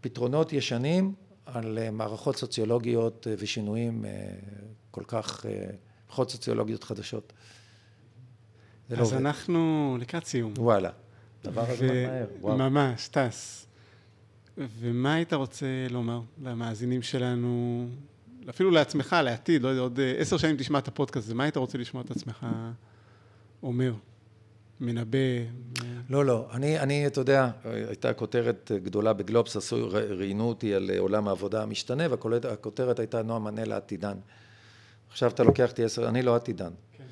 [0.01, 1.13] פתרונות ישנים
[1.45, 4.11] על אה, מערכות סוציולוגיות אה, ושינויים אה,
[4.91, 5.45] כל כך,
[6.07, 7.33] מערכות סוציולוגיות חדשות.
[8.89, 10.53] לא אז לא אנחנו לקראת סיום.
[10.57, 10.89] וואלה.
[11.43, 12.25] דבר הזמן מהר.
[12.41, 12.57] וואו.
[12.57, 13.67] ממש, טס.
[14.57, 17.85] ומה היית רוצה לומר למאזינים שלנו,
[18.49, 21.77] אפילו לעצמך, לעתיד, לא יודע, עוד עשר שנים תשמע את הפודקאסט הזה, מה היית רוצה
[21.77, 22.45] לשמוע את עצמך
[23.63, 23.93] אומר?
[24.81, 25.17] מנבא?
[26.09, 26.47] לא, לא.
[26.53, 32.03] אני, אני, אתה יודע, הייתה כותרת גדולה בגלובס, עשו, ראיינו אותי על עולם העבודה המשתנה,
[32.09, 34.17] והכותרת הייתה נועם מנלה עתידן.
[35.11, 36.71] עכשיו אתה לוקח אותי עשר, אני לא עתידן.
[36.97, 37.03] כן.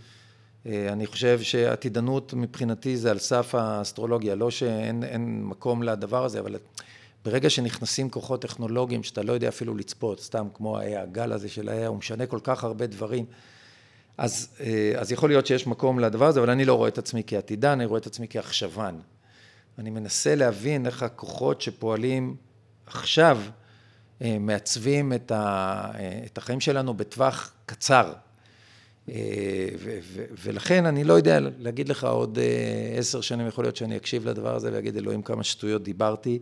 [0.90, 6.56] אני חושב שעתידנות מבחינתי זה על סף האסטרולוגיה, לא שאין מקום לדבר הזה, אבל
[7.26, 11.88] ברגע שנכנסים כוחות טכנולוגיים שאתה לא יודע אפילו לצפות, סתם כמו הגל הזה של ה
[11.88, 13.26] הוא משנה כל כך הרבה דברים.
[14.18, 17.24] אז, אה, אז יכול להיות שיש מקום לדבר הזה, אבל אני לא רואה את עצמי
[17.28, 19.02] כעתידן, אני רואה את עצמי כעכשוון.
[19.80, 22.36] אני מנסה להבין איך הכוחות שפועלים
[22.86, 23.40] עכשיו
[24.22, 25.36] אה, מעצבים את, ה,
[25.96, 28.14] אה, את החיים שלנו בטווח קצר.
[29.10, 29.12] ו,
[30.14, 32.40] ו, ולכן אני לא יודע להגיד לך עוד
[32.98, 36.40] עשר שנים, יכול להיות שאני אקשיב לדבר הזה ואגיד אלוהים כמה שטויות דיברתי,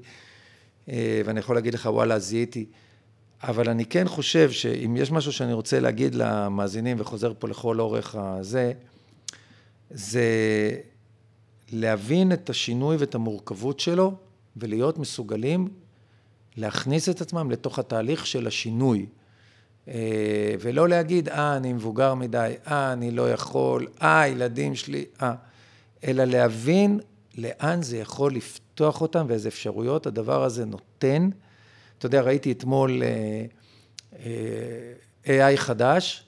[0.97, 2.65] ואני יכול להגיד לך וואלה זיהיתי.
[3.44, 8.16] אבל אני כן חושב שאם יש משהו שאני רוצה להגיד למאזינים, וחוזר פה לכל אורך
[8.16, 8.74] הזה,
[9.90, 10.30] זה
[11.72, 14.14] להבין את השינוי ואת המורכבות שלו,
[14.57, 15.68] ולהיות מסוגלים
[16.57, 19.06] להכניס את עצמם לתוך התהליך של השינוי.
[19.88, 25.34] אה, ולא להגיד, אה, אני מבוגר מדי, אה, אני לא יכול, אה, הילדים שלי, אה,
[26.07, 26.99] אלא להבין
[27.38, 31.30] לאן זה יכול לפתוח אותם ואיזה אפשרויות הדבר הזה נותן.
[31.97, 33.45] אתה יודע, ראיתי אתמול אה,
[35.26, 36.23] אה, AI חדש,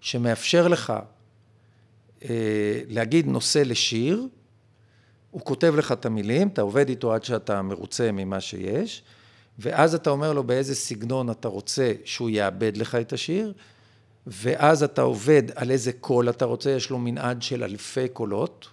[0.00, 0.92] שמאפשר לך
[2.24, 4.26] אה, להגיד נושא לשיר,
[5.30, 9.02] הוא כותב לך את המילים, אתה עובד איתו עד שאתה מרוצה ממה שיש,
[9.58, 13.52] ואז אתה אומר לו באיזה סגנון אתה רוצה שהוא יאבד לך את השיר,
[14.26, 18.68] ואז אתה עובד על איזה קול אתה רוצה, יש לו מנעד של אלפי קולות,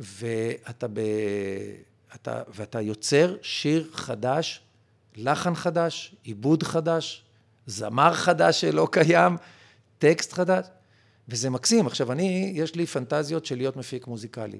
[0.00, 1.00] ואתה, ב...
[2.14, 2.42] אתה...
[2.54, 4.62] ואתה יוצר שיר חדש,
[5.16, 7.24] לחן חדש, עיבוד חדש,
[7.66, 9.36] זמר חדש שלא קיים,
[9.98, 10.66] טקסט חדש,
[11.28, 11.86] וזה מקסים.
[11.86, 14.58] עכשיו, אני, יש לי פנטזיות של להיות מפיק מוזיקלי,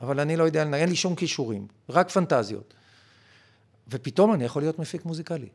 [0.00, 2.74] אבל אני לא יודע, אין לי שום כישורים, רק פנטזיות.
[3.88, 5.48] ופתאום אני יכול להיות מפיק מוזיקלי.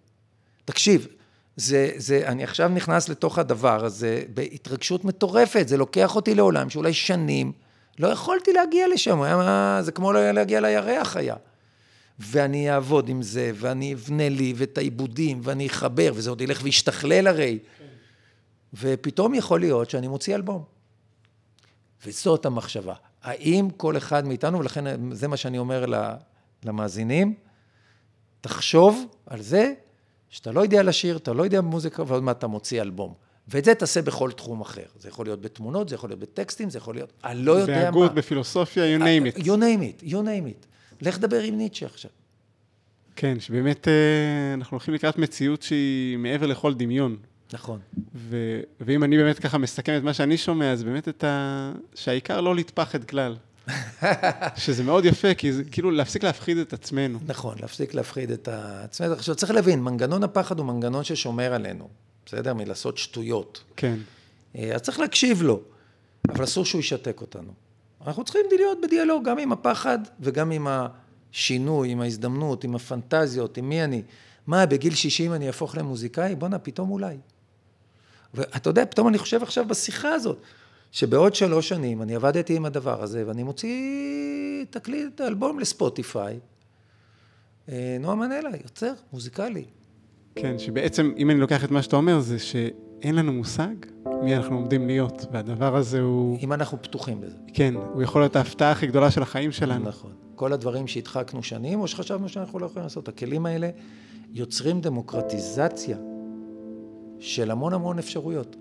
[0.65, 1.07] תקשיב,
[1.55, 6.93] זה, זה, אני עכשיו נכנס לתוך הדבר הזה בהתרגשות מטורפת, זה לוקח אותי לעולם שאולי
[6.93, 7.51] שנים
[7.99, 11.35] לא יכולתי להגיע לשם, היה, זה כמו להגיע לירח היה.
[12.19, 17.27] ואני אעבוד עם זה, ואני אבנה לי, ואת העיבודים, ואני אחבר, וזה עוד ילך וישתכלל
[17.27, 17.59] הרי.
[17.77, 17.85] כן.
[18.73, 20.63] ופתאום יכול להיות שאני מוציא אלבום.
[22.05, 22.93] וזאת המחשבה.
[23.23, 25.85] האם כל אחד מאיתנו, ולכן זה מה שאני אומר
[26.63, 27.33] למאזינים,
[28.41, 29.73] תחשוב על זה
[30.29, 33.13] שאתה לא יודע לשיר, אתה לא יודע מוזיקה, ועוד מעט אתה מוציא אלבום.
[33.47, 34.85] ואת זה תעשה בכל תחום אחר.
[34.99, 37.13] זה יכול להיות בתמונות, זה יכול להיות בטקסטים, זה יכול להיות...
[37.23, 37.81] אני לא יודע מה.
[37.81, 39.41] בהגות, בפילוסופיה, you name it.
[39.41, 40.65] You name it, you name it.
[41.01, 42.11] לך דבר עם ניטשה עכשיו.
[43.15, 47.17] כן, שבאמת אה, אנחנו הולכים לקראת מציאות שהיא מעבר לכל דמיון.
[47.53, 47.79] נכון.
[48.15, 51.71] ו- ואם אני באמת ככה מסכם את מה שאני שומע, אז באמת את ה...
[51.95, 53.35] שהעיקר לא להתפחד כלל.
[54.55, 57.19] שזה מאוד יפה, כי זה כאילו להפסיק להפחיד את עצמנו.
[57.27, 59.13] נכון, להפסיק להפחיד את עצמנו.
[59.13, 61.89] עכשיו צריך להבין, מנגנון הפחד הוא מנגנון ששומר עלינו,
[62.25, 62.53] בסדר?
[62.53, 63.63] מלעשות שטויות.
[63.75, 63.97] כן.
[64.55, 65.61] אה, אז צריך להקשיב לו,
[66.29, 67.53] אבל אסור שהוא ישתק אותנו.
[68.07, 73.69] אנחנו צריכים להיות בדיאלוג גם עם הפחד וגם עם השינוי, עם ההזדמנות, עם הפנטזיות, עם
[73.69, 74.01] מי אני.
[74.47, 76.35] מה, בגיל 60 אני אהפוך למוזיקאי?
[76.35, 77.17] בואנה, פתאום אולי.
[78.33, 80.37] ואתה יודע, פתאום אני חושב עכשיו בשיחה הזאת,
[80.91, 86.39] שבעוד שלוש שנים אני עבדתי עם הדבר הזה, ואני מוציא תקליט, אלבום לספוטיפיי.
[87.69, 89.65] אה, נועה מנלה, יוצר, מוזיקלי.
[90.35, 92.39] כן, שבעצם, אם אני לוקח את מה שאתה אומר, זה
[93.01, 93.75] שאין לנו מושג
[94.23, 96.37] מי אנחנו עומדים להיות, והדבר הזה הוא...
[96.41, 97.37] אם אנחנו פתוחים בזה.
[97.53, 99.85] כן, הוא יכול להיות ההפתעה הכי גדולה של החיים שלנו.
[99.85, 100.11] נכון.
[100.35, 103.69] כל הדברים שהדחקנו שנים, או שחשבנו שאנחנו לא יכולים לעשות, הכלים האלה
[104.33, 105.97] יוצרים דמוקרטיזציה
[107.19, 108.55] של המון המון אפשרויות.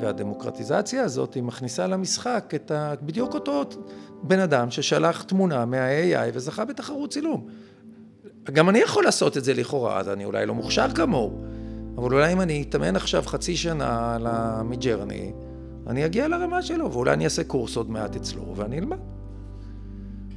[0.00, 2.94] והדמוקרטיזציה הזאת היא מכניסה למשחק את ה...
[3.02, 3.62] בדיוק אותו
[4.22, 7.46] בן אדם ששלח תמונה מה-AI וזכה בתחרות צילום.
[8.52, 11.44] גם אני יכול לעשות את זה לכאורה, אז אני אולי לא מוכשר כמוהו,
[11.96, 15.32] אבל אולי אם אני אתאמן עכשיו חצי שנה על המידג'רני,
[15.86, 18.98] אני אגיע לרמה שלו, ואולי אני אעשה קורס עוד מעט אצלו, ואני אלמד.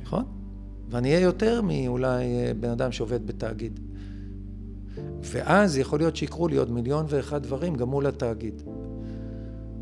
[0.03, 0.25] נכון?
[0.89, 3.79] ואני אהיה יותר מאולי אה, בן אדם שעובד בתאגיד.
[5.21, 8.61] ואז יכול להיות שיקרו לי עוד מיליון ואחד דברים גם מול התאגיד.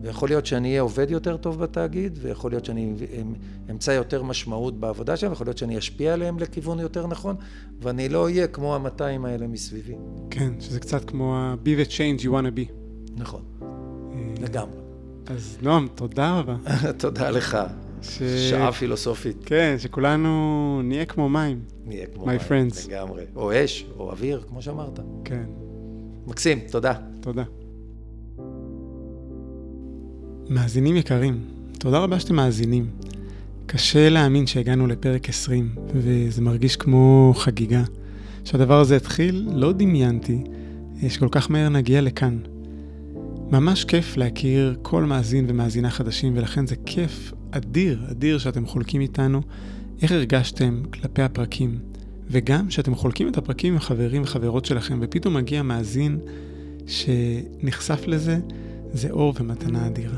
[0.02, 2.94] ויכול להיות שאני אהיה עובד יותר טוב בתאגיד, ויכול להיות שאני
[3.72, 7.36] אמצא יותר משמעות בעבודה שלהם, ויכול להיות שאני אשפיע עליהם לכיוון יותר נכון,
[7.82, 9.96] ואני לא אהיה כמו המאתיים האלה מסביבי.
[10.30, 12.72] כן, שזה קצת כמו ה-be the change you want to be.
[13.18, 13.68] נכון, אה,
[14.42, 14.80] לגמרי.
[15.26, 16.56] אז נועם, תודה רבה.
[16.98, 17.58] תודה לך.
[18.02, 18.24] ש...
[18.24, 19.38] שעה פילוסופית.
[19.46, 21.60] כן, שכולנו נהיה כמו מים.
[21.86, 22.88] נהיה כמו My מים, friends.
[22.88, 23.24] לגמרי.
[23.36, 25.00] או אש, או אוויר, כמו שאמרת.
[25.26, 25.44] כן.
[26.28, 26.94] מקסים, תודה.
[27.22, 27.44] תודה.
[30.50, 31.40] מאזינים יקרים,
[31.80, 32.86] תודה רבה שאתם מאזינים.
[33.66, 37.84] קשה להאמין שהגענו לפרק 20, וזה מרגיש כמו חגיגה.
[38.44, 40.44] כשהדבר הזה התחיל, לא דמיינתי
[41.10, 42.38] שכל כך מהר נגיע לכאן.
[43.52, 49.42] ממש כיף להכיר כל מאזין ומאזינה חדשים, ולכן זה כיף אדיר, אדיר שאתם חולקים איתנו
[50.02, 51.80] איך הרגשתם כלפי הפרקים,
[52.30, 56.20] וגם שאתם חולקים את הפרקים עם חברים וחברות שלכם, ופתאום מגיע מאזין
[56.88, 58.40] שנחשף לזה,
[58.98, 60.18] זה אור ומתנה אדירה.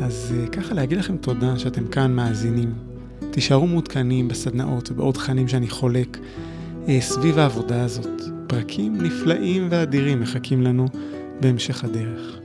[0.00, 2.74] אז אה, ככה להגיד לכם תודה שאתם כאן מאזינים.
[3.30, 6.18] תישארו מעודכנים בסדנאות ובעוד תכנים שאני חולק
[6.88, 8.22] אה, סביב העבודה הזאת.
[8.46, 10.86] פרקים נפלאים ואדירים מחכים לנו
[11.40, 12.38] בהמשך הדרך.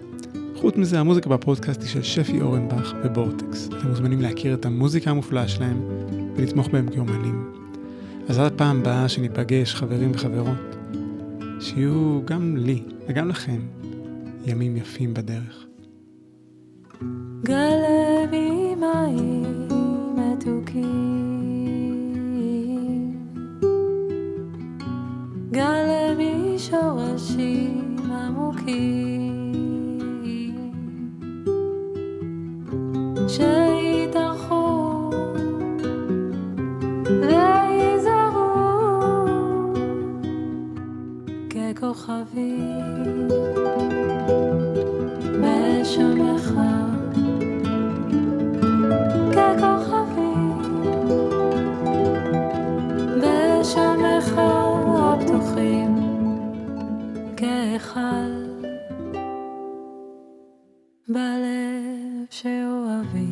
[0.56, 3.68] חוץ מזה, המוזיקה בפודקאסט היא של שפי אורנבך ובורטקס.
[3.68, 5.82] אתם מוזמנים להכיר את המוזיקה המופלאה שלהם
[6.36, 7.52] ולתמוך בהם כאומנים.
[8.30, 10.76] אז עד הפעם הבאה שניפגש, חברים וחברות,
[11.60, 13.81] שיהיו גם לי וגם לכם
[14.46, 15.66] ימים יפים בדרך.
[17.44, 18.52] גלבי.
[41.82, 43.28] כוכבים
[45.42, 46.54] בשמך
[57.38, 58.32] ככוכבים
[61.08, 63.31] בלב שאוהבים.